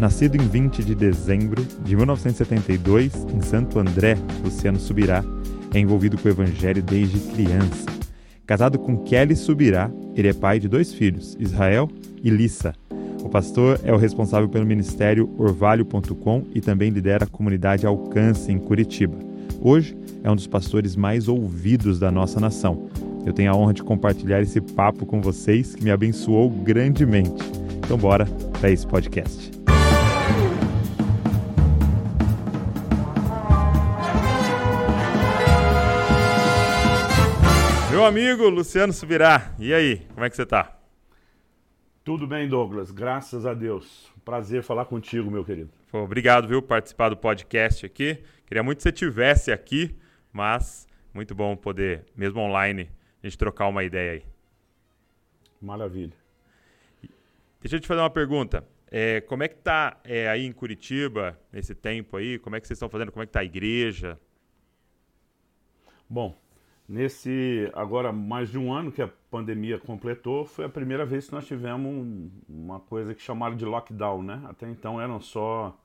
[0.00, 5.22] Nascido em 20 de dezembro de 1972 em Santo André, Luciano Subirá
[5.74, 7.84] é envolvido com o evangelho desde criança.
[8.46, 11.86] Casado com Kelly Subirá, ele é pai de dois filhos, Israel
[12.24, 12.74] e Lissa.
[13.22, 18.58] O pastor é o responsável pelo ministério orvalho.com e também lidera a comunidade Alcance em
[18.58, 19.18] Curitiba.
[19.60, 19.94] Hoje
[20.24, 22.88] é um dos pastores mais ouvidos da nossa nação.
[23.26, 27.44] Eu tenho a honra de compartilhar esse papo com vocês que me abençoou grandemente.
[27.84, 28.24] Então bora
[28.58, 29.59] para esse podcast.
[38.00, 40.74] Meu amigo Luciano Subirá, e aí, como é que você está?
[42.02, 44.10] Tudo bem, Douglas, graças a Deus.
[44.24, 45.70] Prazer falar contigo, meu querido.
[45.90, 48.24] Pô, obrigado, viu, por participar do podcast aqui.
[48.46, 49.94] Queria muito que você tivesse aqui,
[50.32, 52.90] mas muito bom poder, mesmo online,
[53.22, 54.22] a gente trocar uma ideia aí.
[55.60, 56.14] Maravilha.
[57.60, 58.66] Deixa eu te fazer uma pergunta.
[58.90, 62.38] É, como é que tá é, aí em Curitiba, nesse tempo aí?
[62.38, 63.12] Como é que vocês estão fazendo?
[63.12, 64.18] Como é que tá a igreja?
[66.08, 66.34] Bom,
[66.90, 71.32] Nesse, agora, mais de um ano que a pandemia completou, foi a primeira vez que
[71.32, 74.42] nós tivemos um, uma coisa que chamaram de lockdown, né?
[74.48, 75.78] Até então eram só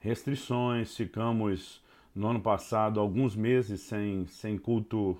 [0.00, 5.18] restrições, ficamos no ano passado alguns meses sem, sem culto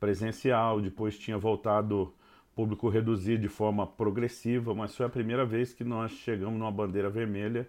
[0.00, 2.14] presencial, depois tinha voltado
[2.56, 7.10] público reduzido de forma progressiva, mas foi a primeira vez que nós chegamos numa bandeira
[7.10, 7.68] vermelha,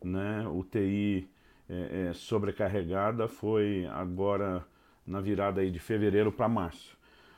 [0.00, 0.46] né?
[0.46, 1.28] UTI
[1.68, 4.64] é, é, sobrecarregada, foi agora
[5.06, 6.96] na virada aí de fevereiro para março.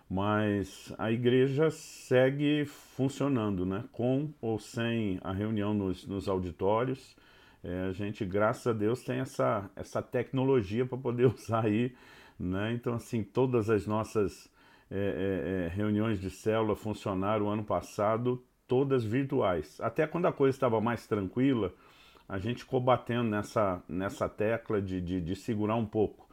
[0.08, 3.84] Mas a igreja segue funcionando, né?
[3.90, 7.16] Com ou sem a reunião nos, nos auditórios.
[7.62, 11.94] É, a gente, graças a Deus, tem essa, essa tecnologia para poder usar aí,
[12.38, 12.72] né?
[12.72, 14.52] Então, assim, todas as nossas
[14.90, 19.80] é, é, é, reuniões de célula funcionaram ano passado, todas virtuais.
[19.80, 21.72] Até quando a coisa estava mais tranquila,
[22.28, 26.23] a gente ficou batendo nessa, nessa tecla de, de, de segurar um pouco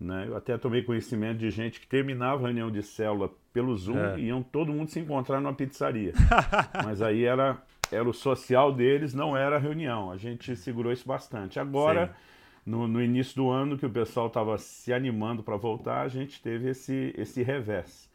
[0.00, 0.24] né?
[0.26, 4.18] Eu até tomei conhecimento de gente que terminava a reunião de célula pelo Zoom é.
[4.18, 6.14] e iam todo mundo se encontrar numa pizzaria.
[6.82, 7.62] Mas aí era,
[7.92, 10.10] era o social deles, não era a reunião.
[10.10, 11.60] A gente segurou isso bastante.
[11.60, 12.16] Agora,
[12.64, 16.40] no, no, início do ano, que o pessoal estava se animando para voltar, a gente
[16.40, 18.08] teve esse, esse revés.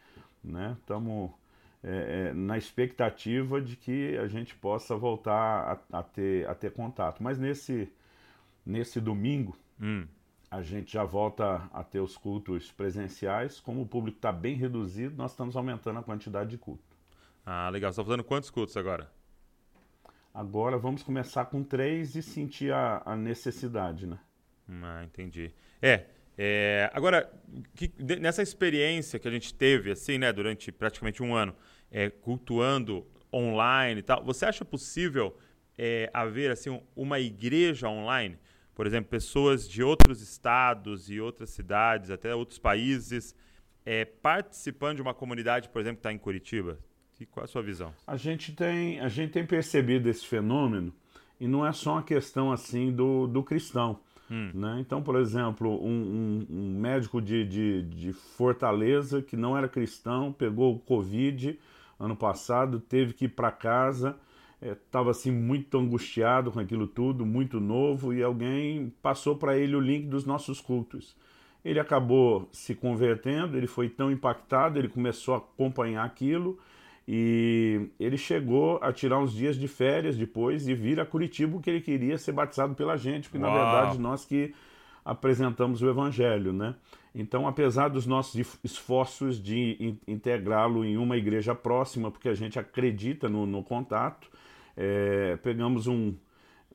[0.81, 1.37] Estamos né?
[1.83, 6.71] é, é, na expectativa de que a gente possa voltar a, a, ter, a ter
[6.71, 7.21] contato.
[7.21, 7.87] Mas nesse,
[8.65, 9.55] nesse domingo.
[9.79, 10.07] Hum
[10.55, 13.59] a gente já volta a ter os cultos presenciais.
[13.59, 16.95] Como o público está bem reduzido, nós estamos aumentando a quantidade de culto.
[17.45, 17.91] Ah, legal.
[17.91, 19.11] Você está fazendo quantos cultos agora?
[20.33, 24.17] Agora vamos começar com três e sentir a, a necessidade, né?
[24.69, 25.51] Ah, entendi.
[25.81, 26.05] É,
[26.37, 27.29] é agora,
[27.75, 31.53] que, nessa experiência que a gente teve, assim, né, durante praticamente um ano,
[31.91, 35.37] é, cultuando online e tal, você acha possível
[35.77, 38.39] é, haver, assim, uma igreja online?
[38.75, 43.33] Por exemplo, pessoas de outros estados e outras cidades, até outros países,
[43.85, 46.77] é, participando de uma comunidade, por exemplo, que está em Curitiba?
[47.19, 47.93] E qual é a sua visão?
[48.05, 50.93] A gente tem, a gente tem percebido esse fenômeno
[51.39, 53.99] e não é só uma questão assim do, do cristão.
[54.29, 54.51] Hum.
[54.53, 54.77] Né?
[54.81, 60.33] Então, por exemplo, um, um, um médico de, de, de, Fortaleza que não era cristão
[60.33, 61.57] pegou o Covid
[61.99, 64.17] ano passado, teve que ir para casa
[64.61, 69.75] estava é, assim muito angustiado com aquilo tudo, muito novo, e alguém passou para ele
[69.75, 71.15] o link dos nossos cultos.
[71.63, 76.59] Ele acabou se convertendo, ele foi tão impactado, ele começou a acompanhar aquilo
[77.07, 81.69] e ele chegou a tirar uns dias de férias depois e vir a Curitiba porque
[81.69, 83.51] ele queria ser batizado pela gente, porque Uau.
[83.51, 84.53] na verdade nós que
[85.03, 86.75] apresentamos o evangelho, né?
[87.13, 93.29] Então, apesar dos nossos esforços de integrá-lo em uma igreja próxima, porque a gente acredita
[93.29, 94.29] no, no contato,
[94.75, 96.13] é, pegamos um,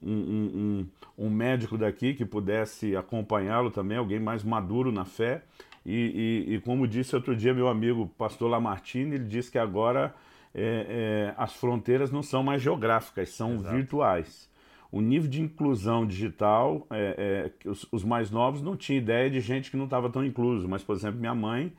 [0.02, 0.86] um, um,
[1.18, 5.42] um, médico daqui que pudesse acompanhá-lo também, alguém mais maduro na fé.
[5.84, 10.14] E, e, e, como disse outro dia meu amigo pastor Lamartine, ele disse que agora
[10.54, 13.74] é, é, as fronteiras não são mais geográficas, são Exato.
[13.74, 14.50] virtuais.
[14.92, 19.40] O nível de inclusão digital, é, é os, os, mais novos não tinham ideia de
[19.40, 21.72] gente que não estava tão incluso, mas, por exemplo, minha mãe,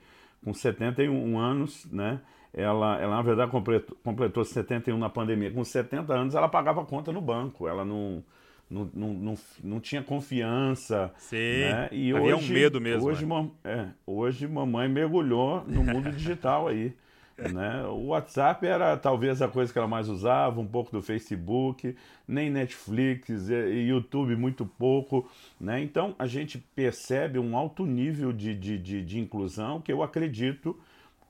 [0.44, 2.22] com 71 anos, né,
[2.54, 5.52] ela, ela na verdade completou, completou 71 na pandemia.
[5.52, 7.68] Com 70 anos ela pagava conta no banco.
[7.68, 8.24] Ela não,
[8.70, 11.12] não, não, não, não tinha confiança.
[11.18, 11.38] Sim.
[11.38, 11.90] Né?
[11.92, 13.08] E Havia hoje, um medo mesmo.
[13.08, 13.50] Hoje, né?
[13.64, 16.94] é, hoje mamãe mergulhou no mundo digital aí.
[17.38, 17.86] Né?
[17.88, 21.96] O WhatsApp era talvez a coisa que ela mais usava, um pouco do Facebook,
[22.28, 25.30] nem Netflix, e YouTube muito pouco.
[25.60, 25.82] Né?
[25.82, 30.78] Então a gente percebe um alto nível de, de, de, de inclusão que eu acredito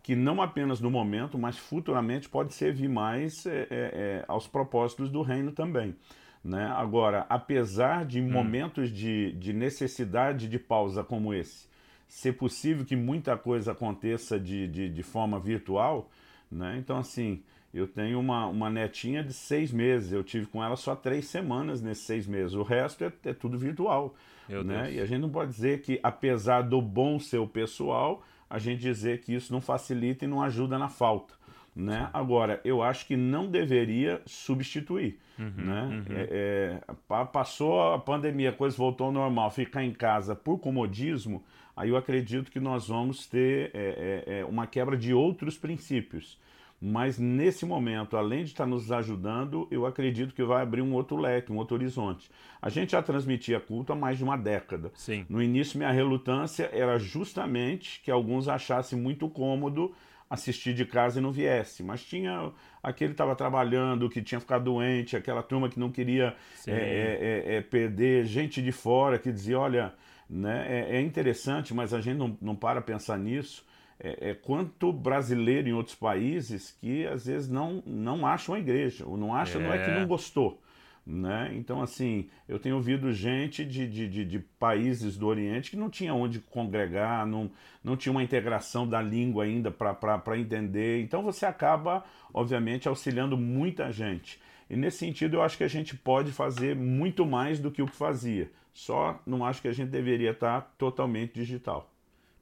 [0.03, 5.09] que não apenas no momento, mas futuramente pode servir mais é, é, é, aos propósitos
[5.09, 5.95] do reino também.
[6.43, 6.65] Né?
[6.75, 8.31] Agora, apesar de hum.
[8.31, 11.67] momentos de, de necessidade de pausa como esse,
[12.07, 16.09] ser possível que muita coisa aconteça de, de, de forma virtual,
[16.51, 16.75] né?
[16.77, 20.95] então assim, eu tenho uma, uma netinha de seis meses, eu tive com ela só
[20.95, 24.15] três semanas nesses seis meses, o resto é, é tudo virtual.
[24.63, 24.93] né?
[24.93, 28.21] E a gente não pode dizer que, apesar do bom ser pessoal,
[28.51, 31.33] a gente dizer que isso não facilita e não ajuda na falta.
[31.73, 32.09] Né?
[32.11, 35.17] Agora, eu acho que não deveria substituir.
[35.39, 35.83] Uhum, né?
[35.83, 36.15] Uhum.
[36.17, 41.41] É, é, passou a pandemia, a coisa voltou ao normal, ficar em casa por comodismo,
[41.75, 46.37] aí eu acredito que nós vamos ter é, é, é uma quebra de outros princípios.
[46.81, 51.15] Mas nesse momento, além de estar nos ajudando, eu acredito que vai abrir um outro
[51.15, 52.31] leque, um outro horizonte.
[52.59, 54.91] A gente já transmitia culto há mais de uma década.
[54.95, 55.23] Sim.
[55.29, 59.93] No início, minha relutância era justamente que alguns achassem muito cômodo
[60.27, 61.83] assistir de casa e não viesse.
[61.83, 62.51] Mas tinha
[62.81, 66.35] aquele que estava trabalhando, que tinha ficado doente, aquela turma que não queria
[66.65, 69.93] é, é, é, perder, gente de fora que dizia, olha,
[70.27, 73.69] né, é, é interessante, mas a gente não, não para pensar nisso
[74.03, 79.05] é, é, quanto brasileiro em outros países que às vezes não, não acham a igreja,
[79.05, 79.61] ou não acha, é.
[79.61, 80.59] não é que não gostou.
[81.05, 81.51] Né?
[81.55, 85.89] Então, assim, eu tenho ouvido gente de, de, de, de, países do Oriente que não
[85.89, 87.49] tinha onde congregar, não,
[87.83, 91.01] não tinha uma integração da língua ainda para entender.
[91.01, 94.39] Então, você acaba, obviamente, auxiliando muita gente.
[94.69, 97.87] E nesse sentido, eu acho que a gente pode fazer muito mais do que o
[97.87, 98.51] que fazia.
[98.71, 101.91] Só não acho que a gente deveria estar totalmente digital.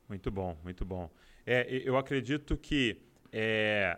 [0.08, 1.10] Muito bom, muito bom.
[1.52, 3.02] É, eu acredito que
[3.32, 3.98] é,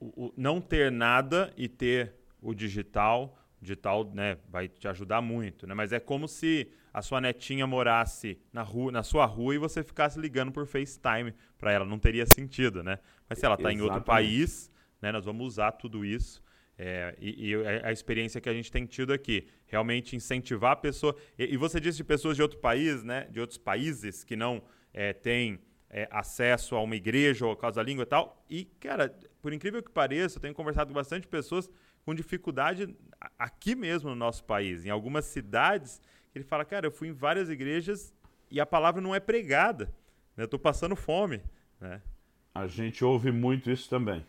[0.00, 5.20] o, o não ter nada e ter o digital, o digital né, vai te ajudar
[5.20, 5.74] muito, né?
[5.74, 9.84] Mas é como se a sua netinha morasse na, rua, na sua rua e você
[9.84, 11.84] ficasse ligando por FaceTime para ela.
[11.84, 12.98] Não teria sentido, né?
[13.28, 14.72] Mas se ela está em outro país,
[15.02, 16.42] né, nós vamos usar tudo isso.
[16.78, 17.54] É, e, e,
[17.84, 21.14] a experiência que a gente tem tido aqui, realmente incentivar a pessoa.
[21.38, 24.62] E, e você disse de pessoas de outro país, né, de outros países que não
[24.94, 25.60] é, têm
[25.90, 28.44] é, acesso a uma igreja ou a causa da língua e tal.
[28.48, 31.70] E, cara, por incrível que pareça, eu tenho conversado com bastante pessoas
[32.04, 32.96] com dificuldade
[33.38, 34.84] aqui mesmo no nosso país.
[34.84, 36.00] Em algumas cidades,
[36.34, 38.14] ele fala, cara, eu fui em várias igrejas
[38.50, 39.86] e a palavra não é pregada.
[40.36, 40.42] Né?
[40.42, 41.42] Eu estou passando fome.
[41.80, 42.00] Né?
[42.54, 44.24] A gente ouve muito isso também.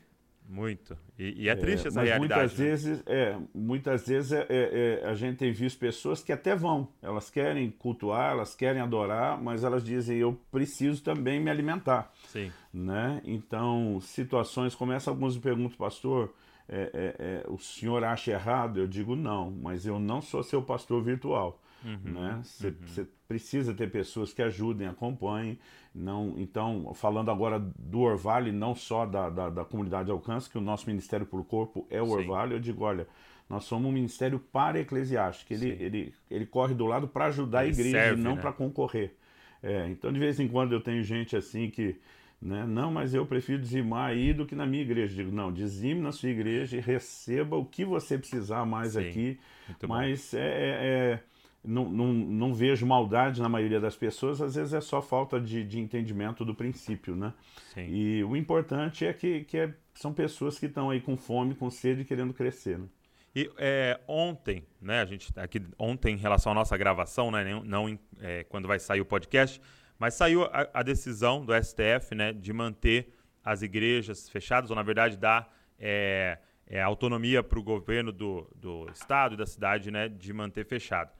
[0.47, 0.97] Muito.
[1.19, 2.41] E, e é triste é, essa mas realidade.
[2.41, 2.65] Muitas né?
[2.65, 6.87] vezes, é, muitas vezes é, é, é, a gente tem visto pessoas que até vão.
[7.01, 12.13] Elas querem cultuar, elas querem adorar, mas elas dizem, eu preciso também me alimentar.
[12.27, 12.51] Sim.
[12.73, 13.21] Né?
[13.25, 16.33] Então, situações como essa, alguns me perguntam, pastor,
[16.69, 18.79] é, o senhor acha errado?
[18.79, 21.61] Eu digo, não, mas eu não sou seu pastor virtual.
[21.83, 22.39] Uhum, né?
[22.43, 23.07] Você uhum.
[23.27, 25.59] precisa ter pessoas que ajudem, acompanhem.
[25.93, 30.57] Não, então, falando agora do Orvalho, não só da, da, da comunidade de alcance, que
[30.57, 32.13] o nosso Ministério por Corpo é o Sim.
[32.13, 33.07] Orvalho, eu digo, olha,
[33.49, 35.53] nós somos um ministério para eclesiástico.
[35.53, 38.41] Ele, ele, ele corre do lado para ajudar ele a igreja serve, e não né?
[38.41, 39.15] para concorrer.
[39.63, 41.95] É, então, de vez em quando, eu tenho gente assim que.
[42.39, 45.15] Né, não, mas eu prefiro dizimar aí do que na minha igreja.
[45.15, 49.39] Digo, não, dizime na sua igreja e receba o que você precisar mais Sim, aqui.
[49.87, 51.23] Mas é, é, é
[51.67, 55.63] não, não, não, vejo maldade na maioria das pessoas, às vezes é só falta de,
[55.63, 57.33] de entendimento do princípio, né?
[57.73, 57.87] Sim.
[57.89, 61.69] E o importante é que, que é, são pessoas que estão aí com fome, com
[61.69, 62.87] sede, querendo crescer, né?
[63.35, 67.43] E é, ontem, né, a gente tá aqui ontem em relação à nossa gravação, né,
[67.63, 69.61] não é, quando vai sair o podcast,
[69.99, 74.81] mas saiu a, a, decisão do STF, né, de manter as igrejas fechadas, ou na
[74.81, 80.09] verdade dar é, é autonomia para o governo do, do estado e da cidade, né,
[80.09, 81.11] de manter fechado.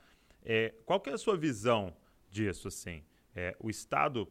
[0.49, 1.93] É, qual que é a sua visão
[2.31, 2.69] disso?
[2.69, 3.03] Assim?
[3.35, 4.25] É, o Estado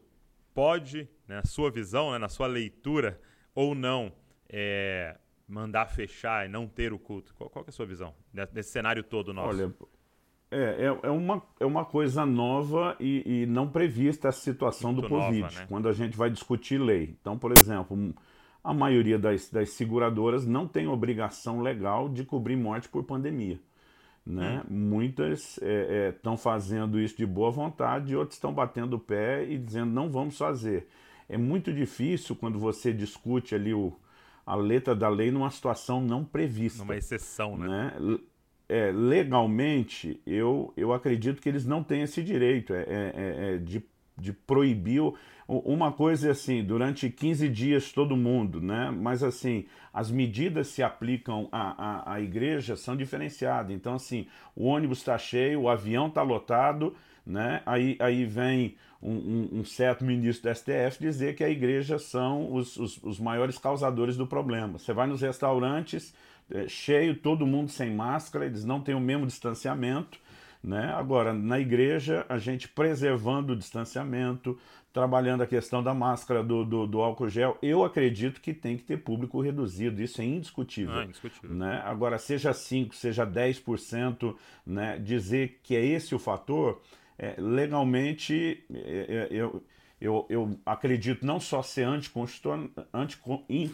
[0.51, 3.21] pode, né, na sua visão, né, na sua leitura,
[3.53, 4.11] ou não,
[4.49, 5.15] é,
[5.47, 7.35] mandar fechar e não ter o culto?
[7.35, 8.15] Qual, qual é a sua visão
[8.51, 9.61] desse cenário todo nosso?
[9.61, 9.71] Olha,
[10.49, 15.07] é, é, é, uma, é uma coisa nova e, e não prevista a situação Muito
[15.07, 15.65] do Covid, nova, né?
[15.69, 17.15] quando a gente vai discutir lei.
[17.21, 18.15] Então, por exemplo,
[18.63, 23.59] a maioria das, das seguradoras não tem obrigação legal de cobrir morte por pandemia.
[24.27, 24.61] Né?
[24.69, 24.89] Hum.
[24.89, 29.45] Muitas estão é, é, fazendo isso de boa vontade, e outras estão batendo o pé
[29.47, 30.87] e dizendo não vamos fazer.
[31.29, 33.93] É muito difícil quando você discute ali o,
[34.45, 36.79] a letra da lei numa situação não prevista.
[36.79, 37.93] Numa exceção, né?
[37.97, 38.17] né?
[38.67, 43.57] É, legalmente, eu, eu acredito que eles não têm esse direito é, é, é, é
[43.57, 43.81] de
[44.17, 45.01] de proibir.
[45.47, 48.91] Uma coisa é assim, durante 15 dias todo mundo, né?
[48.91, 53.73] Mas assim, as medidas se aplicam à, à, à igreja são diferenciadas.
[53.73, 56.93] Então, assim, o ônibus está cheio, o avião está lotado,
[57.25, 57.61] né?
[57.65, 62.53] Aí, aí vem um, um, um, certo ministro do STF dizer que a igreja são
[62.53, 64.77] os, os, os maiores causadores do problema.
[64.77, 66.13] Você vai nos restaurantes,
[66.49, 70.19] é, cheio, todo mundo sem máscara, eles não têm o mesmo distanciamento.
[70.63, 70.91] Né?
[70.93, 74.57] Agora, na igreja, a gente preservando o distanciamento,
[74.91, 78.83] trabalhando a questão da máscara, do, do, do, álcool gel, eu acredito que tem que
[78.83, 80.95] ter público reduzido, isso é indiscutível.
[80.95, 81.55] Ah, indiscutível.
[81.55, 81.81] Né?
[81.85, 84.35] Agora, seja 5%, seja 10%,
[84.65, 84.97] né?
[84.97, 86.81] dizer que é esse o fator,
[87.17, 89.63] é, legalmente, é, é eu,
[90.01, 93.71] eu, eu acredito não só ser anticonstitucional, anticon, in,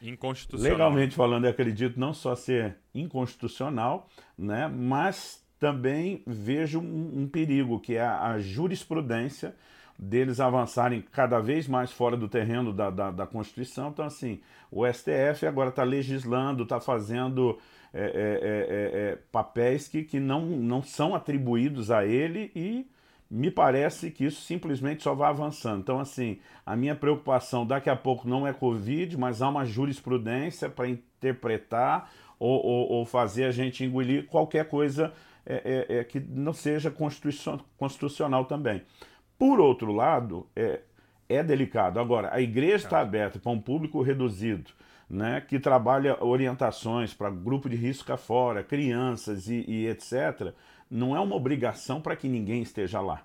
[0.00, 0.72] inconstitucional.
[0.72, 4.68] Legalmente falando, eu acredito não só ser inconstitucional, né?
[4.68, 9.54] mas também vejo um, um perigo, que é a, a, jurisprudência
[9.98, 13.88] deles avançarem cada vez mais fora do terreno da, da, da Constituição.
[13.88, 17.58] Então, assim, o STF agora está legislando, está fazendo
[17.94, 22.86] é é, é, é, é, papéis que, que não, não são atribuídos a ele e
[23.30, 25.80] me parece que isso simplesmente só vai avançando.
[25.80, 30.68] Então, assim, a minha preocupação daqui a pouco não é Covid, mas há uma jurisprudência
[30.68, 35.12] para interpretar ou, ou, ou fazer a gente engolir qualquer coisa
[35.46, 36.90] é, é, é, que não seja
[37.76, 38.82] constitucional também.
[39.38, 40.80] Por outro lado, é,
[41.28, 41.98] é delicado.
[42.00, 44.70] Agora, a igreja está aberta para um público reduzido,
[45.08, 50.52] né, que trabalha orientações para grupo de risco afora, crianças e, e etc.,
[50.90, 53.22] não é uma obrigação para que ninguém esteja lá.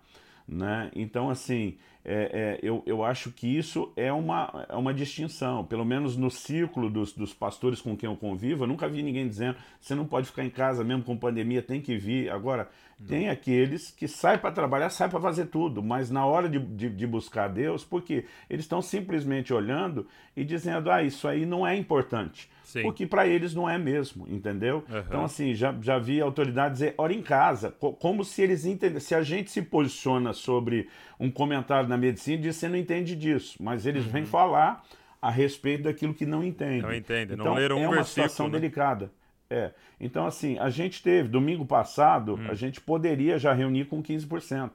[0.52, 0.90] Né?
[0.96, 5.64] Então, assim, é, é, eu, eu acho que isso é uma, é uma distinção.
[5.64, 9.28] Pelo menos no círculo dos, dos pastores com quem eu convivo, eu nunca vi ninguém
[9.28, 12.32] dizendo você não pode ficar em casa mesmo com pandemia, tem que vir.
[12.32, 12.68] Agora.
[13.08, 16.90] Tem aqueles que saem para trabalhar, saem para fazer tudo, mas na hora de, de,
[16.90, 21.76] de buscar Deus, porque eles estão simplesmente olhando e dizendo: ah, isso aí não é
[21.76, 22.50] importante.
[22.64, 22.84] Sim.
[22.84, 24.84] Porque para eles não é mesmo, entendeu?
[24.90, 25.00] Uhum.
[25.00, 29.00] Então, assim, já, já vi autoridades dizer, ora em casa, como se eles entendem.
[29.00, 30.88] Se a gente se posiciona sobre
[31.20, 34.12] um comentário na medicina, diz você não entende disso, mas eles uhum.
[34.12, 34.84] vêm falar
[35.22, 36.82] a respeito daquilo que não entendem.
[36.82, 38.60] Não entende, então, não leram um É uma situação né?
[38.60, 39.12] delicada.
[39.50, 39.72] É.
[40.00, 42.48] Então, assim, a gente teve, domingo passado, hum.
[42.50, 44.72] a gente poderia já reunir com 15%.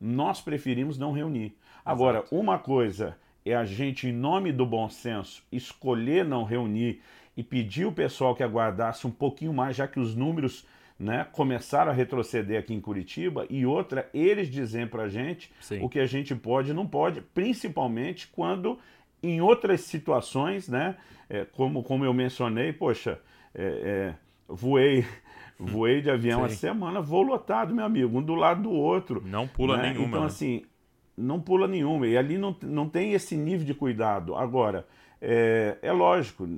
[0.00, 1.56] Nós preferimos não reunir.
[1.84, 2.34] Agora, Exato.
[2.34, 7.00] uma coisa é a gente, em nome do bom senso, escolher não reunir
[7.36, 10.66] e pedir o pessoal que aguardasse um pouquinho mais, já que os números
[10.98, 15.80] né, começaram a retroceder aqui em Curitiba, e outra, eles dizem para a gente Sim.
[15.82, 18.78] o que a gente pode e não pode, principalmente quando
[19.22, 20.96] em outras situações, né,
[21.28, 23.20] é, como, como eu mencionei, poxa,
[23.56, 24.14] é, é,
[24.48, 25.04] voei
[25.58, 29.22] voei de avião a semana, voo lotado, meu amigo, um do lado do outro.
[29.24, 29.90] Não pula né?
[29.90, 30.08] nenhuma.
[30.08, 30.26] Então, né?
[30.26, 30.62] assim,
[31.16, 32.06] não pula nenhuma.
[32.06, 34.36] E ali não, não tem esse nível de cuidado.
[34.36, 34.86] Agora,
[35.20, 36.48] é, é lógico,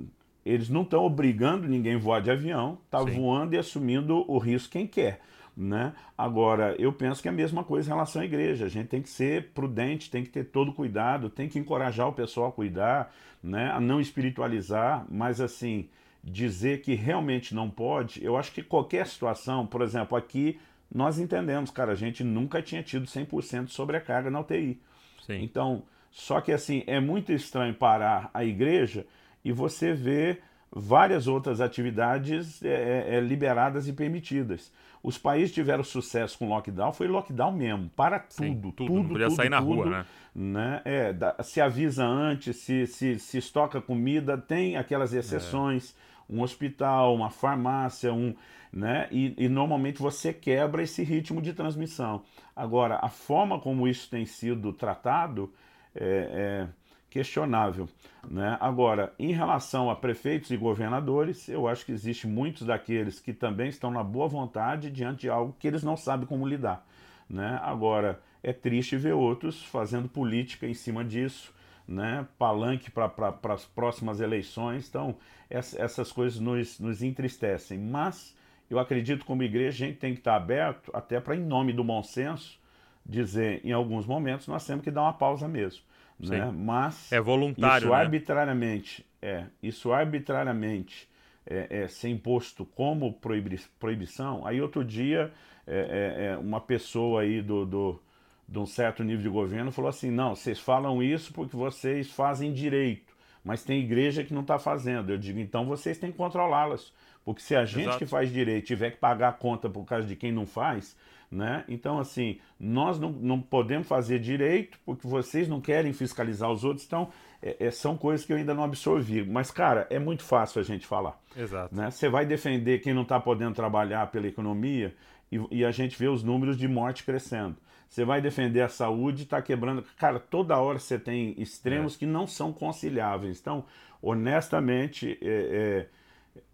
[0.45, 4.73] eles não estão obrigando ninguém a voar de avião, está voando e assumindo o risco
[4.73, 5.21] quem quer.
[5.55, 5.93] Né?
[6.17, 8.65] Agora, eu penso que é a mesma coisa em relação à igreja.
[8.65, 12.13] A gente tem que ser prudente, tem que ter todo cuidado, tem que encorajar o
[12.13, 13.13] pessoal a cuidar,
[13.43, 13.69] né?
[13.71, 15.89] a não espiritualizar, mas assim,
[16.23, 20.59] dizer que realmente não pode, eu acho que qualquer situação, por exemplo, aqui
[20.93, 24.81] nós entendemos, cara, a gente nunca tinha tido 100% de sobrecarga na UTI.
[25.25, 25.43] Sim.
[25.43, 29.05] Então, só que assim, é muito estranho parar a igreja
[29.45, 30.39] e você vê
[30.71, 34.71] várias outras atividades é, é, é, liberadas e permitidas.
[35.01, 39.07] Os países tiveram sucesso com lockdown, foi lockdown mesmo, para tudo, Sim, tudo, tudo, não
[39.07, 40.05] podia tudo, sair na tudo, rua, né?
[40.35, 40.81] né?
[40.83, 46.08] É, da, se avisa antes, se, se, se estoca comida, tem aquelas exceções, é.
[46.29, 48.35] Um hospital, uma farmácia, um,
[48.71, 49.07] né?
[49.11, 52.23] E, e normalmente você quebra esse ritmo de transmissão.
[52.55, 55.51] Agora, a forma como isso tem sido tratado
[55.95, 57.89] é, é questionável.
[58.29, 58.57] Né?
[58.59, 63.69] Agora, em relação a prefeitos e governadores, eu acho que existe muitos daqueles que também
[63.69, 66.85] estão na boa vontade diante de algo que eles não sabem como lidar.
[67.29, 67.59] Né?
[67.63, 71.53] Agora, é triste ver outros fazendo política em cima disso,
[71.89, 72.27] né?
[72.37, 74.87] palanque para pra, as próximas eleições.
[74.87, 75.15] Então,
[75.49, 77.77] essa, essas coisas nos, nos entristecem.
[77.77, 78.35] Mas
[78.69, 81.83] eu acredito como igreja a gente tem que estar aberto até para, em nome do
[81.83, 82.59] bom senso,
[83.05, 86.51] dizer em alguns momentos nós temos que dar uma pausa mesmo né?
[86.53, 87.95] Mas é voluntário, isso né?
[87.95, 91.07] arbitrariamente, é, isso arbitrariamente
[91.45, 94.45] é, é, ser imposto como proibi proibição.
[94.45, 95.31] Aí outro dia
[95.65, 98.01] é, é, é, uma pessoa aí do, do
[98.49, 102.51] de um certo nível de governo falou assim, não, vocês falam isso porque vocês fazem
[102.51, 103.13] direito,
[103.43, 105.11] mas tem igreja que não está fazendo.
[105.11, 106.91] Eu digo, então vocês têm que controlá-las,
[107.23, 107.99] Porque se a gente Exato.
[107.99, 110.97] que faz direito tiver que pagar a conta por causa de quem não faz,
[111.31, 111.63] né?
[111.67, 116.87] Então, assim, nós não, não podemos fazer direito porque vocês não querem fiscalizar os outros.
[116.87, 119.23] Então, é, é, são coisas que eu ainda não absorvi.
[119.23, 121.21] Mas, cara, é muito fácil a gente falar.
[121.37, 121.75] Exato.
[121.75, 121.91] Né?
[121.91, 124.95] Você vai defender quem não está podendo trabalhar pela economia
[125.31, 127.55] e, e, a gente vê os números de morte crescendo.
[127.89, 129.83] Você vai defender a saúde, está quebrando.
[129.97, 131.99] Cara, toda hora você tem extremos é.
[131.99, 133.39] que não são conciliáveis.
[133.39, 133.65] Então,
[133.99, 135.99] honestamente, é, é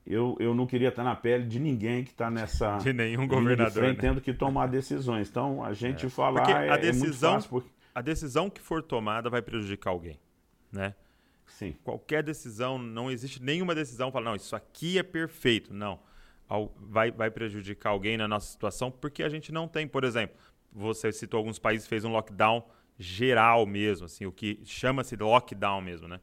[0.07, 2.77] eu, eu não queria estar na pele de ninguém que está nessa.
[2.79, 3.83] De nenhum governador.
[3.83, 3.95] Né?
[3.99, 5.29] Tendo que tomar decisões.
[5.29, 6.09] Então, a gente é.
[6.09, 7.49] falar porque a decisão, é, muito fácil.
[7.49, 7.69] Porque...
[7.93, 10.17] A decisão que for tomada vai prejudicar alguém.
[10.71, 10.95] Né?
[11.47, 11.75] Sim.
[11.83, 15.73] Qualquer decisão, não existe nenhuma decisão que fala, não, isso aqui é perfeito.
[15.73, 15.99] Não.
[16.77, 20.35] Vai, vai prejudicar alguém na nossa situação, porque a gente não tem, por exemplo,
[20.75, 22.67] você citou alguns países fez um lockdown
[22.99, 26.19] geral mesmo, assim, o que chama-se lockdown mesmo, né?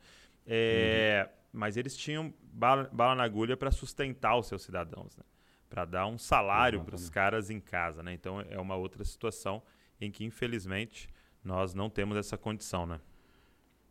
[0.46, 5.24] É, uhum mas eles tinham bala, bala na agulha para sustentar os seus cidadãos, né?
[5.68, 8.02] para dar um salário para os caras em casa.
[8.02, 8.14] Né?
[8.14, 9.62] Então é uma outra situação
[10.00, 11.08] em que, infelizmente,
[11.44, 12.86] nós não temos essa condição.
[12.86, 13.00] Né?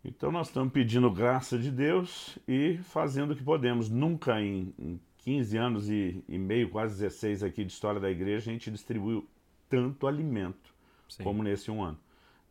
[0.04, 3.90] Então nós estamos pedindo graça de Deus e fazendo o que podemos.
[3.90, 8.50] Nunca em, em 15 anos e, e, meio, quase 16 aqui de história da igreja,
[8.50, 9.28] a gente distribuiu
[9.72, 10.74] tanto alimento
[11.08, 11.24] Sim.
[11.24, 11.98] como nesse um ano.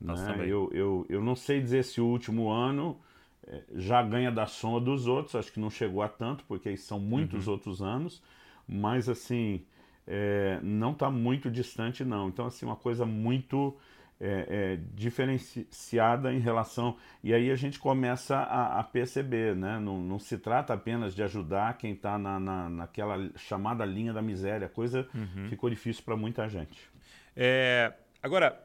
[0.01, 0.47] Né?
[0.47, 2.99] Eu, eu, eu não sei dizer se o último ano
[3.47, 6.99] é, já ganha da soma dos outros, acho que não chegou a tanto, porque são
[6.99, 7.53] muitos uhum.
[7.53, 8.23] outros anos,
[8.67, 9.63] mas assim,
[10.07, 12.29] é, não está muito distante não.
[12.29, 13.77] Então, assim, uma coisa muito
[14.19, 16.97] é, é, diferenciada em relação...
[17.23, 19.79] E aí a gente começa a, a perceber, né?
[19.79, 24.23] Não, não, se trata apenas de ajudar quem está na, na, naquela chamada linha da
[24.23, 25.49] miséria, a coisa uhum.
[25.51, 26.90] ficou difícil para muita gente.
[27.37, 28.61] É, agora,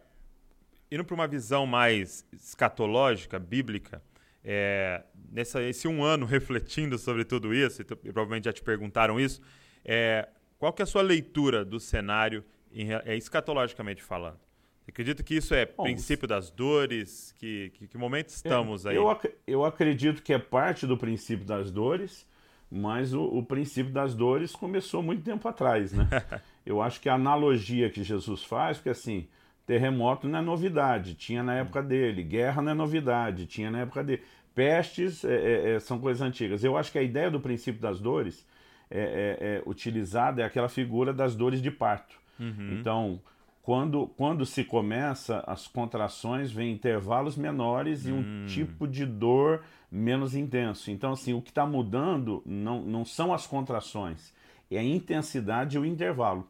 [0.92, 4.02] indo para uma visão mais escatológica, bíblica,
[4.44, 8.62] é, nessa, esse um ano refletindo sobre tudo isso, e, tu, e provavelmente já te
[8.62, 9.42] perguntaram isso,
[9.84, 14.40] é, qual que é a sua leitura do cenário em, é, escatologicamente falando?
[14.86, 17.34] Você acredita que isso é Bom, princípio das dores?
[17.40, 18.96] Que, que, que momento estamos é, aí?
[18.96, 22.28] Eu, ac eu acredito que é parte do princípio das dores,
[22.70, 26.08] mas o, o, princípio das dores começou muito tempo atrás, né?
[26.66, 29.28] eu acho que a analogia que Jesus faz, porque assim,
[29.66, 32.24] Terremoto não é novidade, tinha na época dele.
[32.24, 34.22] Guerra não é novidade, tinha na época dele.
[34.54, 36.64] Pestes é, é, é são coisas antigas.
[36.64, 38.46] Eu acho que a ideia do princípio das dores
[38.90, 42.16] é, é, é utilizada é aquela figura das dores de parto.
[42.40, 42.78] Uhum.
[42.80, 43.20] Então,
[43.66, 48.46] quando, quando se começa, as contrações vêm intervalos menores e um hum.
[48.46, 50.92] tipo de dor menos intenso.
[50.92, 54.32] Então, assim, o que está mudando não, não são as contrações,
[54.76, 56.48] é a intensidade e o intervalo.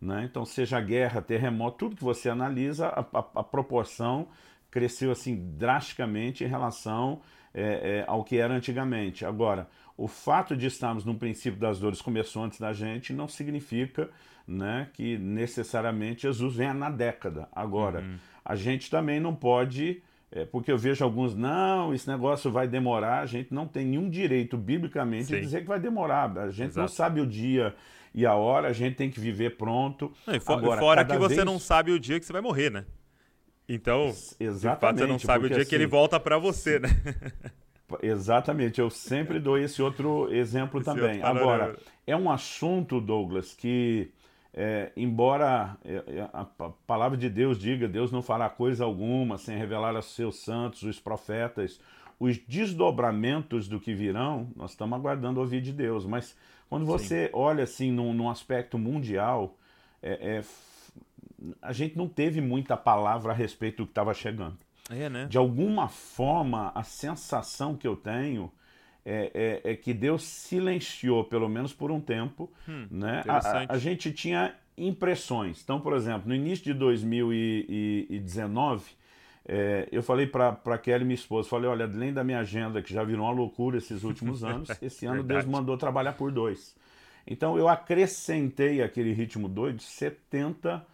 [0.00, 0.26] Né?
[0.28, 4.28] Então, seja guerra, terremoto, tudo que você analisa, a, a, a proporção
[4.70, 7.20] cresceu assim drasticamente em relação
[7.54, 9.24] é, é, ao que era antigamente.
[9.24, 14.10] Agora, o fato de estarmos no princípio das dores começou antes da gente não significa
[14.46, 17.48] né, que necessariamente Jesus venha na década.
[17.52, 18.18] Agora, uhum.
[18.44, 23.20] a gente também não pode, é, porque eu vejo alguns, não, esse negócio vai demorar,
[23.20, 25.34] a gente não tem nenhum direito biblicamente Sim.
[25.36, 26.36] de dizer que vai demorar.
[26.38, 26.80] A gente Exato.
[26.80, 27.74] não sabe o dia
[28.12, 30.12] e a hora, a gente tem que viver pronto.
[30.26, 31.46] Não, for, Agora, fora que você vez...
[31.46, 32.84] não sabe o dia que você vai morrer, né?
[33.68, 36.78] Então, Exatamente, fato, você não sabe o dia assim, que ele assim, volta para você,
[36.78, 36.88] né?
[38.02, 41.16] Exatamente, eu sempre dou esse outro exemplo esse também.
[41.16, 44.10] Outro Agora, é um assunto, Douglas, que,
[44.56, 46.46] é, embora é, é, a
[46.86, 50.98] palavra de Deus diga, Deus não fará coisa alguma sem revelar aos seus santos, os
[50.98, 51.78] profetas,
[52.18, 56.06] os desdobramentos do que virão, nós estamos aguardando ouvir de Deus.
[56.06, 56.34] Mas
[56.70, 57.30] quando você Sim.
[57.34, 59.58] olha assim num, num aspecto mundial,
[60.02, 60.44] é, é,
[61.60, 64.56] a gente não teve muita palavra a respeito do que estava chegando.
[64.88, 65.26] É, né?
[65.26, 68.50] De alguma forma, a sensação que eu tenho
[69.08, 72.50] é, é, é, que Deus silenciou, pelo menos por um tempo.
[72.68, 73.22] Hum, né?
[73.28, 75.62] A, a, gente tinha impressões.
[75.62, 78.82] Então, por exemplo, no início de 2019,
[79.46, 83.04] é, eu falei para Kelly, minha esposa, falei, olha, além da minha agenda, que já
[83.04, 86.74] virou uma loucura esses últimos anos, esse ano Deus mandou trabalhar por dois.
[87.24, 90.84] Então eu acrescentei aquele ritmo doido 70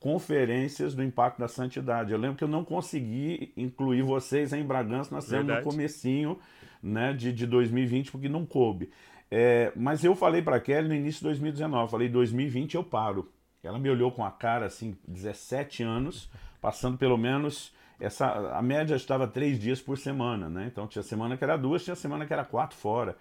[0.00, 2.12] conferências do impacto da santidade.
[2.12, 6.38] Eu lembro que eu não consegui incluir vocês em Bragança, nós estamos no comecinho
[6.82, 8.90] né, de, de 2020, porque não coube.
[9.30, 13.30] É, mas eu falei para Kelly no início de 2019, falei, 2020 eu paro.
[13.62, 18.94] Ela me olhou com a cara assim, 17 anos, passando pelo menos essa, a média
[18.94, 20.66] estava três dias por semana, né?
[20.70, 23.16] Então tinha semana que era duas, tinha semana que era quatro fora.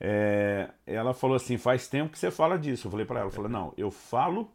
[0.00, 2.86] É, ela falou assim: faz tempo que você fala disso.
[2.86, 4.50] Eu falei para ela: falei, não, eu falo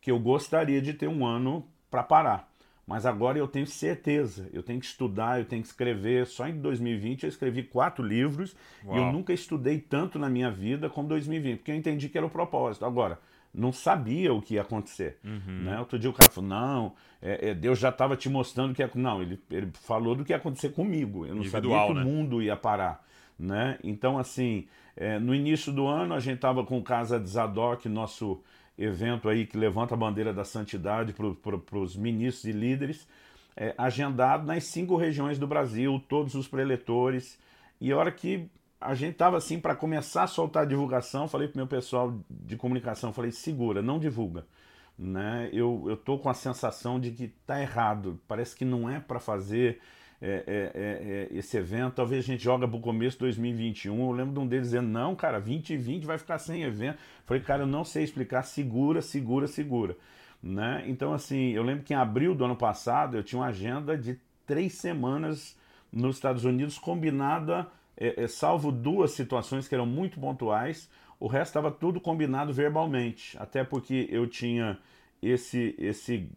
[0.00, 2.51] que eu gostaria de ter um ano para parar,
[2.86, 6.26] Mas agora eu tenho certeza, eu tenho que estudar, eu tenho que escrever.
[6.26, 8.96] Só em 2020 eu escrevi quatro livros Uau.
[8.96, 12.26] e eu nunca estudei tanto na minha vida como 2020, porque eu entendi que era
[12.26, 12.84] o propósito.
[12.84, 13.18] Agora,
[13.54, 15.18] não sabia o que ia acontecer.
[15.24, 15.62] Uhum.
[15.64, 15.78] Né?
[15.78, 18.90] Outro dia o cara falou, não, é, é, Deus já estava te mostrando que ia...
[18.94, 21.24] Não, ele, ele falou do que ia acontecer comigo.
[21.24, 22.10] Eu não Individual, sabia que né?
[22.10, 23.04] o mundo ia parar.
[23.38, 23.78] Né?
[23.84, 24.66] Então, assim,
[24.96, 28.42] é, no início do ano a gente estava com o Casa de Zadok, nosso
[28.76, 33.06] evento aí que levanta a bandeira da santidade para os ministros e líderes,
[33.56, 37.38] é, agendado nas cinco regiões do Brasil, todos os preletores.
[37.80, 38.48] E a hora que
[38.80, 42.18] a gente estava assim para começar a soltar a divulgação, falei para o meu pessoal
[42.28, 44.46] de comunicação, falei, segura, não divulga.
[44.98, 45.48] Né?
[45.52, 49.20] Eu, eu tô com a sensação de que tá errado, parece que não é para
[49.20, 49.80] fazer
[50.24, 51.94] é, é, é, é, esse evento.
[51.94, 54.00] Talvez a gente joga para o começo de 2021.
[54.00, 56.98] Eu lembro de um deles dizendo: não, cara, 2020 vai ficar sem evento.
[57.26, 58.44] Falei, cara, eu não sei explicar.
[58.44, 59.96] Segura, segura, segura.
[60.40, 60.84] Né?
[60.86, 64.18] Então, assim, eu lembro que em abril do ano passado eu tinha uma agenda de
[64.46, 65.56] três semanas
[65.92, 70.88] nos Estados Unidos combinada, é, é, salvo duas situações que eram muito pontuais.
[71.18, 74.78] O resto estava tudo combinado verbalmente, até porque eu tinha
[75.22, 76.28] esse, esse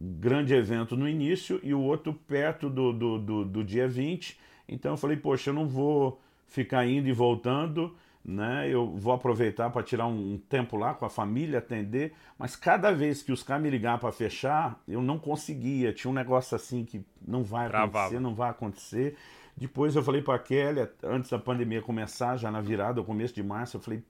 [0.00, 4.38] grande evento no início e o outro perto do, do, do, do dia 20.
[4.68, 8.68] Então eu falei, poxa, eu não vou ficar indo e voltando, né?
[8.68, 12.12] Eu vou aproveitar para tirar um tempo lá com a família, atender.
[12.38, 15.92] Mas cada vez que os caras me ligavam para fechar, eu não conseguia.
[15.92, 17.98] Tinha um negócio assim que não vai Travava.
[17.98, 19.16] acontecer, não vai acontecer.
[19.56, 23.34] Depois eu falei para a Kelly, antes da pandemia começar, já na virada, no começo
[23.34, 24.02] de março, eu falei,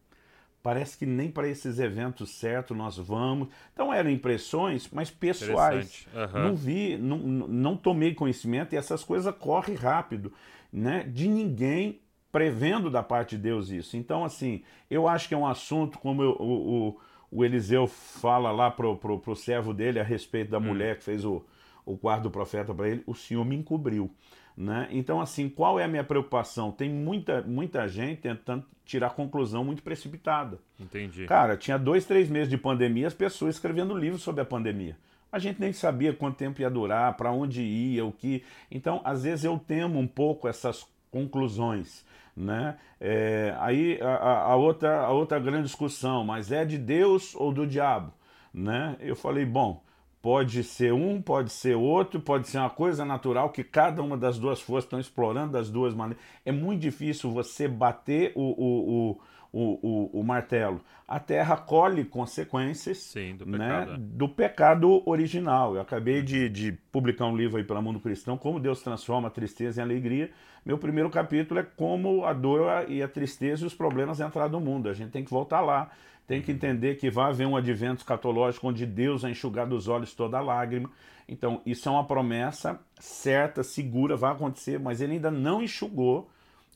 [0.67, 3.47] Parece que nem para esses eventos certos nós vamos.
[3.73, 6.09] Então eram impressões, mas pessoais.
[6.13, 6.43] Uhum.
[6.43, 10.33] Não vi, não, não tomei conhecimento e essas coisas correm rápido,
[10.73, 11.05] né?
[11.05, 12.01] De ninguém
[12.33, 13.97] prevendo da parte de Deus isso.
[13.97, 17.01] Então, assim, eu acho que é um assunto, como eu, o, o,
[17.31, 20.63] o, Eliseu fala lá pro, pro, pro servo dele a respeito da hum.
[20.63, 21.47] mulher que fez o,
[21.85, 24.11] o quarto do profeta para ele, o Senhor me encobriu.
[24.57, 24.89] Né?
[24.91, 26.73] Então, assim, qual é a minha preocupação?
[26.73, 30.59] Tem muita, muita gente tentando tirar conclusão muito precipitada.
[30.81, 31.27] Entendi.
[31.27, 34.97] Cara, tinha dois, três meses de pandemia, as pessoas escrevendo livros sobre a pandemia.
[35.31, 38.43] A gente nem sabia quanto tempo ia durar, para onde ia, o que.
[38.71, 42.07] Então, às vezes eu temo um pouco essas conclusões.
[42.35, 42.77] Né?
[43.01, 47.67] É, aí a, a, outra, a outra grande discussão, mas é de Deus ou do
[47.67, 48.13] diabo?
[48.55, 48.97] Né?
[49.01, 49.83] Eu falei, bom,
[50.27, 54.41] Pode ser um, pode ser outro, pode ser uma coisa natural que cada uma das
[54.41, 56.21] duas forças estão explorando das duas maneiras.
[56.45, 59.21] É muito difícil você bater o, o, o
[59.53, 60.83] o, o, o, martelo.
[61.09, 63.93] A terra colhe consequências Sim, do, né, pecado.
[63.93, 63.97] É.
[63.97, 65.77] do pecado original.
[65.77, 69.31] Eu acabei de, de, publicar um livro aí pela Mundo Cristão, Como Deus Transforma a
[69.31, 70.31] Tristeza em Alegria.
[70.63, 74.61] Meu primeiro capítulo é como a dor e a tristeza e os problemas entraram no
[74.61, 74.91] mundo.
[74.91, 75.91] A gente tem que voltar lá
[76.27, 80.13] tem que entender que vai haver um advento escatológico onde Deus vai enxugar dos olhos
[80.15, 80.91] toda lágrima.
[81.29, 86.31] Então, isso é uma promessa certa, segura, vai acontecer, mas ele ainda não enxugou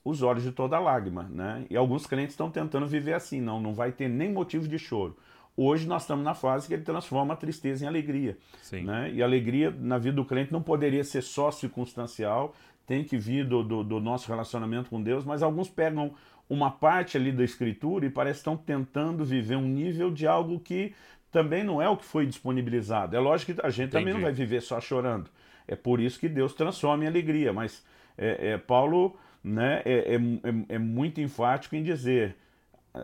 [0.04, 1.66] os olhos de toda lágrima, né?
[1.68, 5.16] E alguns crentes estão tentando viver assim, não, não vai ter nem motivo de choro.
[5.56, 8.38] Hoje nós estamos na fase que ele transforma a tristeza em alegria.
[8.62, 8.84] Sim.
[8.84, 9.12] Né?
[9.12, 12.54] E a alegria na vida do crente não poderia ser só circunstancial,
[12.86, 16.12] tem que vir do, do, do nosso relacionamento com Deus, mas alguns pegam
[16.50, 20.58] uma parte ali da escritura e parece que estão tentando viver um nível de algo
[20.58, 20.92] que
[21.30, 23.16] também não é o que foi disponibilizado.
[23.16, 24.04] É lógico que a gente Entendi.
[24.04, 25.30] também não vai viver só chorando.
[25.66, 27.52] É por isso que Deus transforma em alegria.
[27.52, 27.86] Mas
[28.18, 32.36] é, é Paulo né, é, é, é, é muito enfático em dizer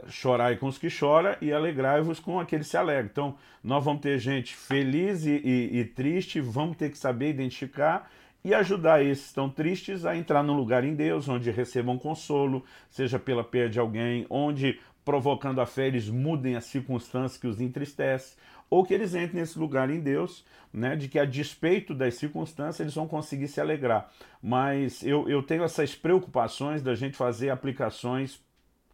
[0.08, 3.06] chorai com os que choram e alegrai-vos com aqueles que se alegram.
[3.06, 8.10] Então, nós vamos ter gente feliz e, e, e triste, vamos ter que saber identificar
[8.46, 13.18] e ajudar esses estão tristes a entrar num lugar em Deus, onde recebam consolo, seja
[13.18, 18.38] pela perda de alguém, onde, provocando a fé, eles mudem as circunstâncias que os entristecem,
[18.70, 22.78] ou que eles entrem nesse lugar em Deus, né, de que a despeito das circunstâncias
[22.78, 24.12] eles vão conseguir se alegrar.
[24.40, 28.40] Mas eu, eu tenho essas preocupações da gente fazer aplicações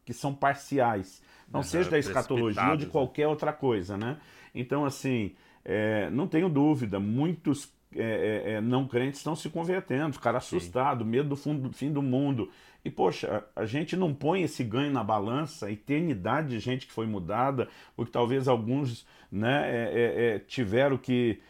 [0.03, 2.91] que são parciais, não uhum, seja da escatologia ou de né?
[2.91, 4.17] qualquer outra coisa, né?
[4.55, 8.02] Então, assim, é, não tenho dúvida, muitos é,
[8.46, 12.02] é, é, não crentes estão se convertendo, cara assustado, medo do, fundo, do fim do
[12.02, 12.50] mundo.
[12.85, 16.92] E, poxa, a, gente não põe esse ganho na balança, a eternidade de gente que
[16.92, 21.40] foi mudada, porque talvez alguns né, é, é, é tiveram que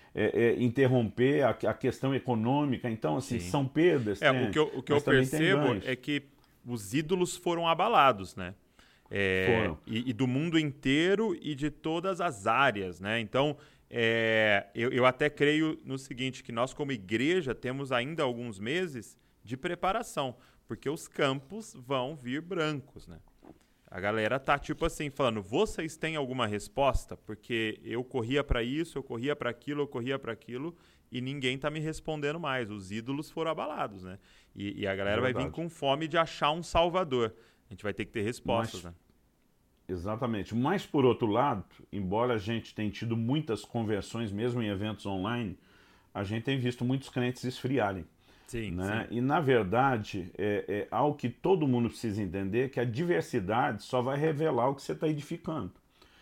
[0.59, 2.91] interromper a, a, questão econômica.
[2.91, 3.49] Então, assim, Sim.
[3.49, 4.21] são perdas.
[4.21, 6.23] É, tem, o que eu, o que eu percebo é que
[6.67, 8.55] os ídolos foram abalados, né?
[9.15, 13.21] É, e, e, do mundo inteiro e de todas as áreas, né?
[13.21, 13.59] Então,
[13.95, 19.19] é, eu, eu até creio no seguinte, que nós como igreja temos ainda alguns meses
[19.45, 20.35] de preparação,
[20.67, 23.21] porque os campos vão vir brancos, né?
[23.91, 27.19] A galera tá tipo assim falando: "Vocês têm alguma resposta?
[27.19, 30.75] Porque eu corria para isso, eu corria para aquilo, eu corria para aquilo
[31.11, 32.71] e ninguém tá me respondendo mais.
[32.71, 34.19] Os ídolos foram abalados, né?
[34.57, 37.35] E, e a galera é vai vir com fome de achar um salvador.
[37.69, 38.99] A gente vai ter que ter respostas, Mas, né?
[39.89, 40.55] Exatamente.
[40.55, 45.57] Mas por outro lado, embora a gente tenha tido muitas conversões mesmo em eventos online,
[46.15, 48.05] a gente tem visto muitos crentes esfriarem.
[48.47, 49.07] Sim, né?
[49.09, 49.17] sim.
[49.17, 54.03] E na verdade, é, é algo que todo mundo precisa entender que a diversidade só
[54.03, 55.73] vai revelar o que você está edificando.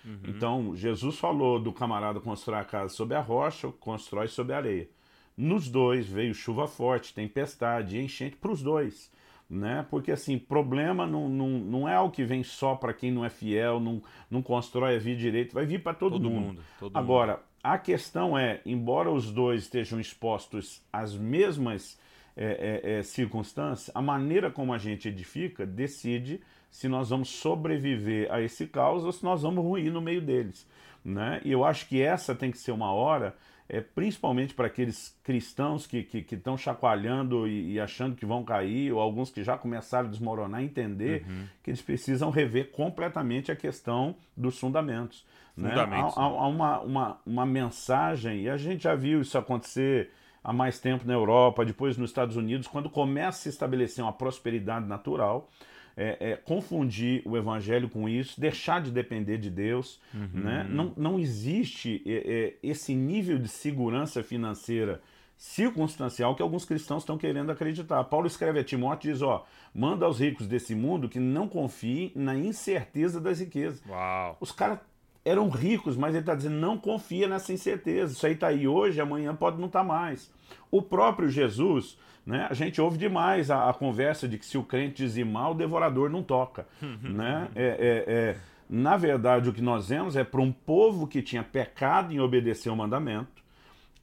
[0.04, 0.18] Uhum.
[0.28, 4.88] Então, Jesus falou do camarada constrói a casa sobre a rocha, constrói sobre a areia.
[5.36, 9.10] Nos dois veio chuva forte, tempestade, enchente para os dois.
[9.50, 9.84] Né?
[9.90, 13.28] Porque assim, problema não, não, não é algo que vem só para quem não é
[13.28, 16.46] fiel, não, não constrói a vida direito, vai vir para todo, todo, mundo.
[16.46, 17.42] mundo todo Agora, mundo.
[17.60, 21.98] a questão é, embora os dois estejam expostos às mesmas
[22.36, 28.32] é, é, é, circunstâncias, a maneira como a gente edifica decide se nós vamos sobreviver
[28.32, 30.64] a esse caos ou se nós vamos ruir no meio deles.
[31.04, 31.40] Né?
[31.44, 33.34] E eu acho que essa tem que ser uma hora,
[33.72, 38.42] é, principalmente para aqueles cristãos que estão que, que chacoalhando e, e, achando que vão
[38.42, 41.44] cair, ou alguns que já começaram a desmoronar, entender uhum.
[41.62, 45.24] que eles precisam rever completamente a questão dos fundamentos.
[45.56, 45.68] Né?
[45.68, 50.10] fundamentos há, há, há uma, uma, uma mensagem, e a gente já viu isso acontecer
[50.42, 54.12] há mais tempo na Europa, depois nos Estados Unidos, quando começa a se estabelecer uma
[54.12, 55.48] prosperidade natural,
[55.96, 60.00] é, é, confundir o evangelho com isso, deixar de depender de Deus.
[60.14, 60.40] Uhum.
[60.42, 60.66] Né?
[60.68, 65.00] Não, não existe é, é, esse nível de segurança financeira
[65.36, 68.04] circunstancial que alguns cristãos estão querendo acreditar.
[68.04, 72.12] Paulo escreve a Timóteo e diz: ó, manda aos ricos desse mundo que não confiem
[72.14, 73.82] na incerteza das riquezas.
[73.88, 74.36] Uau.
[74.38, 74.78] Os caras
[75.24, 78.12] eram ricos, mas ele está dizendo: não confia nessa incerteza.
[78.12, 80.30] Isso aí está aí hoje, amanhã pode não estar tá mais.
[80.70, 82.46] O próprio Jesus né?
[82.50, 86.10] A gente ouve demais a, a, conversa de que se o crente dizimar, o devorador
[86.10, 86.66] não toca.
[87.08, 87.48] né?
[87.54, 88.36] É, é, é,
[88.68, 92.70] na verdade, o que nós vemos é para um povo que tinha pecado em obedecer
[92.70, 93.42] o mandamento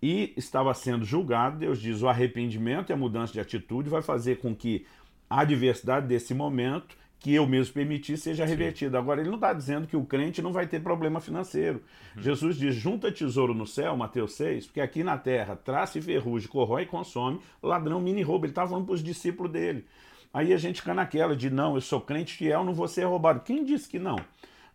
[0.02, 4.38] e estava sendo julgado, Deus diz: o arrependimento e a mudança de atitude vai fazer
[4.38, 4.86] com que
[5.30, 8.92] a adversidade desse momento que eu mesmo permitir seja revertido.
[8.92, 8.98] Sim.
[8.98, 11.82] Agora, ele não está dizendo que o crente não vai ter problema financeiro.
[12.16, 12.22] Uhum.
[12.22, 16.48] Jesus diz: junta tesouro no céu, Mateus 6, porque aqui na terra traça e ferrugem,
[16.48, 18.46] corrói e consome, ladrão mini rouba.
[18.46, 19.86] Ele estava falando para os discípulos dele.
[20.34, 23.42] Aí a gente fica naquela de: não, eu sou crente fiel, não vou ser roubado.
[23.42, 24.18] Quem disse que não?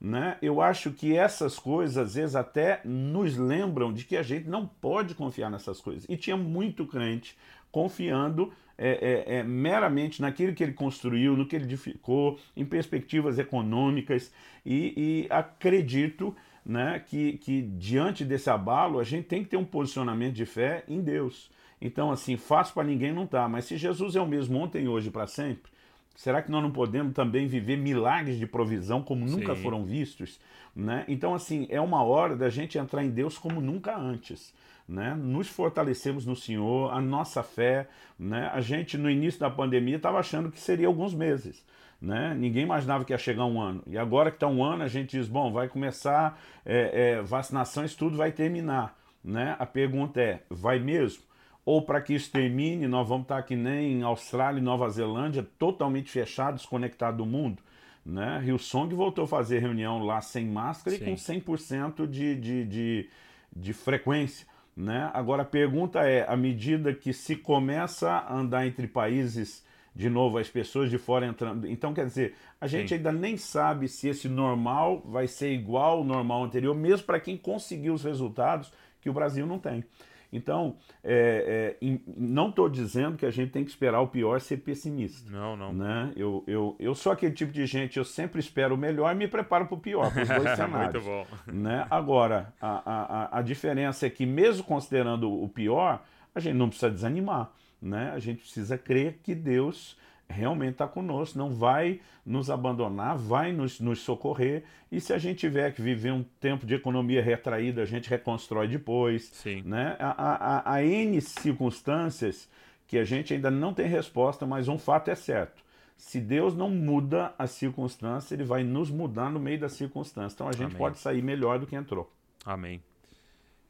[0.00, 0.36] Né?
[0.42, 4.66] Eu acho que essas coisas às vezes até nos lembram de que a gente não
[4.66, 6.04] pode confiar nessas coisas.
[6.08, 7.38] E tinha muito crente
[7.70, 8.52] confiando
[8.84, 14.32] é, é, é, meramente naquilo que ele construiu, no que ele edificou, em perspectivas econômicas,
[14.66, 16.34] e, e acredito
[16.66, 20.82] né, que, que diante desse abalo a gente tem que ter um posicionamento de fé
[20.88, 21.48] em Deus.
[21.80, 25.08] Então, assim, fácil para ninguém não tá, mas se Jesus é o mesmo ontem, hoje
[25.08, 25.70] e para sempre,
[26.16, 29.62] será que nós não podemos também viver milagres de provisão como nunca Sim.
[29.62, 30.40] foram vistos?
[30.74, 31.04] Né?
[31.06, 34.52] Então, assim, é uma hora da gente entrar em Deus como nunca antes
[34.88, 35.14] né?
[35.14, 37.88] nos fortalecemos no Senhor, a nossa fé.
[38.18, 38.50] Né?
[38.52, 41.64] A gente, no início da pandemia, estava achando que seria alguns meses.
[42.00, 42.34] Né?
[42.34, 43.82] Ninguém imaginava que ia chegar um ano.
[43.86, 47.84] E agora que está um ano, a gente diz: bom, vai começar é, é, vacinação,
[47.84, 48.98] isso tudo vai terminar.
[49.24, 49.54] Né?
[49.58, 51.22] A pergunta é: vai mesmo?
[51.64, 54.88] Ou para que isso termine, nós vamos estar tá que nem em Austrália e Nova
[54.90, 57.62] Zelândia, totalmente fechados, desconectados do mundo?
[58.04, 58.40] Né?
[58.40, 61.04] Rio Song voltou a fazer reunião lá sem máscara Sim.
[61.04, 63.10] e com 100% de, de, de,
[63.54, 64.44] de frequência.
[64.76, 65.10] Né?
[65.12, 70.38] Agora a pergunta é: à medida que se começa a andar entre países de novo,
[70.38, 71.68] as pessoas de fora entrando.
[71.68, 72.94] Então, quer dizer, a gente Sim.
[72.94, 77.36] ainda nem sabe se esse normal vai ser igual ao normal anterior, mesmo para quem
[77.36, 79.84] conseguiu os resultados que o Brasil não tem.
[80.32, 84.56] Então, é, é, não estou dizendo que a gente tem que esperar o pior ser
[84.58, 85.30] pessimista.
[85.30, 85.72] Não, não.
[85.72, 86.10] Né?
[86.16, 89.28] Eu, eu, eu sou aquele tipo de gente, eu sempre espero o melhor e me
[89.28, 91.04] preparo para o pior, para os dois cenários.
[91.04, 91.26] Muito bom.
[91.52, 91.86] Né?
[91.90, 96.02] Agora, a, a, a diferença é que, mesmo considerando o pior,
[96.34, 97.52] a gente não precisa desanimar.
[97.80, 98.10] Né?
[98.14, 99.98] A gente precisa crer que Deus
[100.32, 104.64] realmente está conosco, não vai nos abandonar, vai nos, nos, socorrer.
[104.90, 108.66] E se a gente tiver que viver um tempo de economia retraída, a gente reconstrói
[108.66, 109.30] depois.
[109.32, 109.62] Sim.
[109.64, 109.96] Né?
[109.98, 112.48] Há, há, há N circunstâncias
[112.86, 115.62] que a gente ainda não tem resposta, mas um fato é certo.
[115.96, 120.34] Se Deus não muda a circunstância, ele vai nos mudar no meio da circunstância.
[120.34, 120.76] Então a gente Amém.
[120.76, 122.12] pode sair melhor do que entrou.
[122.44, 122.82] Amém.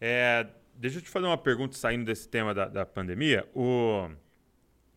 [0.00, 3.46] É, deixa eu te fazer uma pergunta saindo desse tema da, da pandemia.
[3.54, 4.08] O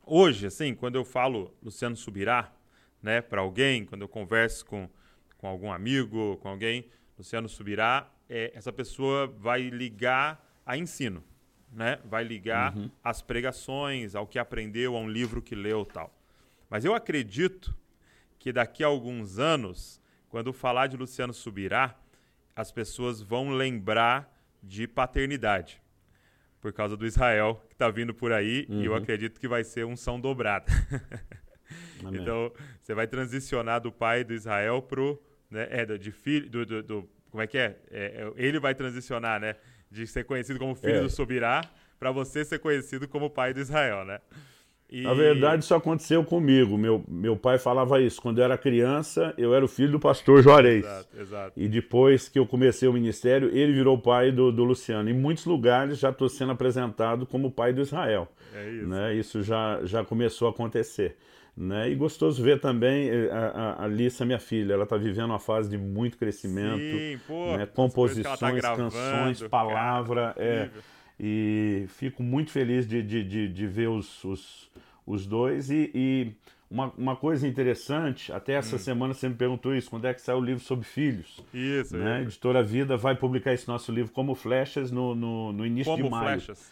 [0.05, 2.51] hoje, assim, quando eu falo Luciano Subirá,
[3.01, 4.89] né, para alguém, quando eu converso com,
[5.37, 6.85] com algum amigo, com alguém,
[7.17, 11.23] Luciano Subirá, é, essa pessoa vai ligar a ensino,
[11.71, 11.99] né?
[12.05, 12.89] Vai ligar uhum.
[13.03, 16.11] às pregações, ao que aprendeu, a um livro que leu tal.
[16.69, 17.75] Mas eu acredito
[18.39, 20.01] que daqui a alguns anos
[20.35, 21.97] quando falar de Luciano Subirá,
[22.53, 24.29] as pessoas vão lembrar
[24.61, 25.81] de paternidade
[26.65, 28.82] por causa do Israel que está vindo por aí uhum.
[28.82, 28.97] e eu uhum.
[28.97, 30.65] acredito que vai ser um são dobrada.
[32.12, 32.51] então
[32.82, 37.10] você vai transicionar do pai do Israel pro né, é, de filho do, do, do,
[37.30, 37.78] como é que é?
[37.91, 38.06] é?
[38.15, 38.34] é?
[38.36, 39.58] Ele vai transicionar, né,
[39.91, 41.01] de ser conhecido como filho é.
[41.01, 41.62] do Subirá
[41.99, 44.19] para você ser conhecido como pai do Israel, né?
[44.95, 45.01] E...
[45.01, 46.77] Na verdade, isso aconteceu comigo.
[46.77, 48.21] Meu, meu pai falava isso.
[48.21, 50.86] Quando eu era criança, eu era o filho do pastor Juarez.
[50.86, 51.53] Exato, exato.
[51.58, 55.10] E depois que eu comecei o ministério, ele virou pai do, do Luciano.
[55.10, 58.31] Em muitos lugares já estou sendo apresentado como pai do Israel.
[58.53, 58.88] É isso.
[58.88, 59.15] Né?
[59.15, 61.17] Isso já, já começou a acontecer.
[61.58, 61.89] Né?
[61.89, 65.39] E gostoso ver também eh, a, a, a Lissa, minha filha, ela está vivendo uma
[65.39, 67.65] fase de muito crescimento, Sim, pô, né?
[67.65, 70.34] composições, tá gravando, canções, palavra.
[70.34, 70.69] Cara, é,
[71.19, 74.69] e fico muito feliz de, de, de, de ver os, os,
[75.05, 75.69] os dois.
[75.69, 76.31] E, e,
[76.69, 78.79] uma, uma coisa interessante, até essa hum.
[78.79, 81.43] semana você me perguntou isso, quando é que sai o livro sobre filhos?
[81.53, 81.95] Isso.
[81.95, 82.19] Né?
[82.19, 82.21] É.
[82.23, 86.09] Editora Vida vai publicar esse nosso livro como Flechas no, no, no início como de
[86.09, 86.41] maio.
[86.41, 86.71] Flechas?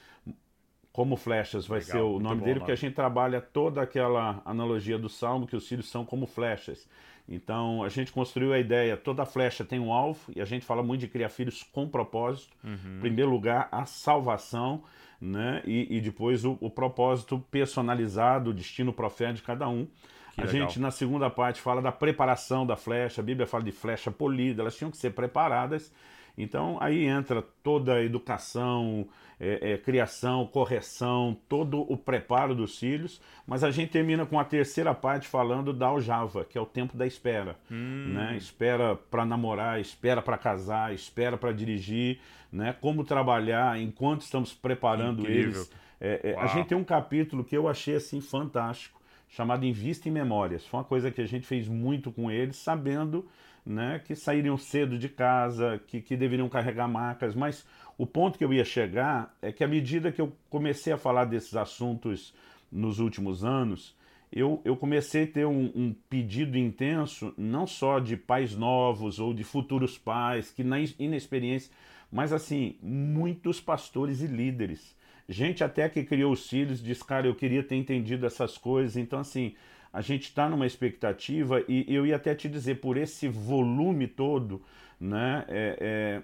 [0.92, 4.98] Como Flechas vai Legal, ser o nome dele, porque a gente trabalha toda aquela analogia
[4.98, 6.88] do Salmo, que os filhos são como flechas.
[7.28, 10.84] Então, a gente construiu a ideia, toda flecha tem um alvo, e a gente fala
[10.84, 12.56] muito de criar filhos com propósito.
[12.64, 12.98] Uhum.
[12.98, 14.84] Em primeiro lugar, a salvação,
[15.24, 15.62] né?
[15.66, 19.88] e, e depois o, o, propósito personalizado, o destino profético de cada um.
[20.34, 20.68] Que a legal.
[20.68, 24.62] gente, na segunda parte, fala da preparação da flecha, a Bíblia fala de flecha polida,
[24.62, 25.94] elas tinham que ser preparadas
[26.38, 29.08] então aí entra toda a educação,
[29.40, 34.46] é, é, criação, correção, todo o preparo dos filhos, mas a gente termina com a
[34.46, 37.58] terceira parte falando da aljava, que é o tempo da espera.
[37.70, 38.14] Hum.
[38.14, 38.38] Né?
[38.38, 42.20] Espera para namorar, espera para casar, espera para dirigir,
[42.52, 42.74] né?
[42.80, 45.52] como trabalhar enquanto estamos preparando Incrível.
[45.52, 45.72] eles.
[46.00, 50.12] É, é a gente tem um capítulo que eu achei assim fantástico, chamado Invista em
[50.12, 50.66] Memórias.
[50.66, 53.28] Foi uma coisa que a gente fez muito com eles, sabendo
[53.66, 57.66] né, que sairiam cedo de casa, que, que deveriam carregar macas, mas
[57.98, 61.26] o ponto que eu ia chegar é que à medida que eu comecei a falar
[61.26, 62.34] desses assuntos
[62.72, 63.96] nos últimos anos,
[64.32, 69.34] eu, eu comecei a ter um, um pedido intenso, não só de pais novos ou
[69.34, 71.72] de futuros pais, que na inexperiência,
[72.12, 74.96] mas assim, muitos pastores e líderes.
[75.30, 78.98] Gente até que criou os filhos diz, cara, eu queria ter entendido essas coisas.
[78.98, 79.56] Então, assim,
[79.94, 84.60] a gente está numa expectativa e eu ia até te dizer, por esse volume todo,
[85.00, 86.22] né, é, é,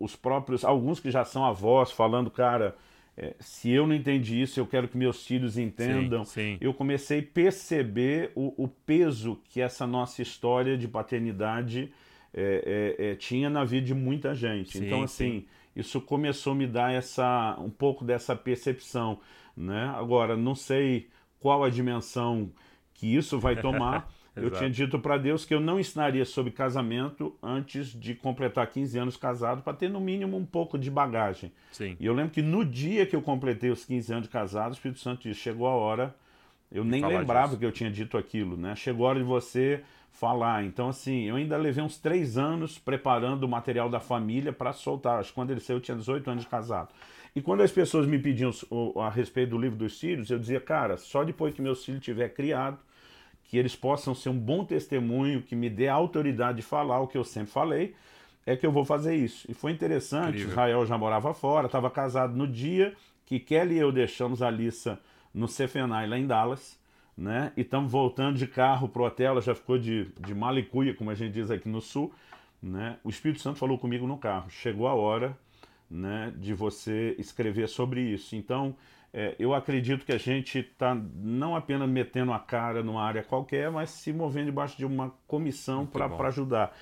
[0.00, 2.76] os próprios, alguns que já são avós falando, cara,
[3.16, 6.24] é, se eu não entendi isso, eu quero que meus filhos entendam.
[6.24, 6.58] Sim, sim.
[6.60, 11.92] Eu comecei a perceber o, o, peso que essa nossa história de paternidade
[12.32, 14.78] é, é, é, tinha na vida de muita gente.
[14.78, 19.20] Sim, então, assim, isso começou a me dar essa, um pouco dessa percepção.
[19.56, 19.92] Né?
[19.96, 22.50] Agora, não sei qual a dimensão
[22.94, 24.10] que isso vai tomar.
[24.34, 28.98] eu tinha dito para Deus que eu não ensinaria sobre casamento antes de completar 15
[28.98, 31.52] anos casado, para ter no mínimo um pouco de bagagem.
[31.70, 31.96] Sim.
[32.00, 34.74] E eu lembro que no dia que eu completei os 15 anos de casado, o
[34.74, 36.14] Espírito Santo disse: chegou a hora.
[36.72, 37.58] Eu nem lembrava disso.
[37.60, 38.74] que eu tinha dito aquilo, né?
[38.74, 40.64] Chegou a hora de você falar.
[40.64, 45.20] Então, assim, eu ainda levei uns três anos preparando o material da família para soltar.
[45.20, 46.88] Acho que quando ele saiu, eu tinha 18 anos de casado.
[47.34, 48.52] E quando as pessoas me pediam
[48.96, 52.28] a respeito do livro dos filhos, eu dizia, cara, só depois que meus filhos tiver
[52.28, 52.78] criado,
[53.44, 57.08] que eles possam ser um bom testemunho, que me dê a autoridade de falar o
[57.08, 57.94] que eu sempre falei,
[58.46, 59.50] é que eu vou fazer isso.
[59.50, 60.50] E foi interessante, Incrível.
[60.50, 62.94] Israel já morava fora, estava casado no dia
[63.26, 65.00] que Kelly e eu deixamos a Lissa
[65.32, 66.78] no Cefenai, lá em Dallas,
[67.16, 67.52] né?
[67.56, 71.14] E estamos voltando de carro pro hotel, ela já ficou de, de malicuia, como a
[71.14, 72.12] gente diz aqui no sul,
[72.62, 72.98] né?
[73.02, 75.36] O Espírito Santo falou comigo no carro, chegou a hora,
[75.94, 78.34] né, de você escrever sobre isso.
[78.34, 78.76] Então,
[79.12, 83.70] é, eu acredito que a gente está não apenas metendo a cara numa área qualquer,
[83.70, 86.76] mas se movendo debaixo de uma comissão para ajudar.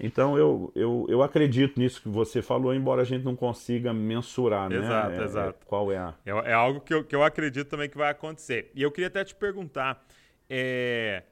[0.00, 4.68] Então eu, eu, eu acredito nisso que você falou, embora a gente não consiga mensurar,
[4.68, 4.78] né?
[4.78, 5.58] Exato, é, exato.
[5.62, 6.14] É, qual é a.
[6.24, 8.72] É, é, algo que eu, que eu acredito também que vai acontecer.
[8.74, 10.04] E eu queria até te perguntar:
[10.48, 11.22] é,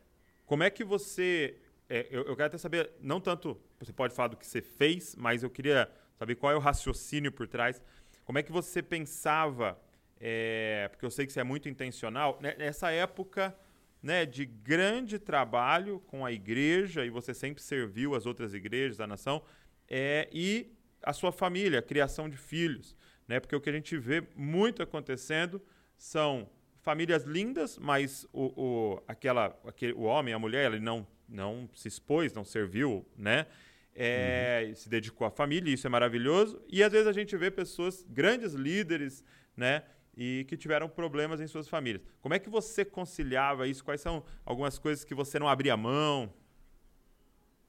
[0.47, 1.57] como é que você.
[1.89, 5.17] É, eu, eu quero até saber, não tanto, você pode falar do que você fez,
[5.17, 5.89] mas eu queria
[6.23, 7.83] saber qual é o raciocínio por trás.
[8.25, 9.77] Como é que você pensava
[10.25, 13.53] é, porque eu sei que você é muito intencional, né, nessa época
[14.01, 19.05] né, de grande trabalho com a igreja, e você sempre serviu as outras igrejas da
[19.05, 19.43] nação,
[19.89, 22.97] é, e a sua família, a criação de filhos.
[23.27, 25.61] Né, porque o que a gente vê muito acontecendo
[25.97, 26.49] são
[26.83, 31.89] famílias lindas, mas o, o, aquela, aquele, o homem, a mulher, ele não, não se
[31.89, 33.47] expôs, não serviu, né?
[33.95, 34.75] É, uhum.
[34.75, 36.63] Se dedicou à família, isso é maravilhoso.
[36.69, 39.25] E às vezes a gente vê pessoas, grandes líderes,
[39.57, 39.83] né?
[40.15, 42.03] e que tiveram problemas em suas famílias.
[42.21, 43.83] Como é que você conciliava isso?
[43.83, 46.31] Quais são algumas coisas que você não abria mão?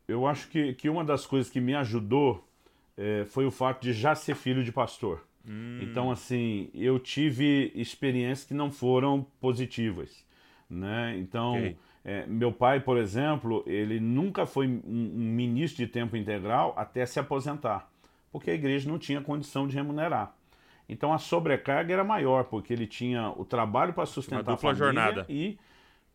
[0.07, 2.47] eu acho que, que uma das coisas que me ajudou
[2.97, 5.25] é, foi o fato de já ser filho de pastor.
[5.47, 5.79] Hum.
[5.81, 10.25] Então, assim, eu tive experiências que não foram positivas,
[10.69, 11.17] né?
[11.17, 11.77] Então, okay.
[12.05, 17.05] É, meu pai, por exemplo, ele nunca foi um, um ministro de tempo integral até
[17.05, 17.89] se aposentar,
[18.31, 20.35] porque a igreja não tinha condição de remunerar.
[20.87, 25.25] Então a sobrecarga era maior, porque ele tinha o trabalho para sustentar a família jornada.
[25.29, 25.57] e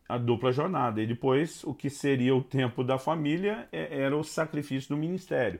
[0.07, 1.01] a dupla jornada.
[1.01, 5.59] E depois o que seria o tempo da família é, era o sacrifício do ministério.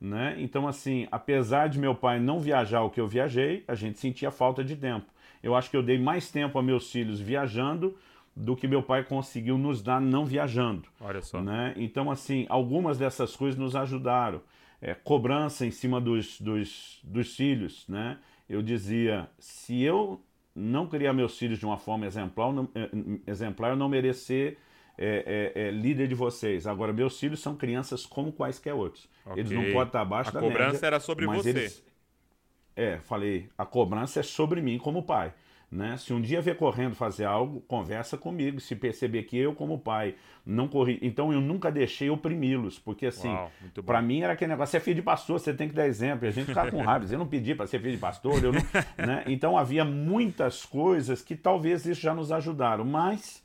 [0.00, 0.36] Né?
[0.38, 4.30] Então, assim, apesar de meu pai não viajar o que eu viajei, a gente sentia
[4.30, 5.06] falta de tempo.
[5.42, 7.96] Eu acho que eu dei mais tempo a meus filhos viajando
[8.34, 10.88] do que meu pai conseguiu nos dar não viajando.
[11.00, 11.40] Olha só.
[11.40, 11.74] Né?
[11.76, 14.40] Então, assim, algumas dessas coisas nos ajudaram.
[14.80, 18.18] É, cobrança em cima dos, dos, dos filhos, né?
[18.50, 20.20] eu dizia: se eu
[20.54, 22.90] não criar meus filhos de uma forma exemplar, não, eh,
[23.26, 24.58] exemplar eu não merecer
[24.98, 26.66] é, é, é, líder de vocês.
[26.66, 29.08] Agora, meus filhos são crianças como quaisquer outros.
[29.24, 29.40] Okay.
[29.40, 30.56] Eles não podem estar abaixo a da média.
[30.56, 31.50] A cobrança era sobre você.
[31.50, 31.84] Eles...
[32.74, 35.32] É, falei, a cobrança é sobre mim como pai.
[35.70, 35.96] Né?
[35.98, 38.58] Se um dia ver correndo fazer algo, conversa comigo.
[38.58, 40.98] Se perceber que eu, como pai, não corri.
[41.00, 43.32] Então eu nunca deixei oprimi-los, porque assim,
[43.86, 46.26] para mim era aquele negócio: você é filho de pastor, você tem que dar exemplo.
[46.26, 47.06] E a gente ficava com raiva.
[47.08, 48.42] Eu não pedi para ser filho de pastor.
[48.42, 48.60] Eu não,
[49.06, 49.22] né?
[49.28, 52.84] Então havia muitas coisas que talvez isso já nos ajudaram.
[52.84, 53.40] Mas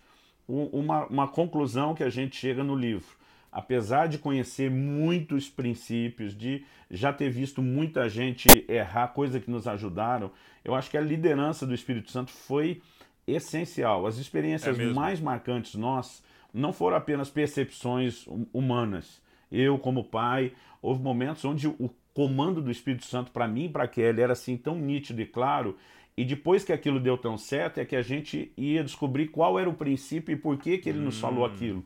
[0.47, 3.14] uma, uma conclusão que a gente chega no livro
[3.55, 9.65] apesar de conhecer muitos princípios, de já ter visto muita gente errar, coisa que nos
[9.65, 10.29] ajudaram,
[10.61, 12.81] eu acho que a liderança do Espírito Santo foi
[13.25, 14.05] essencial.
[14.05, 16.21] As experiências é mais marcantes nós
[16.53, 19.21] não foram apenas percepções humanas.
[19.49, 20.51] Eu, como pai,
[20.81, 24.57] houve momentos onde o comando do Espírito Santo para mim e para Kelly era assim
[24.57, 25.77] tão nítido e claro.
[26.17, 29.69] E depois que aquilo deu tão certo, é que a gente ia descobrir qual era
[29.69, 31.05] o princípio e por que, que ele hum.
[31.05, 31.53] nos falou hum.
[31.53, 31.85] aquilo.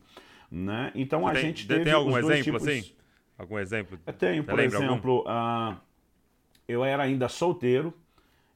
[0.51, 0.91] Né?
[0.95, 2.67] Então a tem, gente teve tem algum exemplo tipos...
[2.67, 2.91] assim?
[3.37, 3.99] Algum exemplo?
[4.05, 5.77] Eu tenho, por exemplo, uh,
[6.67, 7.93] eu era ainda solteiro.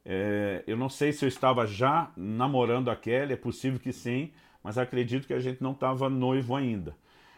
[0.06, 4.32] É, eu não sei se eu estava já namorando a Kelly, é possível que sim,
[4.62, 6.96] mas acredito que a gente não estava noivo ainda.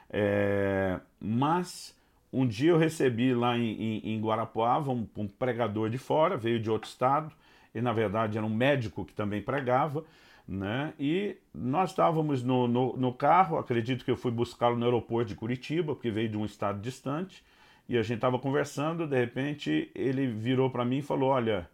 [0.10, 1.96] É, mas
[2.32, 6.60] um dia eu recebi lá em, em, em Guarapuava um, um, pregador de fora, veio
[6.60, 7.32] de outro estado,
[7.74, 10.04] e na verdade era um médico que também pregava,
[10.48, 10.94] né?
[11.00, 15.36] E nós estávamos no, no, no carro, acredito que eu fui buscá-lo no aeroporto de
[15.36, 17.44] Curitiba, porque veio de um estado distante,
[17.88, 21.70] e a gente estava conversando, de repente ele virou para mim e falou: Olha,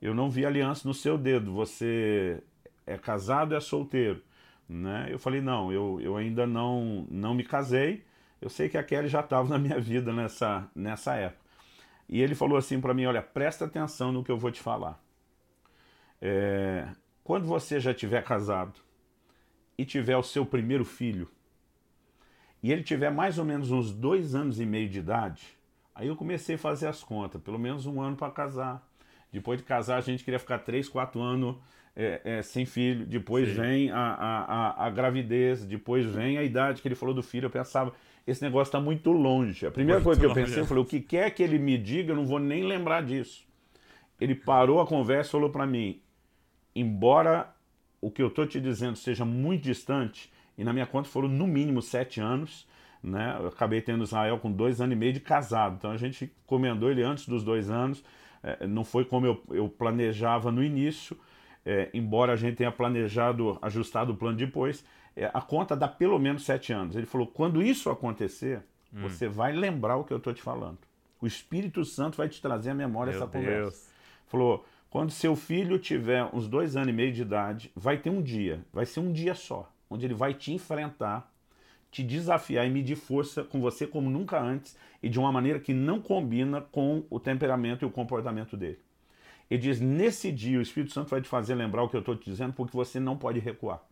[0.00, 2.42] eu não vi aliança no seu dedo, você
[2.86, 4.22] é casado é solteiro?
[4.68, 5.08] Né?
[5.10, 8.04] Eu falei: Não, eu, eu ainda não, não me casei,
[8.40, 11.42] eu sei que a Kelly já estava na minha vida nessa, nessa época.
[12.08, 15.02] E ele falou assim para mim: Olha, presta atenção no que eu vou te falar.
[16.20, 16.88] É,
[17.24, 18.80] quando você já tiver casado
[19.76, 21.28] e tiver o seu primeiro filho,
[22.62, 25.42] e ele tiver mais ou menos uns dois anos e meio de idade,
[25.94, 28.86] aí eu comecei a fazer as contas, pelo menos um ano para casar.
[29.32, 31.56] Depois de casar, a gente queria ficar três, quatro anos
[31.96, 33.06] é, é, sem filho.
[33.06, 33.54] Depois Sim.
[33.54, 37.46] vem a, a, a, gravidez, depois vem a idade que ele falou do filho.
[37.46, 37.94] Eu pensava,
[38.26, 39.66] esse negócio está muito longe.
[39.66, 41.78] A primeira muito coisa que eu pensei, eu falei, o que quer que ele me
[41.78, 43.46] diga, eu não vou nem lembrar disso.
[44.20, 46.01] Ele parou a conversa e falou para mim,
[46.74, 47.54] embora
[48.00, 51.46] o que eu estou te dizendo seja muito distante, e na minha conta foram no
[51.46, 52.66] mínimo sete anos,
[53.02, 53.36] né?
[53.40, 56.90] Eu acabei tendo Israel com dois anos e meio de casado, então a gente comendou
[56.90, 58.04] ele antes dos dois anos,
[58.42, 61.16] é, não foi como eu, eu planejava no início,
[61.64, 64.84] é, embora a gente tenha planejado, ajustado o plano depois,
[65.16, 66.96] é, a conta dá pelo menos sete anos.
[66.96, 68.62] Ele falou: quando isso acontecer,
[68.92, 69.02] hum.
[69.02, 70.78] você vai lembrar o que eu estou te falando.
[71.20, 73.70] O Espírito Santo vai te trazer à memória Meu essa conversa.
[73.70, 73.88] Deus.
[74.26, 78.20] Falou: quando seu filho tiver uns dois anos e meio de idade, vai ter um
[78.20, 81.32] dia, vai ser um dia só, onde ele vai te enfrentar,
[81.90, 85.72] te desafiar e medir força com você como nunca antes e de uma maneira que
[85.72, 88.80] não combina com o temperamento e o comportamento dele.
[89.50, 92.14] Ele diz: nesse dia o Espírito Santo vai te fazer lembrar o que eu estou
[92.14, 93.82] te dizendo, porque você não pode recuar.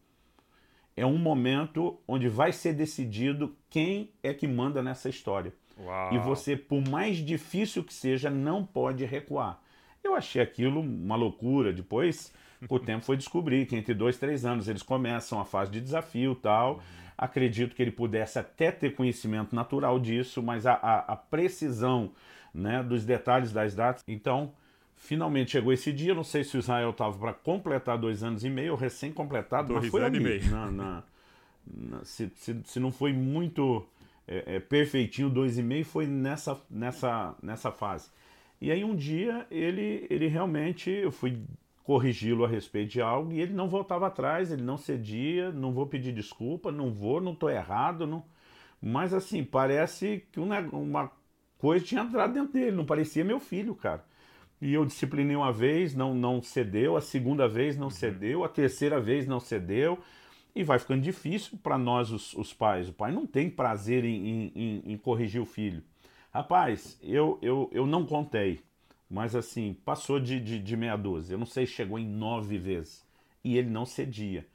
[0.95, 5.51] É um momento onde vai ser decidido quem é que manda nessa história.
[5.79, 6.13] Uau.
[6.13, 9.63] E você, por mais difícil que seja, não pode recuar.
[10.03, 11.73] Eu achei aquilo uma loucura.
[11.73, 12.33] Depois,
[12.69, 16.35] o tempo foi descobrir que entre dois, três anos eles começam a fase de desafio
[16.35, 16.75] tal.
[16.75, 16.81] Uhum.
[17.17, 22.13] Acredito que ele pudesse até ter conhecimento natural disso, mas a, a, a precisão
[22.55, 24.03] né, dos detalhes das datas.
[24.09, 24.53] Então,
[24.97, 26.15] finalmente chegou esse dia.
[26.15, 30.03] Não sei se o Israel estava para completar dois anos e meio, recém-completado, mas foi
[30.03, 30.51] anos ali, e meio.
[30.51, 31.03] Na, na,
[31.67, 33.87] na, se, se, se não foi muito
[34.27, 38.11] é, é, perfeitinho, dois e meio, foi nessa, nessa, nessa fase.
[38.61, 41.43] E aí um dia ele, ele realmente, eu fui
[41.83, 45.87] corrigi-lo a respeito de algo e ele não voltava atrás, ele não cedia, não vou
[45.87, 48.25] pedir desculpa, não vou, não estou errado, não,
[48.81, 51.11] Mas assim, parece que uma, uma
[51.59, 54.05] coisa tinha entrado dentro dele, não parecia meu filho, cara.
[54.61, 57.91] E eu disciplinei uma vez, não, não cedeu, a segunda vez não uhum.
[57.91, 59.99] cedeu, a terceira vez não cedeu,
[60.55, 62.89] e vai ficando difícil para nós, os, os, pais.
[62.89, 65.83] O pai não tem prazer em, em, em, corrigir o filho.
[66.33, 68.61] Rapaz, eu, eu, eu não contei,
[69.11, 71.35] mas assim, passou de, de, de meia dúzia.
[71.35, 73.05] Eu não sei, chegou em nove vezes.
[73.43, 74.47] E ele não cedia.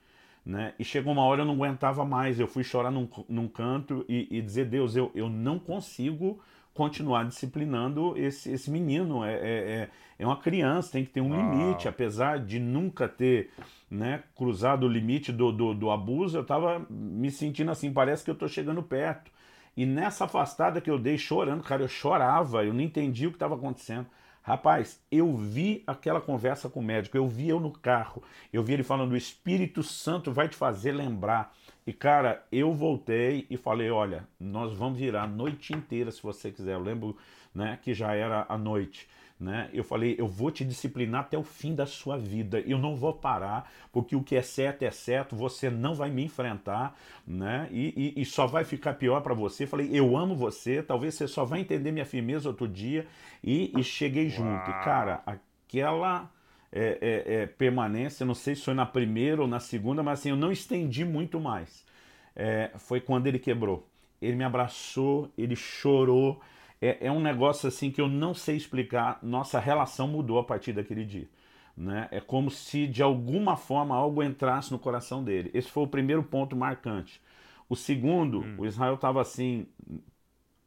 [0.46, 0.74] Né?
[0.80, 2.40] E chegou uma hora eu não aguentava mais.
[2.40, 6.40] Eu fui chorar num, num canto e, e dizer: Deus, eu, eu não consigo
[6.74, 9.26] continuar disciplinando esse, esse menino.
[9.26, 11.52] É, é, é, é uma criança, tem que ter um Uau.
[11.52, 11.88] limite.
[11.88, 13.50] Apesar de nunca ter
[13.90, 18.30] né, cruzado o limite do, do, do abuso, eu estava me sentindo assim, parece que
[18.30, 19.32] eu estou chegando perto.
[19.76, 23.36] E nessa afastada que eu dei chorando, cara, eu chorava, eu não entendi o que
[23.36, 24.08] estava acontecendo.
[24.42, 28.22] Rapaz, eu vi aquela conversa com o médico, eu vi eu no carro,
[28.54, 31.52] eu vi ele falando: o Espírito Santo vai te fazer lembrar.
[31.86, 36.52] E cara, eu voltei e falei: olha, nós vamos virar a noite inteira se você
[36.52, 36.76] quiser.
[36.76, 37.18] Eu lembro
[37.56, 39.10] né, que já era a noite.
[39.38, 39.70] Né?
[39.74, 42.62] Eu falei, eu vou te disciplinar até o fim da sua vida.
[42.62, 45.36] Eu não vou parar, porque o que é certo é certo.
[45.36, 47.68] Você não vai me enfrentar, né?
[47.70, 49.68] E, e, e só vai ficar pior para você.
[49.68, 50.82] falei, eu amo você.
[50.82, 53.06] Talvez você só vai entender minha firmeza outro dia.
[53.44, 54.38] E, e cheguei Uau.
[54.38, 54.70] junto.
[54.70, 56.32] E, cara, aquela
[56.72, 60.30] é, é, é, permanência, não sei se foi na primeira ou na segunda, mas assim,
[60.30, 61.86] eu não estendi muito mais.
[62.34, 63.88] É, foi quando ele quebrou.
[64.22, 66.42] Ele me abraçou, ele chorou
[66.82, 69.20] é, é um negócio assim que eu não sei explicar.
[69.22, 71.28] Nossa relação mudou a partir daquele dia.
[71.76, 72.08] Né?
[72.12, 75.52] É como se de alguma forma algo entrasse no coração dele.
[75.54, 77.22] Esse foi o primeiro ponto marcante.
[77.68, 78.56] O segundo, hum.
[78.60, 79.66] o Israel estava assim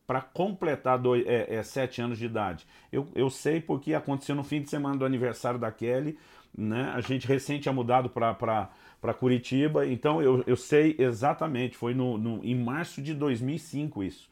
[0.07, 2.67] para completar dois, é, é, sete anos de idade.
[2.91, 6.19] Eu, eu sei porque aconteceu no fim de semana do aniversário da Kelly.
[6.57, 6.91] Né?
[6.95, 11.77] A gente recente tinha mudado para Curitiba, então eu, eu sei exatamente.
[11.77, 14.29] Foi no, no, em março de 2005 isso.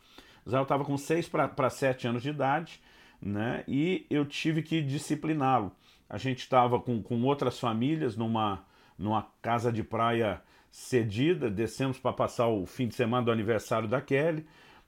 [0.46, 2.80] Israel estava com 6 para 7 anos de idade,
[3.20, 3.64] né?
[3.66, 5.72] E eu tive que discipliná-lo.
[6.08, 8.64] A gente estava com, com outras famílias numa,
[8.96, 10.40] numa casa de praia
[10.70, 14.46] cedida, descemos para passar o fim de semana do aniversário da Kelly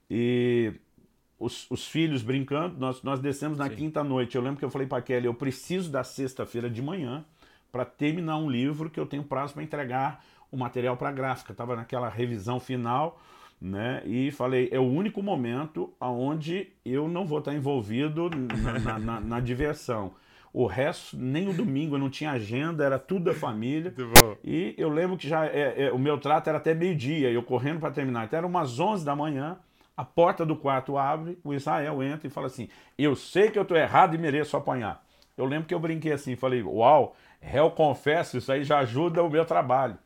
[0.09, 0.73] e
[1.39, 3.77] os, os filhos brincando, nós, nós descemos na Sim.
[3.77, 4.37] quinta noite.
[4.37, 7.25] Eu lembro que eu falei para Kelly: eu preciso da sexta-feira de manhã
[7.73, 11.53] para terminar um livro que eu tenho prazo para entregar o material para a gráfica.
[11.53, 13.21] Estava naquela revisão final
[13.61, 14.03] né?
[14.05, 18.31] E falei, é o único momento onde eu não vou estar envolvido
[18.63, 20.13] na, na, na, na diversão.
[20.53, 23.93] O resto, nem o domingo, eu não tinha agenda, era tudo da família.
[24.43, 27.81] E eu lembro que já é, é, o meu trato era até meio-dia, eu correndo
[27.81, 28.25] para terminar.
[28.25, 29.59] Então era umas 11 da manhã,
[29.97, 33.63] a porta do quarto abre, o Israel entra e fala assim: Eu sei que eu
[33.63, 35.05] estou errado e mereço apanhar.
[35.37, 39.31] Eu lembro que eu brinquei assim, falei: Uau, réu confesso, isso aí já ajuda o
[39.31, 39.99] meu trabalho.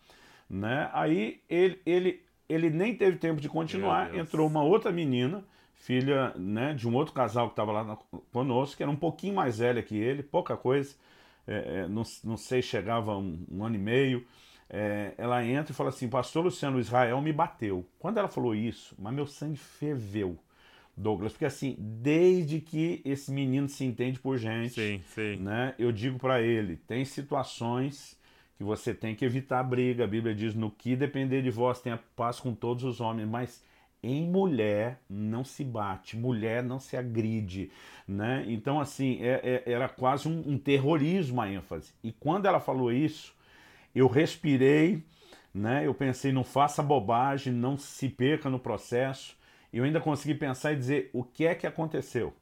[0.51, 0.91] Né?
[0.93, 2.21] Aí ele, ele
[2.53, 5.45] ele nem teve tempo de continuar, entrou uma outra menina,
[5.75, 7.99] filha né, de um outro casal que estava lá
[8.33, 10.95] conosco, que era um pouquinho mais velha que ele, pouca coisa,
[11.47, 14.27] é, é, não, não sei, chegava um, um ano e meio.
[14.71, 17.85] É, ela entra e fala assim: Pastor Luciano, Israel me bateu.
[17.99, 20.39] Quando ela falou isso, mas meu sangue ferveu.
[20.95, 25.37] Douglas, porque assim, desde que esse menino se entende por gente, sim, sim.
[25.37, 25.75] né?
[25.79, 28.19] Eu digo para ele, tem situações
[28.57, 30.05] que você tem que evitar a briga.
[30.05, 33.29] A Bíblia diz: no que depender de vós, tenha paz com todos os homens.
[33.29, 33.65] Mas
[34.03, 37.71] em mulher não se bate, mulher não se agride,
[38.07, 38.45] né?
[38.49, 41.95] Então, assim, é, é, era quase um, um, terrorismo a ênfase.
[42.03, 43.33] E quando ela falou isso,
[43.95, 45.05] eu respirei,
[45.55, 45.87] né?
[45.87, 49.37] Eu pensei, não faça bobagem, não se perca no processo.
[49.73, 52.35] E eu ainda consegui pensar e dizer o que é que aconteceu,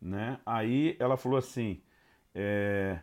[0.00, 0.38] né?
[0.46, 1.80] Aí ela falou assim,
[2.34, 3.00] é,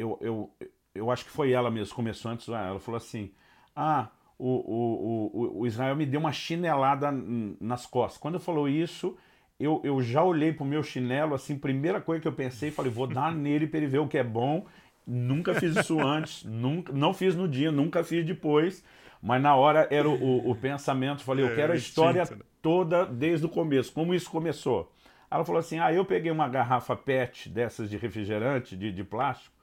[0.00, 0.50] eu, eu,
[0.94, 3.30] eu acho que foi ela mesmo, começou antes, ela falou assim:
[3.74, 7.12] Ah, o, o, o, o Israel me deu uma chinelada
[7.60, 8.20] nas costas.
[8.20, 9.16] Quando eu falou isso,
[9.58, 13.06] eu, eu já olhei pro meu chinelo, assim, primeira coisa que eu pensei, falei, vou
[13.06, 14.64] dar nele para ele ver o que é bom.
[15.06, 18.82] Nunca fiz isso antes, nunca, não fiz no dia, nunca fiz depois.
[19.22, 22.38] Mas na hora era o, o, o pensamento, falei, eu é, quero a história né?
[22.62, 24.90] toda desde o começo, como isso começou.
[25.30, 29.54] Ela falou assim: ah, eu peguei uma garrafa PET dessas de refrigerante, de, de plástico,
[29.54, 29.59] é,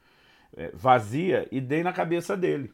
[0.73, 2.71] vazia e dei na cabeça dele.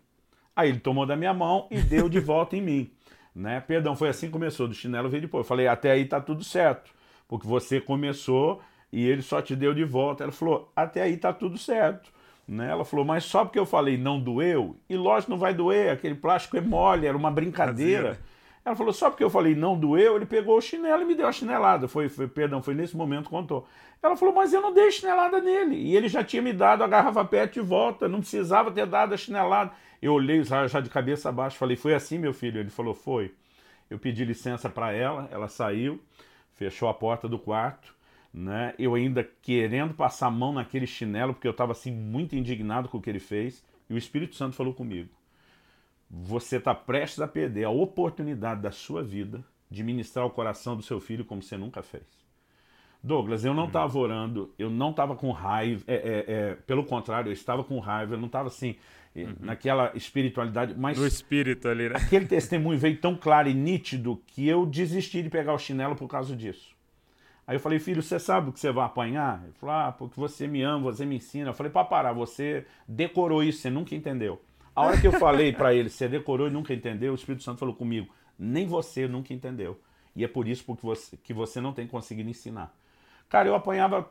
[0.55, 2.91] Aí ele tomou da minha mão e deu de volta em mim.
[3.35, 3.59] Né?
[3.59, 5.43] Perdão, foi assim que começou, do chinelo veio depois.
[5.43, 6.91] Eu falei, até aí tá tudo certo,
[7.27, 8.61] porque você começou
[8.91, 10.23] e ele só te deu de volta.
[10.23, 12.11] Ela falou, até aí tá tudo certo.
[12.47, 12.69] Né?
[12.69, 16.15] Ela falou, mas só porque eu falei não doeu, e lógico não vai doer, aquele
[16.15, 18.15] plástico é mole, era uma brincadeira.
[18.15, 18.32] Fazia.
[18.65, 21.27] Ela falou, só porque eu falei não doeu, ele pegou o chinelo e me deu
[21.27, 21.87] a chinelada.
[21.87, 23.67] Foi, foi perdão, foi nesse momento que contou.
[24.01, 25.75] Ela falou, mas eu não dei chinelada nele.
[25.75, 29.13] E ele já tinha me dado a garrafa PET de volta, não precisava ter dado
[29.13, 29.71] a chinelada.
[30.01, 32.59] Eu olhei já de cabeça abaixo, falei, foi assim, meu filho?
[32.59, 33.33] Ele falou, foi.
[33.89, 36.01] Eu pedi licença para ela, ela saiu,
[36.53, 37.93] fechou a porta do quarto,
[38.33, 38.73] né?
[38.79, 42.97] Eu ainda querendo passar a mão naquele chinelo, porque eu estava assim muito indignado com
[42.97, 45.09] o que ele fez, e o Espírito Santo falou comigo:
[46.15, 50.83] Você está prestes a perder a oportunidade da sua vida de ministrar o coração do
[50.83, 52.03] seu filho como você nunca fez.
[53.03, 54.03] Douglas, eu não estava uhum.
[54.03, 58.13] orando, eu não estava com raiva, é, é, é, pelo contrário, eu estava com raiva,
[58.13, 58.75] eu não estava assim,
[59.15, 59.33] uhum.
[59.39, 60.99] naquela espiritualidade, mas.
[60.99, 61.95] No espírito ali, né?
[61.97, 66.07] Aquele testemunho veio tão claro e nítido que eu desisti de pegar o chinelo por
[66.07, 66.73] causa disso.
[67.45, 69.41] Aí eu falei, filho, você sabe o que você vai apanhar?
[69.43, 71.49] Ele falou, ah, porque você me ama, você me ensina.
[71.49, 74.39] Eu falei, para parar, você decorou isso, você nunca entendeu.
[74.75, 77.59] A hora que eu falei para ele, você decorou e nunca entendeu, o Espírito Santo
[77.59, 79.79] falou comigo, nem você nunca entendeu.
[80.15, 82.73] E é por isso porque você, que você não tem conseguido ensinar.
[83.29, 84.09] Cara, eu apanhava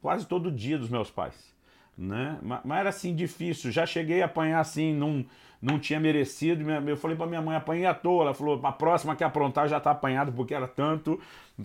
[0.00, 1.54] quase todo dia dos meus pais.
[1.96, 2.38] Né?
[2.42, 3.70] Mas, era assim difícil.
[3.70, 5.24] Já cheguei a apanhar assim, não,
[5.62, 6.68] não tinha merecido.
[6.70, 8.24] Eu falei para minha mãe, apanhei à toa.
[8.24, 11.20] Ela falou, a próxima que aprontar já tá apanhado, porque era tanto,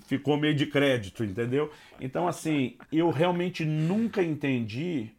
[0.05, 1.71] ficou meio de crédito, entendeu?
[1.99, 5.11] Então, assim, eu realmente nunca entendi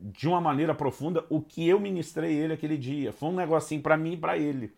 [0.00, 3.12] de uma maneira profunda o que eu ministrei ele aquele dia.
[3.12, 4.72] Foi um negocinho para mim e para ele.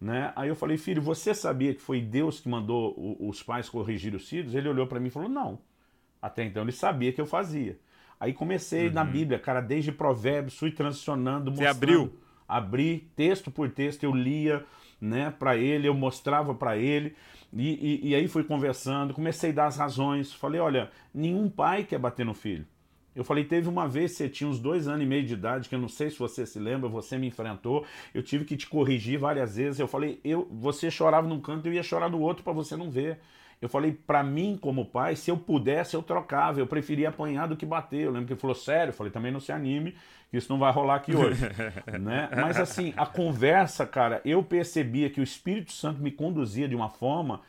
[0.00, 0.32] Né?
[0.34, 4.28] Aí eu falei, filho, você sabia que foi Deus que mandou os pais corrigir os
[4.28, 4.54] filhos?
[4.54, 5.58] Ele olhou para mim e falou, não.
[6.20, 7.78] Até então ele sabia que eu fazia.
[8.18, 8.94] Aí comecei uhum.
[8.94, 12.12] na Bíblia, cara, desde Provérbios, fui transicionando, Você abriu?
[12.48, 14.64] Abri texto por texto, eu lia,
[15.00, 17.16] né, para ele, eu mostrava para ele,
[17.52, 20.32] e, e, e aí fui conversando, comecei a dar as razões.
[20.32, 22.66] Falei, olha, nenhum pai quer bater no filho.
[23.14, 25.74] Eu falei, teve uma vez, você tinha uns dois anos e meio de idade, que
[25.74, 27.84] eu não sei se você se lembra, você me enfrentou,
[28.14, 29.78] eu tive que te corrigir várias vezes.
[29.78, 32.90] Eu falei, eu, você chorava num canto, eu ia chorar no outro para você não
[32.90, 33.18] ver.
[33.62, 36.58] Eu falei, para mim, como pai, se eu pudesse, eu trocava.
[36.58, 38.00] Eu preferia apanhar do que bater.
[38.00, 38.90] Eu lembro que ele falou, sério?
[38.90, 39.94] Eu falei, também não se anime,
[40.28, 41.40] que isso não vai rolar aqui hoje.
[42.00, 42.28] né?
[42.34, 46.88] Mas assim, a conversa, cara, eu percebia que o Espírito Santo me conduzia de uma
[46.88, 47.40] forma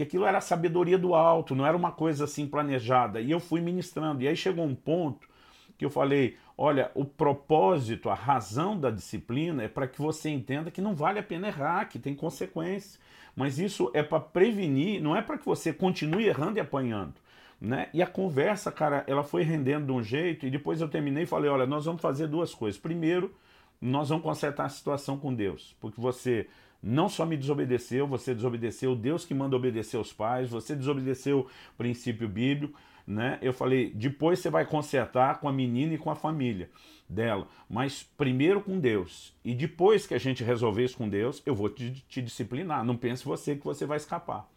[0.00, 3.20] que aquilo era sabedoria do alto, não era uma coisa assim planejada.
[3.20, 4.22] E eu fui ministrando.
[4.22, 5.28] E aí chegou um ponto
[5.76, 10.70] que eu falei: olha, o propósito, a razão da disciplina é para que você entenda
[10.70, 12.98] que não vale a pena errar, que tem consequências.
[13.36, 17.16] Mas isso é para prevenir, não é para que você continue errando e apanhando.
[17.60, 17.90] Né?
[17.92, 21.26] E a conversa, cara, ela foi rendendo de um jeito, e depois eu terminei e
[21.26, 22.80] falei: olha, nós vamos fazer duas coisas.
[22.80, 23.34] Primeiro,
[23.78, 26.46] nós vamos consertar a situação com Deus, porque você
[26.82, 31.76] não só me desobedeceu, você desobedeceu Deus que manda obedecer aos pais, você desobedeceu o
[31.76, 33.38] princípio bíblico, né?
[33.42, 36.70] Eu falei, depois você vai consertar com a menina e com a família
[37.08, 39.34] dela, mas primeiro com Deus.
[39.44, 42.84] E depois que a gente resolver isso com Deus, eu vou te, te disciplinar.
[42.84, 44.48] Não pense você que você vai escapar.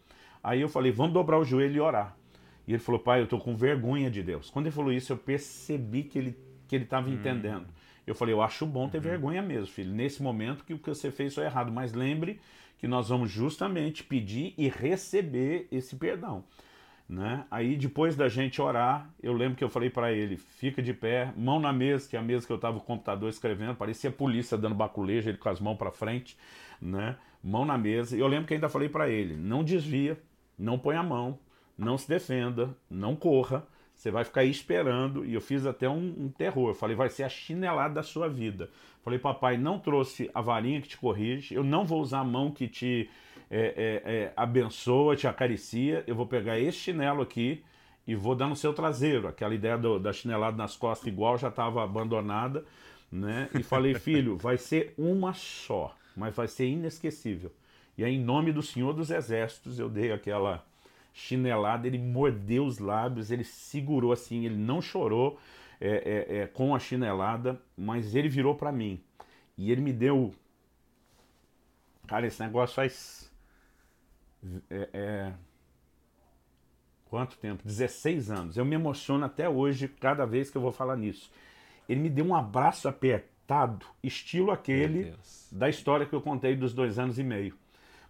[0.42, 2.16] Aí eu falei, vamos dobrar o joelho e orar.
[2.66, 4.50] E ele falou, pai, eu tô com vergonha de Deus.
[4.50, 7.14] Quando ele falou isso, eu percebi que ele que ele estava hum.
[7.14, 7.66] entendendo.
[8.06, 9.04] Eu falei, eu acho bom ter uhum.
[9.04, 9.92] vergonha mesmo, filho.
[9.92, 11.72] Nesse momento que o que você fez foi errado.
[11.72, 12.40] Mas lembre
[12.78, 16.44] que nós vamos justamente pedir e receber esse perdão.
[17.08, 17.44] Né?
[17.50, 21.32] Aí depois da gente orar, eu lembro que eu falei para ele, fica de pé,
[21.36, 24.56] mão na mesa, que é a mesa que eu estava o computador escrevendo, parecia polícia
[24.56, 26.36] dando baculejo, ele com as mãos para frente,
[26.80, 27.16] né?
[27.42, 28.16] Mão na mesa.
[28.16, 30.18] E eu lembro que ainda falei para ele, não desvia,
[30.58, 31.38] não põe a mão,
[31.76, 33.66] não se defenda, não corra,
[34.04, 35.24] você vai ficar aí esperando.
[35.24, 36.68] E eu fiz até um, um, terror.
[36.68, 38.68] Eu falei, vai ser a chinelada da sua vida.
[39.02, 41.54] Falei, papai, não trouxe a varinha que te corrige.
[41.54, 43.08] Eu não vou usar a mão que te
[43.50, 46.04] é, é, é, abençoa, te acaricia.
[46.06, 47.64] Eu vou pegar esse chinelo aqui
[48.06, 49.26] e vou dar no seu traseiro.
[49.26, 52.62] Aquela ideia do, da chinelada nas costas igual já estava abandonada.
[53.10, 53.48] Né?
[53.58, 57.50] E falei, filho, vai ser uma só, mas vai ser inesquecível.
[57.96, 60.62] E aí, em nome do Senhor dos Exércitos, eu dei aquela
[61.14, 65.38] chinelada, ele mordeu os lábios, ele segurou assim, ele não chorou
[65.80, 69.00] é, é, é, com a chinelada, mas ele virou para mim
[69.56, 70.34] e ele me deu.
[72.06, 73.32] Cara, esse negócio faz.
[74.68, 75.32] É, é
[77.06, 77.62] quanto tempo?
[77.64, 78.56] 16 anos.
[78.56, 81.30] Eu me emociono até hoje, cada vez que eu vou falar nisso.
[81.88, 85.14] Ele me deu um abraço apertado, estilo aquele
[85.52, 87.56] da história que eu contei dos dois anos e meio.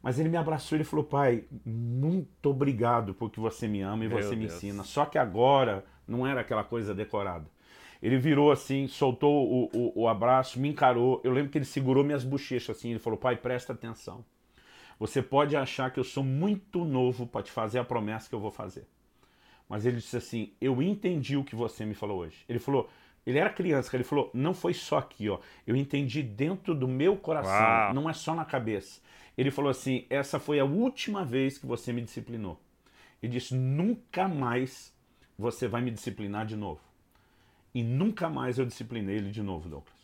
[0.05, 4.23] Mas ele me abraçou e falou: Pai, muito obrigado porque você me ama e Meu
[4.23, 4.57] você me Deus.
[4.57, 4.85] ensina.
[4.85, 7.47] Só que agora não era aquela coisa decorada.
[8.03, 11.23] Ele virou assim, soltou o, o, o, abraço, me encarou.
[11.25, 12.91] Eu lembro que ele segurou minhas bochechas assim.
[12.91, 14.23] Ele falou: Pai, presta atenção.
[14.99, 18.41] Você pode achar que eu sou muito novo para te fazer a promessa que eu
[18.41, 18.87] vou fazer.
[19.67, 22.45] Mas ele disse assim: Eu entendi o que você me falou hoje.
[22.47, 22.91] Ele falou:
[23.27, 25.39] ele era criança, ele falou: não foi só aqui, ó.
[25.67, 27.95] Eu entendi dentro do meu coração, Uau.
[27.95, 29.01] não é só na cabeça.
[29.37, 32.61] Ele falou assim: essa foi a última vez que você me disciplinou.
[33.23, 34.93] Ele disse: nunca mais
[35.39, 36.81] você vai me disciplinar de novo.
[37.75, 39.95] E nunca mais eu disciplinei ele de novo, Douglas.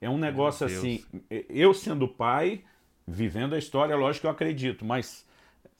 [0.00, 1.04] É um negócio assim,
[1.48, 2.64] eu sendo pai,
[3.06, 5.24] vivendo a história, lógico que eu acredito, mas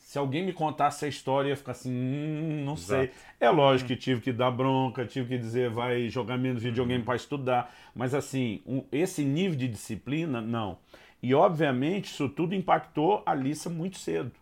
[0.03, 3.05] se alguém me contasse a história, eu ia ficar assim, hum, não sei.
[3.05, 3.19] Exato.
[3.41, 7.05] É lógico que tive que dar bronca, tive que dizer, vai jogar menos videogame uhum.
[7.07, 10.79] para estudar, mas assim, um, esse nível de disciplina, não.
[11.23, 14.33] E obviamente isso tudo impactou a Lissa muito cedo.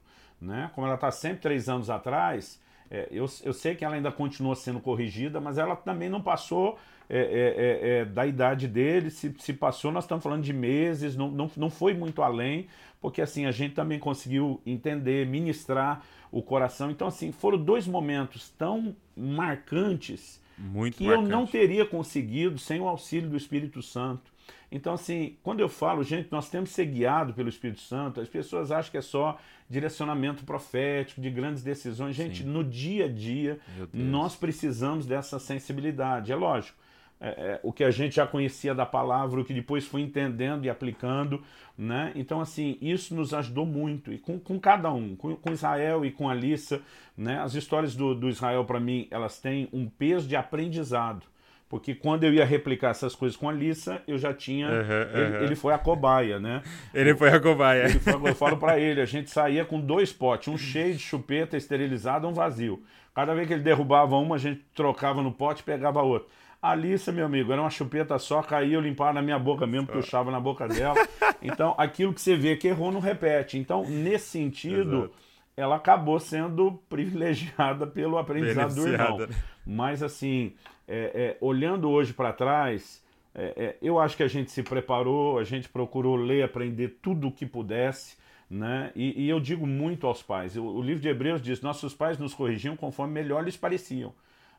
[0.40, 0.70] Né?
[0.74, 4.56] Como ela está sempre três anos atrás, é, eu, eu sei que ela ainda continua
[4.56, 6.78] sendo corrigida, mas ela também não passou
[7.12, 9.10] é, é, é, é, da idade dele.
[9.10, 12.68] Se, se passou, nós estamos falando de meses, não, não, não foi muito além,
[13.00, 16.90] porque assim a gente também conseguiu entender, ministrar o coração.
[16.90, 21.30] Então, assim, foram dois momentos tão marcantes muito que marcante.
[21.30, 24.30] eu não teria conseguido sem o auxílio do Espírito Santo.
[24.72, 28.28] Então, assim, quando eu falo, gente, nós temos que ser guiados pelo Espírito Santo, as
[28.28, 29.36] pessoas acham que é só
[29.68, 32.14] direcionamento profético, de grandes decisões.
[32.14, 32.48] Gente, Sim.
[32.48, 33.58] no dia a dia,
[33.92, 36.30] nós precisamos dessa sensibilidade.
[36.30, 36.78] É lógico,
[37.20, 40.64] é, é, o que a gente já conhecia da palavra, o que depois foi entendendo
[40.64, 41.42] e aplicando,
[41.76, 42.12] né?
[42.14, 46.10] Então, assim, isso nos ajudou muito, e com, com cada um, com, com Israel e
[46.10, 46.80] com a Alissa,
[47.16, 47.38] né?
[47.38, 51.26] As histórias do, do Israel, para mim, elas têm um peso de aprendizado.
[51.68, 54.66] Porque quando eu ia replicar essas coisas com a Lissa, eu já tinha.
[54.66, 54.74] Uhum,
[55.14, 55.44] ele, uhum.
[55.44, 56.62] ele, foi a cobaia, né?
[56.92, 57.88] Ele foi a cobaia.
[58.00, 61.56] Foi, eu falo para ele: a gente saía com dois potes, um cheio de chupeta
[61.56, 62.82] esterilizado um vazio.
[63.14, 66.28] Cada vez que ele derrubava uma, a gente trocava no pote e pegava outro.
[66.62, 69.86] A Alissa, meu amigo, era uma chupeta só, caía, eu limpava na minha boca mesmo,
[69.86, 70.94] puxava na boca dela.
[71.42, 73.56] Então, aquilo que você vê que errou não repete.
[73.56, 75.14] Então, nesse sentido, Exato.
[75.56, 79.26] ela acabou sendo privilegiada pelo aprendizado do irmão.
[79.66, 80.52] Mas, assim,
[80.86, 83.02] é, é, olhando hoje para trás,
[83.34, 87.28] é, é, eu acho que a gente se preparou, a gente procurou ler, aprender tudo
[87.28, 88.18] o que pudesse.
[88.50, 88.92] Né?
[88.94, 92.18] E, e eu digo muito aos pais: o, o livro de Hebreus diz: nossos pais
[92.18, 94.12] nos corrigiam conforme melhor lhes pareciam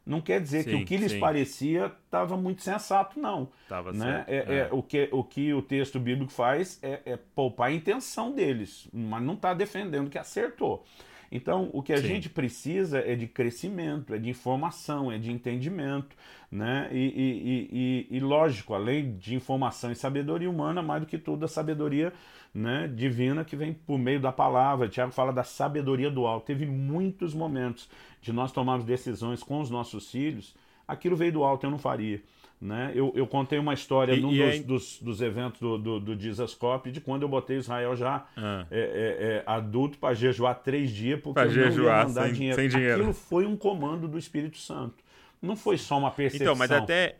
[0.05, 1.19] não quer dizer sim, que o que lhes sim.
[1.19, 3.49] parecia estava muito sensato, não.
[3.69, 4.25] Tava né?
[4.25, 4.29] certo.
[4.29, 4.59] É, é.
[4.59, 8.87] é, o, que, o que o texto bíblico faz é, é poupar a intenção deles,
[8.91, 10.83] mas não está defendendo que acertou.
[11.31, 12.07] Então, o que a Sim.
[12.07, 16.13] gente precisa é de crescimento, é de informação, é de entendimento,
[16.51, 16.89] né?
[16.91, 21.45] E, e, e, e, lógico, além de informação e sabedoria humana, mais do que tudo
[21.45, 22.11] a sabedoria
[22.53, 24.89] né, divina que vem por meio da palavra.
[24.89, 26.47] Tiago fala da sabedoria do alto.
[26.47, 27.89] Teve muitos momentos
[28.21, 30.53] de nós tomarmos decisões com os nossos filhos,
[30.85, 32.21] aquilo veio do alto, eu não faria.
[32.61, 32.91] Né?
[32.93, 34.59] Eu, eu contei uma história e, num e dos, é...
[34.59, 38.67] dos, dos, eventos do, do, do Dizascope de quando eu botei Israel já ah.
[38.69, 42.25] é, é, é adulto para jejuar três dias porque pra eu jejuar, não ia mandar
[42.25, 42.55] sem, dinheiro.
[42.55, 42.93] Sem dinheiro.
[42.93, 45.03] Aquilo foi um comando do Espírito Santo.
[45.41, 46.53] Não foi só uma percepção.
[46.53, 47.15] Então, mas até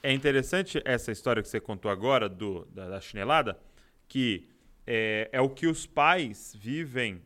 [0.00, 3.58] é interessante essa história que você contou agora do, da, da chinelada,
[4.06, 4.48] que
[4.86, 7.20] é, é, o que os pais vivem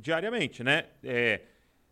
[0.00, 0.84] diariamente, né?
[1.02, 1.40] É,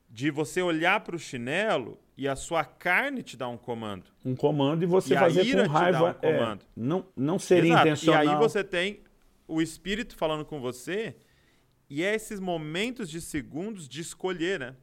[0.09, 4.04] de você olhar para o chinelo e a sua carne te dá um comando.
[4.24, 6.10] Um comando e você e fazer com raiva.
[6.10, 6.62] Um comando.
[6.62, 7.88] É, não, não seria Exato.
[7.88, 8.24] intencional.
[8.24, 9.00] E aí você tem
[9.46, 11.16] o espírito falando com você
[11.88, 14.76] e é esses momentos de segundos de escolher, né?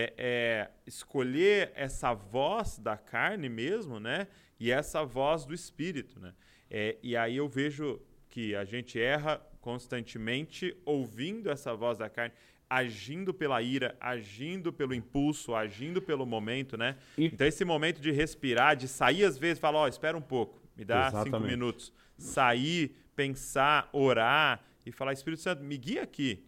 [0.00, 4.26] É, é, escolher essa voz da carne mesmo, né?
[4.58, 6.34] E essa voz do espírito, né?
[6.68, 12.34] É, e aí eu vejo que a gente erra constantemente ouvindo essa voz da carne
[12.68, 16.96] agindo pela ira, agindo pelo impulso, agindo pelo momento, né?
[17.16, 17.26] E...
[17.26, 20.60] Então esse momento de respirar, de sair às vezes, falar, ó, oh, espera um pouco,
[20.76, 21.24] me dá Exatamente.
[21.24, 26.44] cinco minutos, sair, pensar, orar e falar, Espírito Santo, me guia aqui,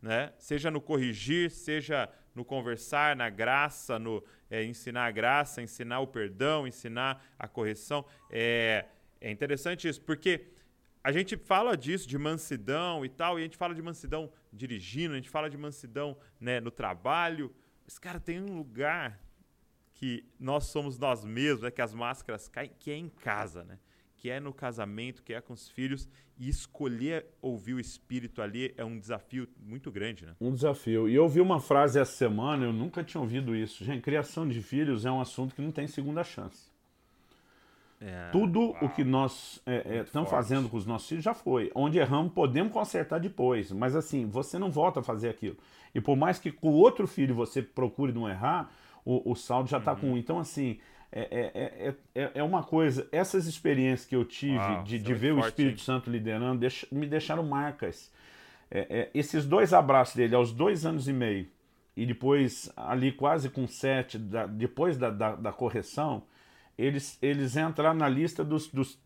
[0.00, 0.32] né?
[0.38, 6.06] Seja no corrigir, seja no conversar, na graça, no é, ensinar a graça, ensinar o
[6.06, 8.04] perdão, ensinar a correção.
[8.30, 8.86] É,
[9.20, 10.46] é interessante isso, porque
[11.04, 15.14] a gente fala disso, de mansidão e tal, e a gente fala de mansidão dirigindo,
[15.14, 17.52] a gente fala de mansidão né, no trabalho.
[17.84, 19.20] Mas, cara, tem um lugar
[19.94, 23.78] que nós somos nós mesmos, né, que as máscaras caem, que é em casa, né?
[24.16, 26.08] Que é no casamento, que é com os filhos.
[26.38, 30.36] E escolher ouvir o Espírito ali é um desafio muito grande, né?
[30.40, 31.08] Um desafio.
[31.08, 33.84] E eu ouvi uma frase essa semana, eu nunca tinha ouvido isso.
[33.84, 36.71] Gente, criação de filhos é um assunto que não tem segunda chance.
[38.04, 41.34] É, Tudo uau, o que nós é, é, estamos fazendo com os nossos filhos já
[41.34, 41.70] foi.
[41.74, 43.70] Onde erramos, podemos consertar depois.
[43.70, 45.56] Mas assim, você não volta a fazer aquilo.
[45.94, 48.72] E por mais que com o outro filho você procure não errar,
[49.04, 49.98] o, o saldo já está uhum.
[49.98, 50.16] com um.
[50.16, 50.80] Então, assim,
[51.12, 53.06] é, é, é, uma coisa.
[53.12, 55.84] Essas experiências que eu tive uau, de, de ver forte, o Espírito hein?
[55.84, 58.10] Santo liderando deixa, me deixaram marcas.
[59.14, 61.46] esses dois abraços dele aos dois anos e meio,
[61.96, 66.24] e depois ali quase com sete, da, depois da, da, da correção
[66.76, 68.98] eles, eles entraram na lista dos, dos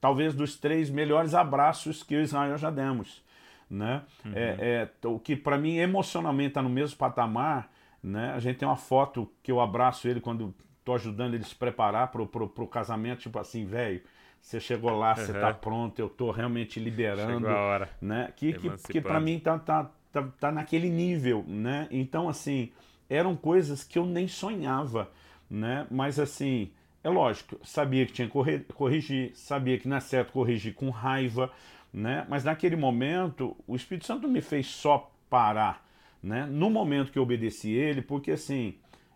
[0.00, 3.24] talvez dos três melhores abraços que o Israel já demos.
[3.68, 4.02] Né?
[4.24, 4.32] Uhum.
[4.34, 7.70] É, é, o que para mim emocionalmente está no mesmo patamar.
[8.02, 8.32] Né?
[8.32, 12.12] A gente tem uma foto que eu abraço ele quando estou ajudando ele se preparar
[12.12, 14.00] para o casamento, tipo assim, velho,
[14.40, 17.40] você chegou lá, você está pronto, eu estou realmente liberando.
[17.40, 17.90] Chegou a hora.
[18.00, 18.32] Né?
[18.36, 21.88] Que, que, que para mim tá, tá, tá, tá naquele nível, né?
[21.90, 22.70] Então, assim,
[23.10, 25.10] eram coisas que eu nem sonhava,
[25.50, 25.86] né?
[25.90, 26.70] Mas, assim,
[27.02, 31.50] é lógico, sabia que tinha que corrigir, sabia que não é certo corrigir com raiva,
[31.92, 32.26] né?
[32.28, 35.86] Mas naquele momento, o Espírito Santo me fez só parar,
[36.22, 36.46] né?
[36.46, 38.74] No momento que eu obedeci ele, porque, assim,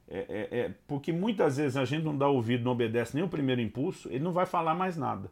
[0.08, 3.28] é, é, é, porque muitas vezes a gente não dá ouvido, não obedece nem o
[3.28, 5.30] primeiro impulso, ele não vai falar mais nada.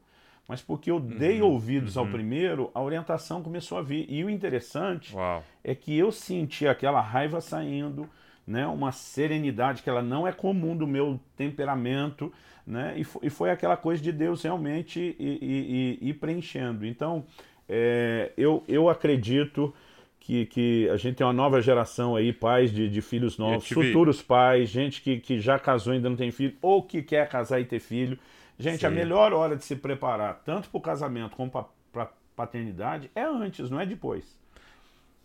[0.49, 2.05] Mas porque eu dei uhum, ouvidos uhum.
[2.05, 4.07] ao primeiro, a orientação começou a vir.
[4.09, 5.44] E o interessante Uau.
[5.62, 8.09] é que eu senti aquela raiva saindo,
[8.49, 12.32] né, uma serenidade que ela não é comum do meu temperamento,
[12.66, 16.86] né, e, foi, e foi aquela coisa de Deus realmente ir, preenchendo.
[16.86, 17.26] Então,
[17.68, 19.74] é, eu, eu acredito
[20.18, 24.22] que, que a gente tem uma nova geração aí, pais de, de filhos novos, futuros
[24.22, 27.61] pais, gente que, que já casou e ainda não tem filho, ou que quer casar
[27.61, 28.18] e ter filho.
[28.59, 28.86] Gente, Sim.
[28.86, 31.51] a melhor hora de se preparar, tanto para o casamento como
[31.92, 34.38] para paternidade, é antes, não é depois.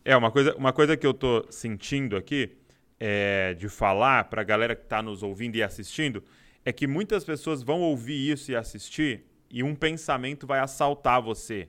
[0.03, 2.51] É, uma coisa, uma coisa que eu tô sentindo aqui,
[2.99, 6.23] é, de falar para a galera que está nos ouvindo e assistindo,
[6.65, 11.67] é que muitas pessoas vão ouvir isso e assistir e um pensamento vai assaltar você.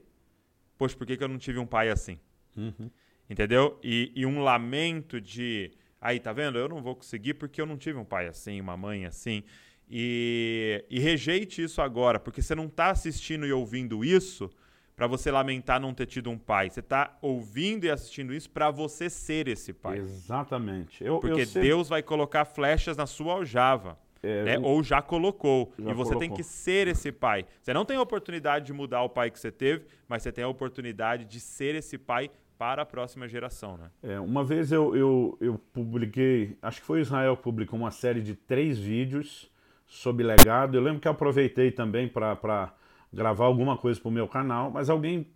[0.79, 2.19] Poxa, por que, que eu não tive um pai assim?
[2.57, 2.91] Uhum.
[3.29, 3.79] Entendeu?
[3.83, 5.73] E, e, um lamento de.
[6.01, 6.59] Aí, tá vendo?
[6.59, 9.43] Eu não vou conseguir porque eu não tive um pai assim, uma mãe assim.
[9.89, 14.51] E, e rejeite isso agora, porque você não está assistindo e ouvindo isso
[14.97, 16.71] para você lamentar não ter tido um pai.
[16.71, 19.99] Você está ouvindo e assistindo isso para você ser esse pai.
[19.99, 21.05] Exatamente.
[21.05, 23.99] Eu, porque eu Deus vai colocar flechas na sua aljava.
[24.23, 24.59] É, né?
[24.59, 25.73] Ou já colocou.
[25.79, 26.19] Já e você colocou.
[26.19, 27.45] tem que ser esse pai.
[27.61, 30.45] Você não tem a oportunidade de mudar o pai que você teve, mas você tem
[30.45, 33.91] a oportunidade de ser esse pai para a próxima geração, né?
[34.03, 38.23] É, uma vez eu, eu, eu publiquei, acho que foi Israel que publicou uma série
[38.23, 39.51] de três vídeos
[39.87, 40.75] sobre legado.
[40.75, 42.73] Eu lembro que eu aproveitei também para
[43.15, 45.27] gravar alguma coisa para o meu canal, mas alguém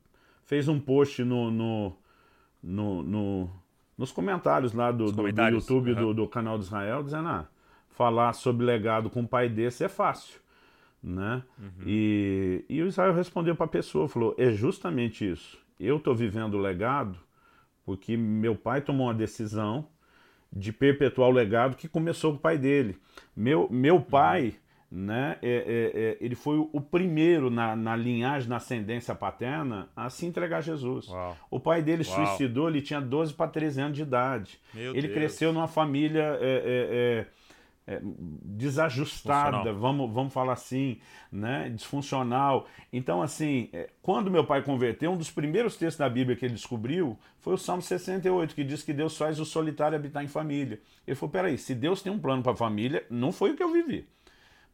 [0.45, 1.97] fez um post no, no,
[2.63, 3.51] no, no
[3.97, 5.97] nos comentários lá do, do, do YouTube uhum.
[6.01, 7.47] do, do, canal de Israel, dizendo, ah,
[7.89, 10.41] falar sobre legado com um pai desse é fácil,
[11.03, 11.43] né?
[11.59, 11.85] Uhum.
[11.87, 16.55] E, e o Israel respondeu para a pessoa, falou, é justamente isso eu estou vivendo
[16.55, 17.19] o legado
[17.85, 19.89] porque meu pai tomou uma decisão
[20.53, 22.99] de perpetuar o legado que começou com o pai dele.
[23.35, 24.55] Meu, meu pai,
[24.91, 30.09] né, é, é, é, ele foi o primeiro na, na, linhagem, na ascendência paterna, a
[30.09, 31.09] se entregar a Jesus.
[31.09, 31.37] Uau.
[31.51, 32.27] O pai dele Uau.
[32.27, 34.59] suicidou, ele tinha 12 para 13 anos de idade.
[34.73, 35.13] Meu ele Deus.
[35.13, 37.27] cresceu numa família é,
[37.87, 40.99] é, é desajustada, vamos, vamos falar assim,
[41.31, 41.69] né?
[41.69, 42.67] disfuncional.
[42.91, 43.71] Então, assim,
[44.01, 47.59] quando meu pai converteu, um dos primeiros textos da Bíblia que ele descobriu foi o
[47.59, 50.81] Salmo 68, que diz que Deus faz o solitário habitar em família.
[51.07, 53.63] Ele falou: peraí, se Deus tem um plano para a família, não foi o que
[53.63, 54.07] eu vivi.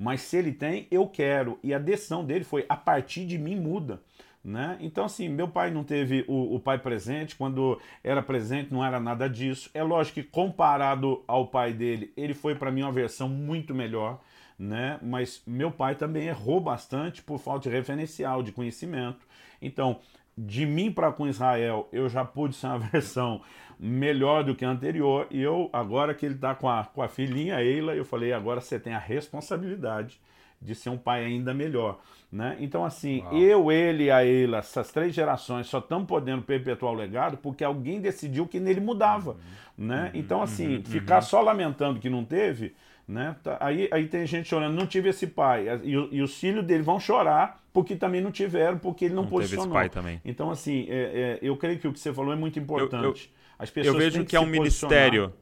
[0.04, 1.58] Mas se ele tem, eu quero.
[1.62, 4.02] E a decisão dele foi: a partir de mim muda.
[4.44, 4.76] Né?
[4.82, 9.00] Então, assim, meu pai não teve o, o, pai presente, quando era presente não era
[9.00, 9.70] nada disso.
[9.72, 14.20] É lógico que, comparado ao pai dele, ele foi para mim uma versão muito melhor,
[14.58, 14.98] né?
[15.00, 19.26] mas meu pai também errou bastante por falta de referencial, de conhecimento.
[19.62, 19.98] Então,
[20.36, 23.40] de mim para com Israel, eu já pude ser uma versão
[23.78, 27.08] melhor do que a anterior, e eu, agora que ele está com a, com a
[27.08, 30.20] filhinha Eila, eu falei: agora você tem a responsabilidade
[30.60, 32.00] de ser um pai ainda melhor.
[32.32, 32.56] Né?
[32.58, 33.36] Então, assim, Uau.
[33.36, 37.62] eu, ele e a Eila, essas três gerações só estão podendo perpetuar o legado porque
[37.62, 39.32] alguém decidiu que nele mudava.
[39.32, 39.86] Uhum.
[39.86, 40.04] Né?
[40.04, 40.20] Uhum.
[40.20, 40.84] Então, assim, uhum.
[40.84, 42.74] ficar só lamentando que não teve,
[43.06, 43.36] né?
[43.42, 45.66] Tá, aí, aí tem gente chorando, não tive esse pai.
[45.82, 49.30] E, e os filhos dele vão chorar porque também não tiveram, porque ele não, não
[49.30, 49.66] posicionou.
[49.66, 50.20] Teve esse pai também.
[50.24, 53.32] Então, assim, é, é, eu creio que o que você falou é muito importante.
[53.58, 55.32] Eu, eu, eu vejo que, que é um ministério,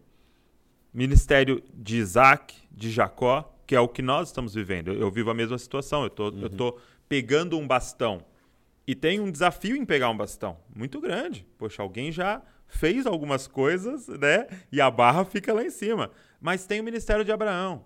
[0.92, 4.88] ministério de Isaac, de Jacó, que é o que nós estamos vivendo.
[4.88, 6.04] Eu, eu vivo a mesma situação.
[6.04, 6.42] Eu tô, uhum.
[6.42, 8.24] eu tô pegando um bastão
[8.86, 11.46] e tem um desafio em pegar um bastão muito grande.
[11.58, 14.46] Poxa, alguém já fez algumas coisas, né?
[14.72, 16.10] E a barra fica lá em cima.
[16.42, 17.84] Mas tem o ministério de Abraão,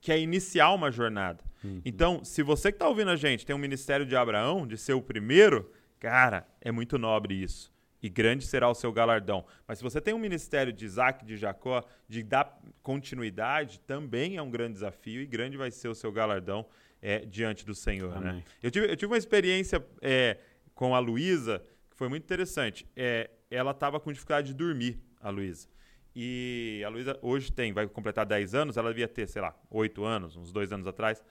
[0.00, 1.44] que é iniciar uma jornada.
[1.62, 1.80] Uhum.
[1.84, 4.94] Então, se você que está ouvindo a gente tem um ministério de Abraão, de ser
[4.94, 5.70] o primeiro,
[6.00, 7.72] cara, é muito nobre isso
[8.02, 9.46] e grande será o seu galardão.
[9.66, 14.42] Mas se você tem um ministério de Isaac, de Jacó, de dar continuidade, também é
[14.42, 16.66] um grande desafio e grande vai ser o seu galardão
[17.00, 18.20] é, diante do Senhor.
[18.20, 18.42] Né?
[18.60, 20.38] Eu, tive, eu tive uma experiência é,
[20.74, 22.84] com a Luísa que foi muito interessante.
[22.96, 25.68] É, ela estava com dificuldade de dormir, a Luísa.
[26.14, 30.04] E a Luísa hoje tem, vai completar 10 anos, ela devia ter, sei lá, 8
[30.04, 31.22] anos, uns dois anos atrás.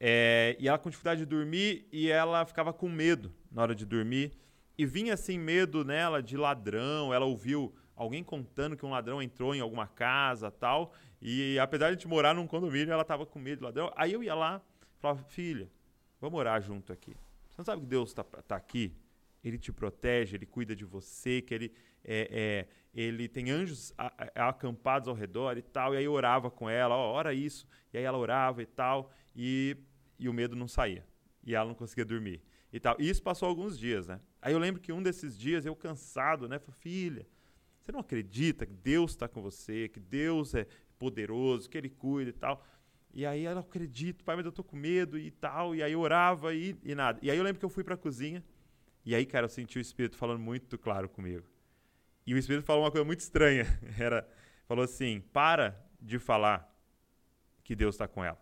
[0.00, 3.86] É, e ela com dificuldade de dormir e ela ficava com medo na hora de
[3.86, 4.32] dormir
[4.76, 7.14] e vinha assim medo nela de ladrão.
[7.14, 10.92] Ela ouviu alguém contando que um ladrão entrou em alguma casa tal.
[11.20, 13.92] E apesar de a gente morar num condomínio, ela estava com medo de ladrão.
[13.94, 14.60] Aí eu ia lá
[15.02, 15.68] falava, filha,
[16.20, 17.16] vamos orar junto aqui.
[17.50, 18.94] Você não sabe que Deus está tá aqui?
[19.42, 21.72] Ele te protege, ele cuida de você, que ele,
[22.04, 25.94] é, é, ele tem anjos a, a, acampados ao redor e tal.
[25.94, 27.66] E aí eu orava com ela, ó, ora isso.
[27.92, 29.76] E aí ela orava e tal, e,
[30.18, 31.06] e o medo não saía.
[31.44, 32.96] E ela não conseguia dormir e tal.
[32.98, 34.20] E isso passou alguns dias, né?
[34.40, 36.58] Aí eu lembro que um desses dias eu cansado, né?
[36.58, 37.26] Falei, filha,
[37.78, 40.66] você não acredita que Deus está com você, que Deus é
[40.98, 42.64] poderoso, que Ele cuida e tal.
[43.12, 45.74] E aí ela acredito, pai, mas eu tô com medo e tal.
[45.74, 47.18] E aí eu orava e, e nada.
[47.22, 48.42] E aí eu lembro que eu fui para a cozinha.
[49.04, 51.44] E aí, cara, eu senti o Espírito falando muito claro comigo.
[52.26, 53.66] E o Espírito falou uma coisa muito estranha.
[53.98, 54.28] Era,
[54.66, 56.72] falou assim: para de falar
[57.64, 58.40] que Deus está com ela.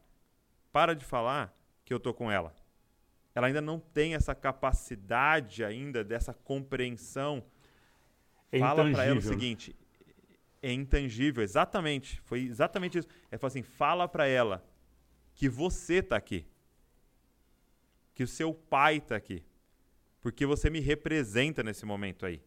[0.72, 2.54] Para de falar que eu tô com ela.
[3.34, 7.44] Ela ainda não tem essa capacidade ainda dessa compreensão.
[8.52, 9.74] É Fala para ela o seguinte:
[10.62, 12.20] é intangível, exatamente.
[12.22, 13.08] Foi exatamente isso.
[13.30, 14.64] É assim: fala para ela
[15.34, 16.46] que você está aqui,
[18.14, 19.42] que o seu pai está aqui,
[20.20, 22.42] porque você me representa nesse momento aí.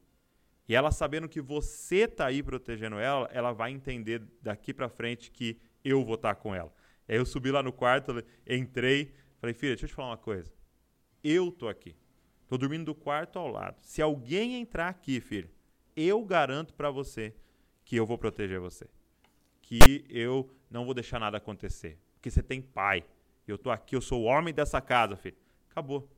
[0.68, 5.30] E ela sabendo que você está aí protegendo ela, ela vai entender daqui para frente
[5.30, 6.74] que eu vou estar tá com ela.
[7.08, 10.54] Aí eu subi lá no quarto, entrei, falei, filha, deixa eu te falar uma coisa.
[11.24, 11.96] Eu tô aqui.
[12.48, 13.78] Tô dormindo do quarto ao lado.
[13.82, 15.50] Se alguém entrar aqui, filha,
[15.96, 17.34] eu garanto para você
[17.84, 18.88] que eu vou proteger você.
[19.62, 21.98] Que eu não vou deixar nada acontecer.
[22.16, 23.04] Porque você tem pai.
[23.48, 25.36] Eu tô aqui, eu sou o homem dessa casa, filho.
[25.70, 26.10] Acabou.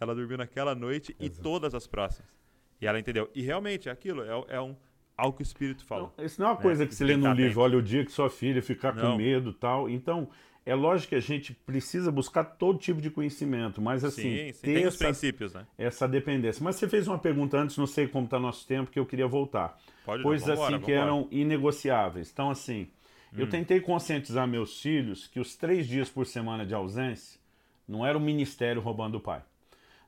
[0.00, 1.40] Ela dormiu naquela noite Exato.
[1.40, 2.40] e todas as próximas.
[2.80, 3.30] E ela entendeu.
[3.34, 4.74] E realmente, aquilo é, é um,
[5.16, 6.12] algo que o Espírito falou.
[6.16, 6.62] Não, isso não é uma né?
[6.62, 9.12] coisa que você lê no livro, olha o dia que sua filha ficar não.
[9.12, 9.88] com medo tal.
[9.88, 10.28] Então,
[10.64, 14.62] é lógico que a gente precisa buscar todo tipo de conhecimento, mas assim, sim, sim.
[14.62, 15.66] tem essa, os princípios, né?
[15.76, 16.62] essa dependência.
[16.62, 19.26] Mas você fez uma pergunta antes, não sei como está nosso tempo, que eu queria
[19.26, 19.78] voltar.
[20.04, 21.06] Pode Coisas não, vambora, assim que vambora.
[21.06, 22.30] eram inegociáveis.
[22.30, 22.88] Então, assim,
[23.32, 23.36] hum.
[23.38, 27.40] eu tentei conscientizar meus filhos que os três dias por semana de ausência
[27.86, 29.42] não era o ministério roubando o pai.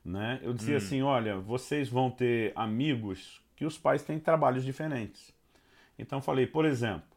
[0.03, 0.39] Né?
[0.43, 0.77] Eu dizia hum.
[0.77, 5.33] assim: olha, vocês vão ter amigos que os pais têm trabalhos diferentes.
[5.97, 7.13] Então falei, por exemplo,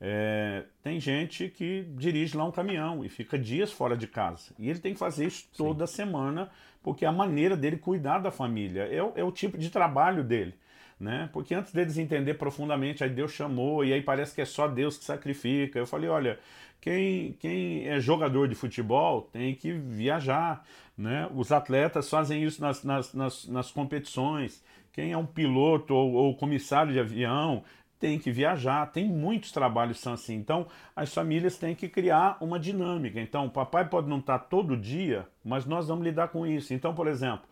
[0.00, 4.54] é, tem gente que dirige lá um caminhão e fica dias fora de casa.
[4.58, 5.96] E ele tem que fazer isso toda Sim.
[5.96, 6.50] semana,
[6.82, 8.84] porque é a maneira dele cuidar da família.
[8.84, 10.54] É, é o tipo de trabalho dele.
[11.00, 11.30] Né?
[11.32, 14.98] Porque antes deles entender profundamente, aí Deus chamou, e aí parece que é só Deus
[14.98, 15.78] que sacrifica.
[15.78, 16.38] Eu falei, olha,
[16.78, 20.62] quem, quem é jogador de futebol tem que viajar,
[20.96, 21.26] né?
[21.34, 24.62] Os atletas fazem isso nas, nas, nas, nas competições.
[24.92, 27.64] Quem é um piloto ou, ou comissário de avião
[27.98, 30.34] tem que viajar, tem muitos trabalhos são assim.
[30.34, 33.20] Então, as famílias têm que criar uma dinâmica.
[33.20, 36.72] Então, o papai pode não estar todo dia, mas nós vamos lidar com isso.
[36.72, 37.42] Então, por exemplo,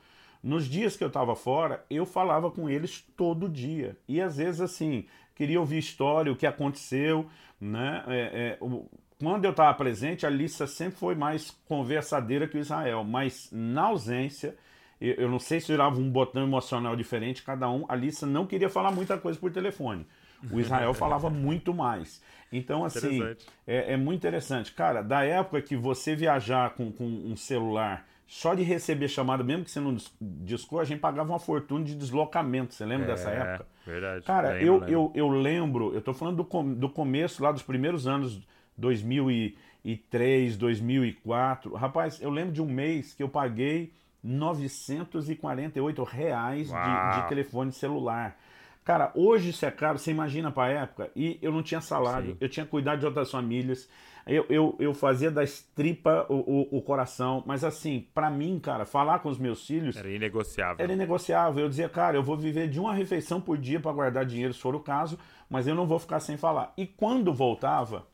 [0.43, 3.97] nos dias que eu estava fora, eu falava com eles todo dia.
[4.07, 7.26] E às vezes, assim, queria ouvir história, o que aconteceu,
[7.61, 8.05] né?
[8.07, 8.89] É, é, o,
[9.20, 13.86] quando eu estava presente, a Lissa sempre foi mais conversadeira que o Israel, mas na
[13.86, 14.57] ausência,
[15.01, 18.47] eu, eu não sei se virava um botão emocional diferente, cada um, a Lissa não
[18.47, 20.07] queria falar muita coisa por telefone.
[20.53, 22.22] O Israel falava muito mais.
[22.53, 23.22] Então, assim,
[23.66, 24.72] é, é, muito interessante.
[24.72, 29.64] Cara, da época que você viajar com, com um celular, só de receber chamada, mesmo
[29.64, 32.74] que você não discou, a gente pagava uma fortuna de deslocamento.
[32.74, 33.66] Você lembra é, dessa época?
[33.87, 34.24] Verdade.
[34.26, 34.93] Cara, lembro, eu, lembro.
[34.93, 41.74] Eu, eu lembro, eu tô falando do, do começo, lá dos primeiros anos, 2003, 2004.
[41.74, 48.37] Rapaz, eu lembro de um mês que eu paguei 948 reais de, de telefone celular.
[48.85, 52.33] Cara, hoje isso é caro, você imagina para a época, e eu não tinha salário,
[52.33, 52.37] Sim.
[52.41, 53.89] eu tinha cuidado de outras famílias,
[54.29, 58.85] eu, eu, eu fazia da estripa o, o, o coração, mas assim, para mim, cara,
[58.85, 59.97] falar com os meus filhos.
[59.97, 60.85] Era inegociável.
[60.85, 61.64] Era inegociável.
[61.64, 64.61] Eu dizia, cara, eu vou viver de uma refeição por dia para guardar dinheiro, se
[64.61, 65.18] for o caso,
[65.49, 66.72] mas eu não vou ficar sem falar.
[66.76, 68.07] E quando voltava,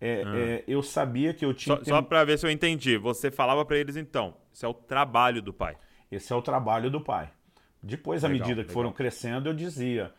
[0.00, 0.34] é, hum.
[0.34, 1.76] é, eu sabia que eu tinha.
[1.76, 4.74] Só, só para ver se eu entendi, você falava para eles então, esse é o
[4.74, 5.76] trabalho do pai.
[6.10, 7.30] Esse é o trabalho do pai.
[7.82, 8.74] Depois, à legal, medida que legal.
[8.74, 10.12] foram crescendo, eu dizia: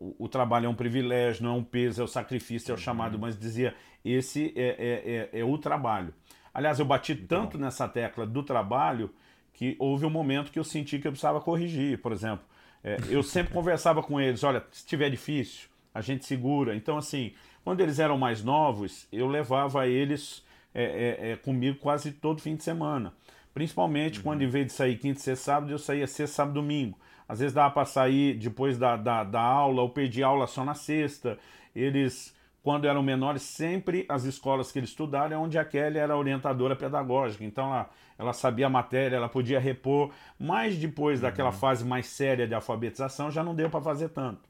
[0.00, 2.76] o, o, trabalho é um privilégio, não é um peso, é o sacrifício, é o
[2.76, 2.82] uhum.
[2.82, 3.74] chamado, mas dizia:
[4.04, 6.14] esse é, é, é, é o trabalho.
[6.52, 9.10] Aliás, eu bati tanto nessa tecla do trabalho
[9.52, 12.00] que houve um momento que eu senti que eu precisava corrigir.
[12.00, 12.44] Por exemplo,
[12.82, 16.74] é, eu sempre conversava com eles: olha, se estiver difícil, a gente segura.
[16.74, 20.42] Então, assim, quando eles eram mais novos, eu levava eles
[20.74, 20.82] é,
[21.20, 23.12] é, é comigo quase todo fim de semana.
[23.52, 24.24] Principalmente uhum.
[24.24, 26.98] quando, em vez de sair quinta, sexta, sábado, eu saía sexta, sábado, domingo.
[27.30, 30.74] Às vezes dava para sair depois da, da, da aula, ou perdi aula só na
[30.74, 31.38] sexta.
[31.76, 36.16] Eles, quando eram menores, sempre as escolas que eles estudaram é onde a Kelly era
[36.16, 37.44] orientadora pedagógica.
[37.44, 40.10] Então ela, ela sabia a matéria, ela podia repor.
[40.36, 41.22] Mas depois uhum.
[41.22, 44.40] daquela fase mais séria de alfabetização, já não deu para fazer tanto.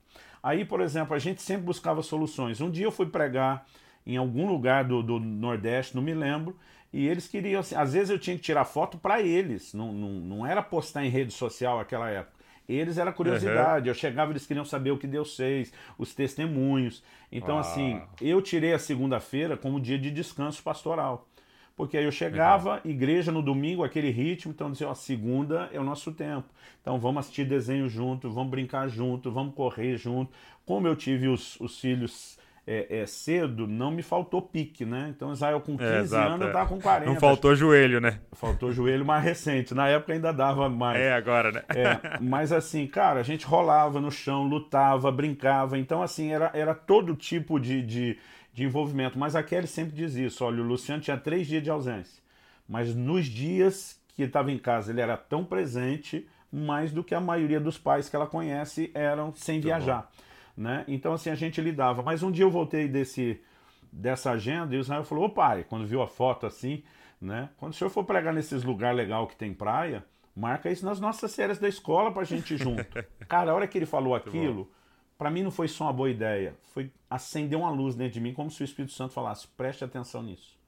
[0.43, 2.63] Aí, por exemplo, a gente sempre buscava soluções.
[2.63, 3.67] Um dia eu fui pregar
[4.07, 6.57] em algum lugar do, do Nordeste, não me lembro,
[6.91, 10.09] E eles queriam, assim, às vezes eu tinha que tirar foto para eles, não, não,
[10.13, 12.40] não era postar em rede social naquela época.
[12.73, 13.91] Eles era curiosidade, uhum.
[13.91, 17.03] eu chegava, eles queriam saber o que Deus fez, os testemunhos.
[17.31, 17.61] Então, ah.
[17.61, 21.27] assim, eu tirei a segunda-feira como dia de descanso pastoral.
[21.77, 25.83] Porque aí eu chegava, igreja no domingo, aquele ritmo, então dizia, ó, segunda é o
[25.83, 26.47] nosso tempo.
[26.83, 30.31] Então vamos assistir desenho junto, vamos brincar junto, vamos correr junto.
[30.67, 35.13] Como eu tive os, os filhos é, é, cedo, não me faltou pique, né?
[35.15, 37.11] Então Israel com 15 é, exato, anos, eu tava com 40.
[37.11, 38.21] Não faltou joelho, né?
[38.33, 39.75] Faltou joelho mais recente.
[39.75, 41.01] Na época ainda dava mais.
[41.01, 41.63] É, agora, né?
[41.69, 45.79] É, mas assim, cara, a gente rolava no chão, lutava, brincava.
[45.79, 48.19] Então, assim, era, era todo tipo de, de,
[48.53, 49.19] de envolvimento.
[49.19, 50.45] Mas a Kelly sempre diz isso.
[50.45, 52.23] Olha, o Luciano tinha três dias de ausência.
[52.69, 57.21] Mas nos dias que estava em casa, ele era tão presente, mais do que a
[57.21, 60.03] maioria dos pais que ela conhece eram sem Muito viajar.
[60.03, 60.30] Bom.
[60.61, 60.85] Né?
[60.87, 62.03] Então, assim, a gente lidava.
[62.03, 63.41] Mas um dia eu voltei desse,
[63.91, 66.83] dessa agenda e o Israel falou: Ô pai, quando viu a foto assim,
[67.19, 67.49] né?
[67.57, 70.05] Quando o senhor for pregar nesses lugares legal que tem praia,
[70.37, 72.85] marca isso nas nossas séries da escola pra gente ir junto.
[73.27, 74.71] Cara, a hora que ele falou aquilo,
[75.17, 78.35] para mim não foi só uma boa ideia, foi acender uma luz dentro de mim,
[78.35, 80.59] como se o Espírito Santo falasse: preste atenção nisso.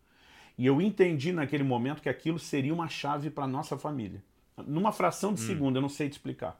[0.56, 4.24] E eu entendi naquele momento que aquilo seria uma chave para nossa família.
[4.66, 5.46] Numa fração de hum.
[5.46, 6.58] segundo, eu não sei te explicar.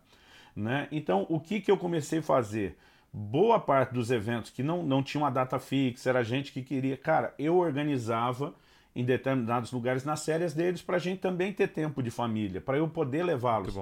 [0.55, 0.87] Né?
[0.93, 2.77] Então, o que, que eu comecei a fazer?
[3.13, 6.97] Boa parte dos eventos que não, não tinha uma data fixa, era gente que queria.
[6.97, 8.55] Cara, eu organizava
[8.95, 12.79] em determinados lugares nas férias deles para a gente também ter tempo de família, para
[12.79, 13.75] eu poder levá-los.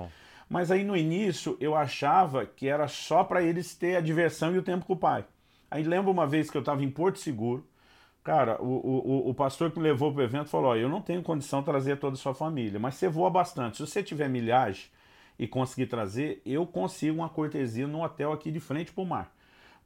[0.49, 4.59] Mas aí no início eu achava que era só para eles ter a diversão e
[4.59, 5.25] o tempo com o pai.
[5.71, 7.65] Aí lembro uma vez que eu estava em Porto Seguro,
[8.25, 11.23] cara, o, o, o pastor que me levou para o evento falou: Eu não tenho
[11.23, 13.77] condição de trazer toda a sua família, mas você voa bastante.
[13.77, 14.87] Se você tiver milhagem,
[15.41, 19.35] e conseguir trazer, eu consigo uma cortesia no hotel aqui de frente para o mar.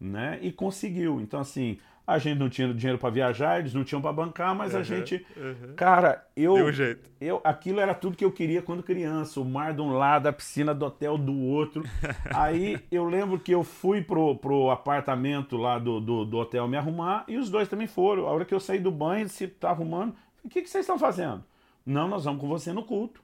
[0.01, 0.41] Né?
[0.43, 1.21] E conseguiu.
[1.21, 4.75] Então, assim, a gente não tinha dinheiro para viajar, eles não tinham para bancar, mas
[4.75, 5.25] uhum, a gente.
[5.37, 5.75] Uhum.
[5.77, 6.55] Cara, eu.
[6.55, 7.09] Deu jeito.
[7.21, 9.41] Eu, aquilo era tudo que eu queria quando criança.
[9.41, 11.85] O mar de um lado, a piscina do hotel do outro.
[12.35, 16.77] Aí eu lembro que eu fui pro, pro apartamento lá do, do, do, hotel me
[16.77, 18.27] arrumar e os dois também foram.
[18.27, 20.99] A hora que eu saí do banho, se tá arrumando, o que, que vocês estão
[20.99, 21.45] fazendo?
[21.87, 23.23] Não, nós vamos com você no culto.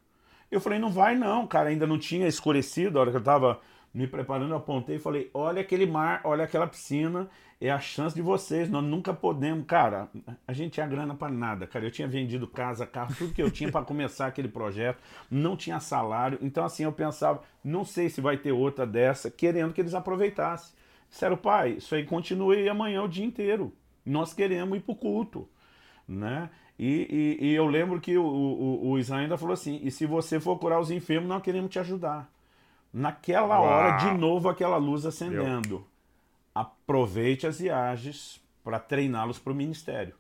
[0.51, 2.99] Eu falei, não vai não, cara, ainda não tinha escurecido.
[2.99, 3.61] A hora que eu tava
[3.93, 7.29] me preparando, eu apontei e falei, olha aquele mar, olha aquela piscina,
[7.61, 9.67] é a chance de vocês, nós nunca podemos.
[9.67, 10.09] Cara,
[10.47, 11.85] a gente tinha grana para nada, cara.
[11.85, 14.99] Eu tinha vendido casa, carro, tudo que eu tinha para começar aquele projeto,
[15.31, 16.39] não tinha salário.
[16.41, 20.75] Então, assim, eu pensava, não sei se vai ter outra dessa, querendo que eles aproveitassem.
[21.11, 23.75] Disseram, pai, isso aí continue amanhã o dia inteiro.
[24.07, 25.49] Nós queremos ir pro culto,
[26.09, 26.49] né?
[26.83, 30.07] E, e, e, eu lembro que o, o, o Israel ainda falou assim: e se
[30.07, 32.33] você for curar os enfermos, nós queremos te ajudar.
[32.91, 33.65] Naquela Uau.
[33.65, 35.87] hora, de novo, aquela luz acendendo.
[36.55, 40.15] Aproveite as viagens para treiná-los para o ministério.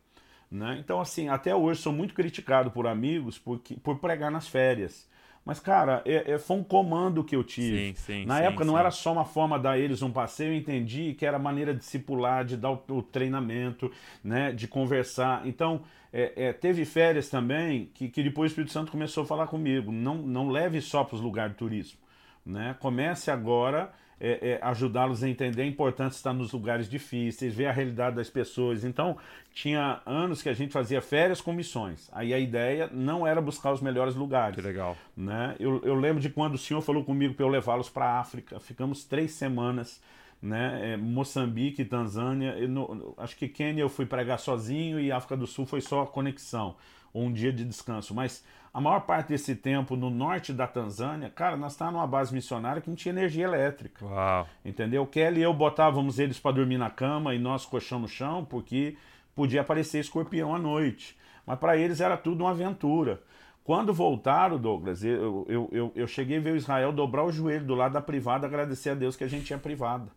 [0.50, 0.76] Né?
[0.78, 5.08] Então, assim, até hoje sou muito criticado por amigos por, por pregar nas férias.
[5.50, 7.88] Mas, cara, é, é, foi um comando que eu tive.
[7.88, 10.52] Sim, sim, Na sim, época não era só uma forma de dar eles um passeio,
[10.52, 13.90] eu entendi que era maneira de discipular, de dar o, o treinamento,
[14.22, 15.44] né, de conversar.
[15.44, 15.82] Então,
[16.12, 19.90] é, é, teve férias também que, que depois o Espírito Santo começou a falar comigo.
[19.90, 21.98] Não, não leve só para os lugares de turismo.
[22.46, 22.76] Né?
[22.78, 23.90] Comece agora
[24.20, 28.16] é, é, ajudá-los a entender a importância de estar nos lugares difíceis, ver a realidade
[28.16, 28.84] das pessoas.
[28.84, 29.16] Então,
[29.54, 32.10] tinha anos que a gente fazia férias com missões.
[32.12, 34.56] Aí a ideia não era buscar os melhores lugares.
[34.56, 34.96] Que legal.
[35.16, 35.56] Né?
[35.58, 38.60] Eu, eu lembro de quando o senhor falou comigo para eu levá-los para a África.
[38.60, 40.00] Ficamos três semanas
[40.42, 40.92] né?
[40.92, 45.66] É, Moçambique, Tanzânia, no, acho que Quênia eu fui pregar sozinho e África do Sul
[45.66, 46.76] foi só conexão,
[47.12, 48.14] ou um dia de descanso.
[48.14, 52.32] Mas a maior parte desse tempo no norte da Tanzânia, cara, nós estávamos numa base
[52.32, 54.04] missionária que não tinha energia elétrica.
[54.04, 54.46] Uau.
[54.64, 55.06] Entendeu?
[55.06, 58.96] Kelly e eu botávamos eles para dormir na cama e nós colchão no chão, porque
[59.34, 61.18] podia aparecer escorpião à noite.
[61.44, 63.20] Mas para eles era tudo uma aventura.
[63.64, 67.64] Quando voltaram, Douglas, eu, eu, eu, eu cheguei a ver o Israel dobrar o joelho
[67.64, 70.08] do lado da privada, agradecer a Deus que a gente tinha privada.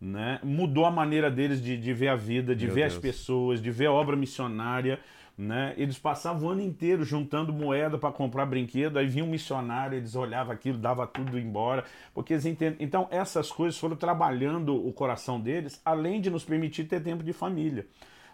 [0.00, 0.40] Né?
[0.42, 2.94] Mudou a maneira deles de, de ver a vida, de Meu ver Deus.
[2.94, 4.98] as pessoas, de ver a obra missionária.
[5.40, 5.72] Né?
[5.78, 10.14] Eles passavam o ano inteiro juntando moeda para comprar brinquedo, aí vinha um missionário, eles
[10.14, 12.76] olhavam aquilo, dava tudo embora, porque eles entendem.
[12.78, 17.32] Então, essas coisas foram trabalhando o coração deles, além de nos permitir ter tempo de
[17.32, 17.86] família.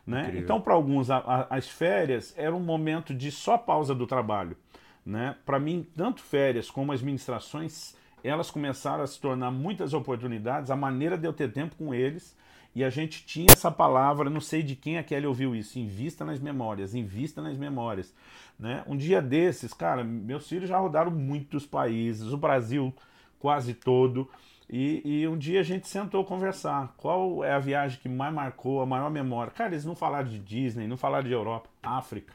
[0.04, 0.32] Né?
[0.34, 4.56] Então, para alguns, a, a, as férias era um momento de só pausa do trabalho.
[5.04, 5.36] Né?
[5.46, 10.76] Para mim, tanto férias como as ministrações, elas começaram a se tornar muitas oportunidades, a
[10.76, 12.36] maneira de eu ter tempo com eles.
[12.76, 16.26] E a gente tinha essa palavra, não sei de quem a Kelly ouviu isso, invista
[16.26, 18.12] nas memórias, invista nas memórias.
[18.60, 18.84] Né?
[18.86, 22.92] Um dia desses, cara, meus filhos já rodaram muitos países, o Brasil
[23.40, 24.28] quase todo.
[24.68, 26.92] E, e, um dia a gente sentou conversar.
[26.98, 29.50] Qual é a viagem que mais marcou, a maior memória?
[29.50, 32.34] Cara, eles não falaram de Disney, não falaram de Europa, África.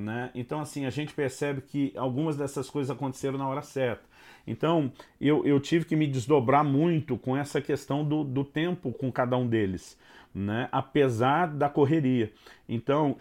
[0.00, 0.32] Né?
[0.34, 4.02] Então, assim, a gente percebe que algumas dessas coisas aconteceram na hora certa.
[4.46, 9.10] Então, eu, eu tive que me desdobrar muito com essa questão do, do tempo com
[9.10, 9.98] cada um deles,
[10.34, 10.68] né?
[10.70, 12.32] apesar da correria.
[12.68, 13.16] Então,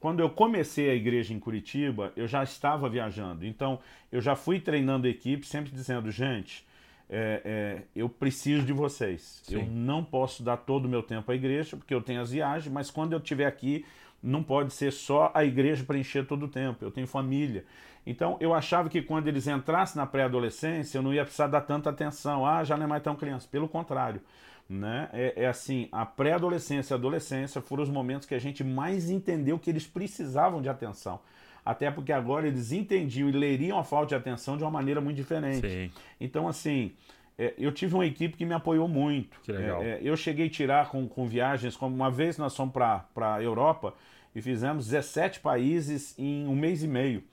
[0.00, 3.46] quando eu comecei a igreja em Curitiba, eu já estava viajando.
[3.46, 3.78] Então,
[4.10, 6.66] eu já fui treinando a equipe, sempre dizendo, gente,
[7.08, 9.40] é, é, eu preciso de vocês.
[9.44, 9.54] Sim.
[9.54, 12.72] Eu não posso dar todo o meu tempo à igreja, porque eu tenho as viagens,
[12.72, 13.84] mas quando eu estiver aqui,
[14.22, 16.84] não pode ser só a igreja preencher todo o tempo.
[16.84, 17.64] Eu tenho família.
[18.06, 21.90] Então, eu achava que quando eles entrassem na pré-adolescência, eu não ia precisar dar tanta
[21.90, 22.46] atenção.
[22.46, 23.48] Ah, já não é mais tão criança.
[23.50, 24.20] Pelo contrário.
[24.68, 25.08] Né?
[25.12, 29.10] É, é assim, a pré-adolescência e a adolescência foram os momentos que a gente mais
[29.10, 31.20] entendeu que eles precisavam de atenção
[31.66, 35.16] até porque agora eles entendiam e leriam a falta de atenção de uma maneira muito
[35.16, 35.68] diferente.
[35.68, 35.90] Sim.
[36.20, 36.92] Então, assim,
[37.36, 39.40] é, eu tive uma equipe que me apoiou muito.
[39.50, 43.34] É, é, eu cheguei a tirar com, com viagens, como uma vez nós fomos para
[43.34, 43.94] a Europa
[44.32, 47.24] e fizemos 17 países em um mês e meio.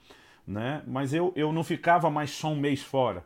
[0.46, 0.82] Né?
[0.86, 3.24] Mas eu, eu não ficava mais só um mês fora.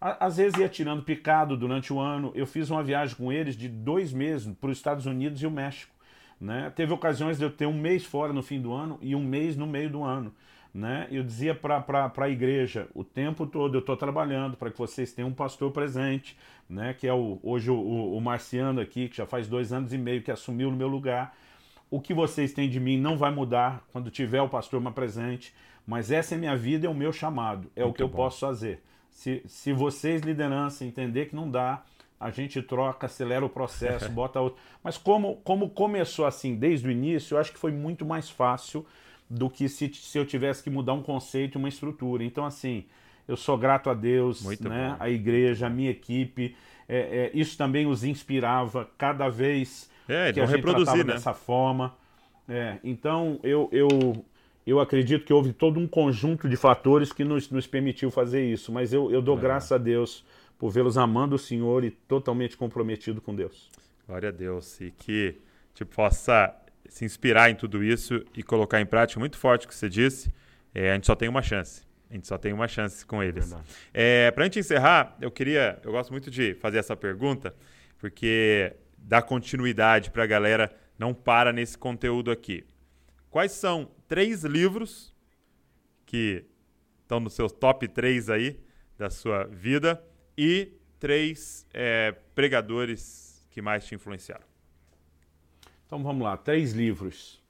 [0.00, 2.32] Às vezes ia tirando picado durante o ano.
[2.34, 5.50] Eu fiz uma viagem com eles de dois meses para os Estados Unidos e o
[5.50, 5.92] México.
[6.40, 6.72] Né?
[6.74, 9.56] Teve ocasiões de eu ter um mês fora no fim do ano e um mês
[9.56, 10.32] no meio do ano.
[10.72, 11.08] Né?
[11.10, 15.28] Eu dizia para a igreja o tempo todo: eu estou trabalhando para que vocês tenham
[15.28, 16.36] um pastor presente,
[16.68, 16.94] né?
[16.94, 20.22] que é o, hoje o, o, Marciano aqui, que já faz dois anos e meio
[20.22, 21.36] que assumiu no meu lugar.
[21.90, 25.52] O que vocês têm de mim não vai mudar quando tiver o pastor mais presente,
[25.90, 28.38] mas essa é minha vida, é o meu chamado, é Muito o que eu posso
[28.38, 28.80] fazer.
[29.10, 31.82] Se, se vocês, liderança, entender que não dá,
[32.20, 34.56] a gente troca, acelera o processo, bota outro.
[34.84, 38.86] Mas como, como começou assim desde o início, eu acho que foi muito mais fácil
[39.28, 42.22] do que se, se eu tivesse que mudar um conceito, uma estrutura.
[42.22, 42.84] Então, assim,
[43.26, 46.54] eu sou grato a Deus, né, a igreja, a minha equipe.
[46.88, 51.14] É, é, isso também os inspirava cada vez é, que a gente reproduzir, né?
[51.14, 51.96] dessa forma.
[52.48, 53.88] É, então, eu, eu,
[54.66, 58.70] eu acredito que houve todo um conjunto de fatores que nos, nos permitiu fazer isso.
[58.70, 59.40] Mas eu, eu dou é.
[59.40, 60.24] graças a Deus
[60.58, 63.70] por vê-los amando o Senhor e totalmente comprometido com Deus.
[64.06, 64.80] Glória a Deus.
[64.80, 65.36] E que
[65.74, 66.54] te possa
[66.88, 70.32] se inspirar em tudo isso e colocar em prática muito forte o que você disse.
[70.74, 71.82] É, a gente só tem uma chance.
[72.10, 73.54] A gente só tem uma chance com eles.
[73.94, 75.78] É, Para a gente encerrar, eu queria.
[75.84, 77.54] Eu gosto muito de fazer essa pergunta,
[77.98, 82.64] porque dá continuidade para a galera, não para nesse conteúdo aqui.
[83.30, 85.14] Quais são três livros
[86.04, 86.44] que
[87.02, 88.60] estão nos seus top 3 aí
[88.98, 90.04] da sua vida
[90.36, 94.44] e três é, pregadores que mais te influenciaram.
[95.86, 97.42] Então vamos lá, três livros.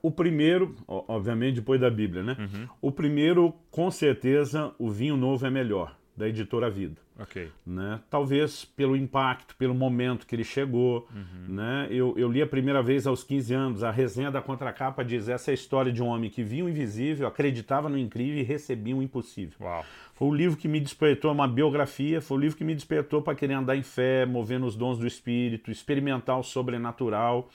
[0.00, 2.36] O primeiro, obviamente depois da Bíblia, né?
[2.38, 2.68] Uhum.
[2.80, 7.00] O primeiro, com certeza, O Vinho Novo é Melhor, da editora Vida.
[7.18, 7.48] Ok.
[7.64, 8.00] Né?
[8.10, 11.06] Talvez pelo impacto, pelo momento que ele chegou.
[11.14, 11.54] Uhum.
[11.54, 11.86] Né?
[11.90, 13.82] Eu, eu, li a primeira vez aos 15 anos.
[13.84, 16.68] A resenha da contracapa diz essa é a história de um homem que via o
[16.68, 19.56] invisível, acreditava no incrível e recebia o impossível.
[19.60, 19.84] Uau.
[20.14, 23.34] Foi o livro que me despertou, uma biografia, foi o livro que me despertou para
[23.34, 27.48] querer andar em fé, movendo os dons do Espírito, experimentar o sobrenatural.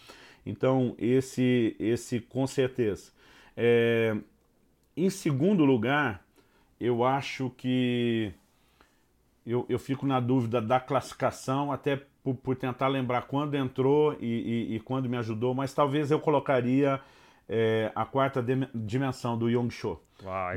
[0.45, 3.11] Então, esse, esse com certeza.
[3.56, 4.15] É,
[4.95, 6.23] em segundo lugar,
[6.80, 8.34] eu acho que
[9.49, 14.26] eu, eu fico na dúvida da classificação, até por, por tentar lembrar quando entrou e,
[14.69, 17.01] e, e, quando me ajudou, mas talvez eu colocaria
[17.47, 18.45] é, A Quarta
[18.76, 19.99] Dimensão, do Yong Cho.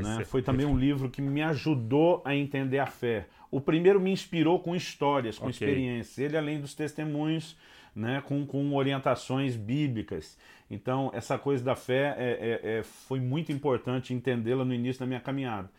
[0.03, 0.25] né?
[0.25, 3.29] Foi também um livro que me ajudou a entender a fé.
[3.51, 5.69] O primeiro me inspirou com histórias, com okay.
[5.69, 6.19] experiências.
[6.19, 7.57] Ele, além dos testemunhos,
[7.97, 10.39] né, com, com orientações bíblicas.
[10.71, 15.07] Então, essa coisa da fé é, é, é foi muito importante entendê-la no início da
[15.07, 15.71] minha caminhada.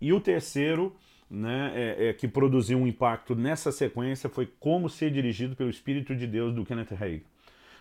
[0.00, 0.94] E o terceiro,
[1.32, 6.14] né, é, é, que produziu um impacto nessa sequência, foi Como Ser Dirigido pelo Espírito
[6.14, 7.22] de Deus, do Kenneth Hagin.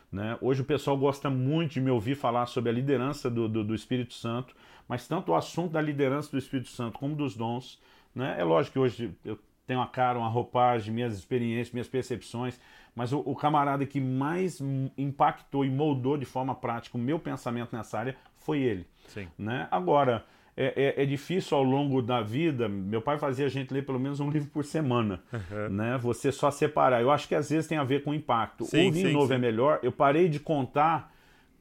[0.09, 0.37] Né?
[0.39, 3.75] Hoje o pessoal gosta muito de me ouvir falar sobre a liderança do, do, do,
[3.75, 4.55] Espírito Santo,
[4.87, 7.77] mas tanto o assunto da liderança do Espírito Santo como dos dons,
[8.15, 8.37] né?
[8.39, 9.37] é lógico que hoje eu
[9.67, 12.57] tenho a cara, uma roupagem, minhas experiências, minhas percepções,
[12.95, 14.61] mas o, o camarada que mais
[14.97, 18.87] impactou e moldou de forma prática o meu pensamento nessa área foi ele.
[19.07, 19.27] Sim.
[19.37, 19.67] Né?
[19.69, 20.25] Agora,
[20.55, 22.67] é, é, é, difícil ao longo da vida.
[22.67, 25.69] Meu pai fazia a gente ler pelo menos um livro por semana, uhum.
[25.69, 25.97] né?
[26.01, 27.01] Você só separar.
[27.01, 28.65] Eu acho que às vezes tem a ver com impacto.
[28.65, 29.33] Sim, o vinho sim, novo sim.
[29.33, 29.79] é melhor.
[29.81, 31.13] Eu parei de contar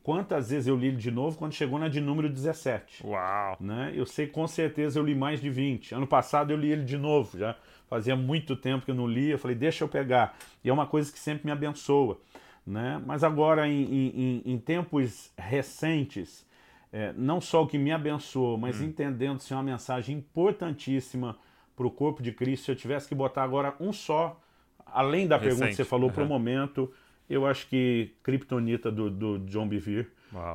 [0.02, 3.06] quantas vezes eu li ele de novo quando chegou na de número 17.
[3.06, 3.56] Uau!
[3.60, 3.92] Né?
[3.94, 5.94] Eu sei com certeza eu li mais de 20.
[5.94, 7.56] Ano passado eu li ele de novo, já
[7.88, 9.34] fazia muito tempo que eu não lia.
[9.34, 10.36] Eu falei, deixa eu pegar.
[10.64, 12.18] E é uma coisa que sempre me abençoa.
[12.66, 13.02] Né?
[13.04, 16.46] Mas agora, em, em, em tempos recentes,
[16.92, 18.84] é, não só o que me abençoou, mas hum.
[18.84, 21.38] entendendo ser uma mensagem importantíssima
[21.76, 22.66] para o corpo de Cristo.
[22.66, 24.40] Se eu tivesse que botar agora um só,
[24.84, 25.48] além da Recente.
[25.48, 26.14] pergunta que você falou uhum.
[26.14, 26.92] para o momento,
[27.28, 30.08] eu acho que Kryptonita do, do John Bevere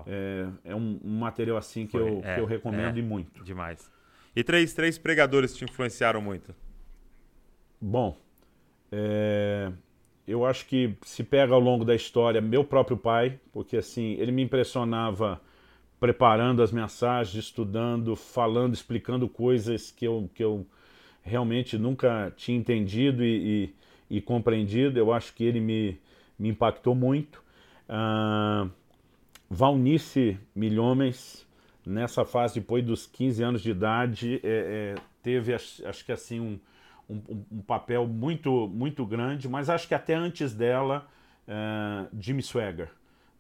[0.06, 3.44] É, é um, um, material assim que, eu, é, que eu recomendo é, e muito.
[3.44, 3.90] Demais.
[4.36, 6.54] E três, três pregadores te influenciaram muito?
[7.80, 8.18] Bom,
[8.92, 9.72] é,
[10.28, 14.32] eu acho que se pega ao longo da história meu próprio pai, porque assim, ele
[14.32, 15.42] me impressionava
[16.06, 20.64] preparando as mensagens, estudando, falando, explicando coisas que eu, que eu
[21.24, 23.74] realmente nunca tinha entendido e,
[24.10, 25.00] e, e compreendido.
[25.00, 26.00] Eu acho que ele me,
[26.38, 27.42] me impactou muito.
[27.90, 28.70] Uh,
[29.50, 31.44] Valnice Milhomens,
[31.84, 36.40] nessa fase depois dos 15 anos de idade, é, é, teve, acho, acho, que assim,
[36.40, 36.60] um,
[37.10, 41.08] um, um, papel muito, muito grande, mas acho que até antes dela,
[41.48, 42.92] uh, Jimmy Swagger.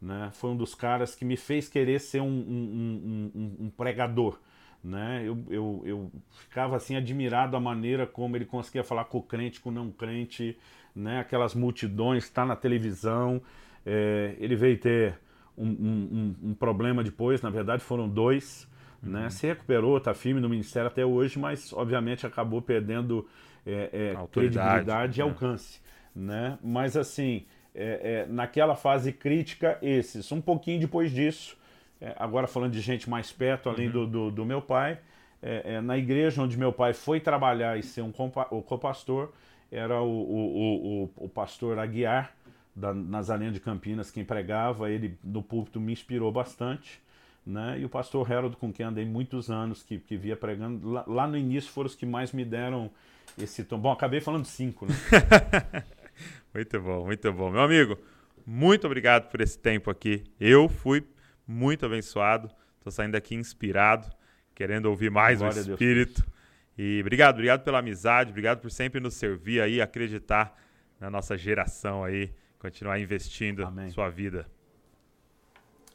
[0.05, 0.29] Né?
[0.33, 4.37] Foi um dos caras que me fez querer ser um, um, um pregador.
[4.83, 5.23] Né?
[5.25, 9.59] Eu, eu, eu ficava assim admirado a maneira como ele conseguia falar com o crente,
[9.59, 10.55] com o não crente,
[10.95, 11.21] né?
[11.21, 13.41] aquelas multidões, está na televisão.
[13.83, 15.17] É, ele veio ter
[15.57, 18.69] um, um, um, problema depois, na verdade foram dois.
[19.01, 19.17] Né?
[19.17, 19.23] Uhum.
[19.23, 19.29] Né?
[19.31, 23.27] Se recuperou, está firme no ministério até hoje, mas obviamente acabou perdendo
[23.65, 25.29] é, é, credibilidade e né?
[25.31, 25.81] alcance.
[26.15, 26.59] Né?
[26.63, 27.43] Mas assim,
[27.75, 30.31] é, é, naquela fase crítica, esses.
[30.31, 31.57] Um pouquinho depois disso,
[32.01, 33.91] é, agora falando de gente mais perto, além uhum.
[33.91, 34.97] do, do, do, meu pai,
[35.43, 38.13] é, é, na igreja onde meu pai foi trabalhar e ser um
[38.49, 39.31] o copastor,
[39.71, 42.33] era o, o, o, o pastor Aguiar,
[42.75, 47.01] da Nazareno de Campinas, quem pregava, ele no púlpito me inspirou bastante.
[47.45, 47.79] Né?
[47.79, 51.27] E o pastor Harold, com quem andei muitos anos, que, que via pregando, lá, lá
[51.27, 52.89] no início foram os que mais me deram
[53.37, 53.77] esse tom.
[53.77, 54.93] Bom, acabei falando cinco, né?
[56.53, 57.51] muito bom, muito bom.
[57.51, 57.97] Meu amigo,
[58.45, 60.23] muito obrigado por esse tempo aqui.
[60.39, 61.03] Eu fui
[61.47, 62.49] muito abençoado.
[62.77, 64.07] Estou saindo daqui inspirado,
[64.53, 66.23] querendo ouvir mais Glória o Espírito.
[66.77, 70.55] E obrigado, obrigado pela amizade, obrigado por sempre nos servir aí, acreditar
[70.99, 73.89] na nossa geração aí, continuar investindo Amém.
[73.89, 74.45] sua vida.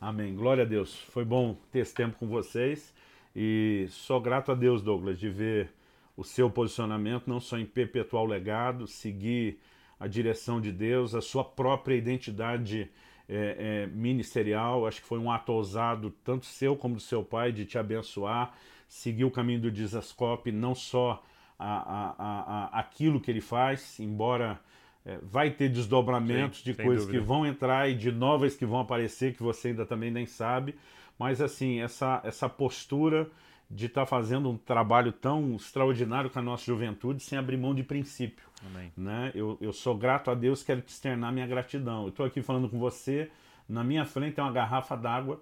[0.01, 0.35] Amém.
[0.35, 0.97] Glória a Deus.
[1.11, 2.95] Foi bom ter esse tempo com vocês
[3.37, 5.71] e sou grato a Deus, Douglas, de ver
[6.17, 9.59] o seu posicionamento não só em perpetuar o legado, seguir
[10.01, 12.91] a direção de Deus, a sua própria identidade
[13.29, 14.87] é, é, ministerial.
[14.87, 18.55] Acho que foi um ato ousado, tanto seu como do seu pai, de te abençoar,
[18.89, 21.23] seguir o caminho do Dizascope, não só
[21.59, 24.59] a, a, a, aquilo que ele faz, embora
[25.05, 27.23] é, vai ter desdobramentos Sim, de coisas dúvida.
[27.23, 30.75] que vão entrar e de novas que vão aparecer que você ainda também nem sabe.
[31.19, 33.31] Mas assim, essa, essa postura
[33.71, 37.75] de estar tá fazendo um trabalho tão extraordinário com a nossa juventude sem abrir mão
[37.75, 38.49] de princípio.
[38.67, 38.93] Amém.
[38.97, 39.31] Né?
[39.35, 42.03] Eu, eu sou grato a Deus, quero te externar minha gratidão.
[42.03, 43.31] Eu estou aqui falando com você,
[43.69, 45.41] na minha frente tem uma garrafa d'água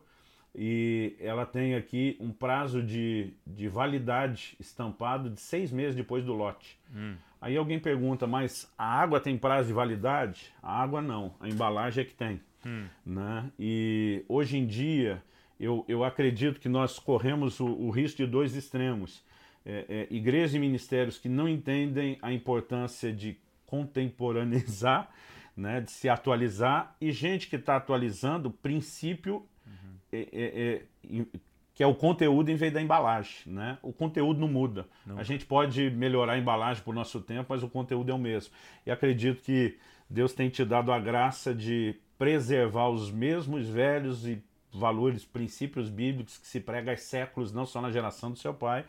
[0.55, 6.35] e ela tem aqui um prazo de, de validade estampado de seis meses depois do
[6.35, 6.79] lote.
[6.95, 7.15] Hum.
[7.41, 10.53] Aí alguém pergunta, mas a água tem prazo de validade?
[10.63, 12.41] A água não, a embalagem é que tem.
[12.67, 12.87] Hum.
[13.07, 13.51] Né?
[13.59, 15.23] E hoje em dia
[15.59, 19.23] eu, eu acredito que nós corremos o, o risco de dois extremos.
[19.67, 23.37] É, é, igrejas e ministérios que não entendem a importância de
[23.67, 25.11] contemporaneizar,
[25.57, 29.95] né, de se atualizar, e gente que está atualizando o princípio uhum.
[30.13, 30.83] é, é,
[31.13, 31.27] é
[31.75, 33.37] que é o conteúdo em vez da embalagem.
[33.47, 33.79] Né?
[33.83, 34.85] O conteúdo não muda.
[35.07, 35.17] Não.
[35.17, 38.53] A gente pode melhorar a embalagem por nosso tempo, mas o conteúdo é o mesmo.
[38.85, 39.79] E acredito que
[40.11, 44.43] Deus tem te dado a graça de preservar os mesmos velhos e
[44.73, 48.85] valores, princípios bíblicos que se prega há séculos, não só na geração do seu pai,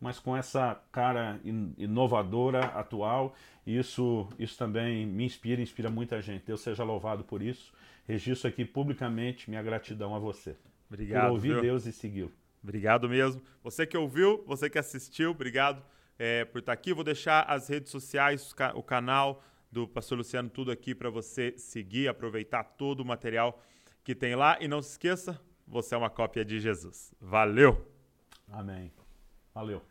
[0.00, 1.40] mas com essa cara
[1.78, 3.34] inovadora, atual.
[3.66, 6.44] Isso, isso também me inspira, inspira muita gente.
[6.44, 7.72] Deus seja louvado por isso.
[8.06, 10.56] Registro aqui publicamente minha gratidão a você.
[10.88, 11.22] Obrigado.
[11.22, 11.60] Por ouvir viu?
[11.62, 12.32] Deus e segui-lo.
[12.62, 13.42] Obrigado mesmo.
[13.62, 15.82] Você que ouviu, você que assistiu, obrigado
[16.18, 16.92] é, por estar aqui.
[16.92, 22.08] Vou deixar as redes sociais, o canal do Pastor Luciano, tudo aqui para você seguir,
[22.08, 23.60] aproveitar todo o material
[24.04, 24.58] que tem lá.
[24.60, 27.12] E não se esqueça, você é uma cópia de Jesus.
[27.20, 27.90] Valeu!
[28.52, 28.92] Amém.
[29.54, 29.82] Valeu.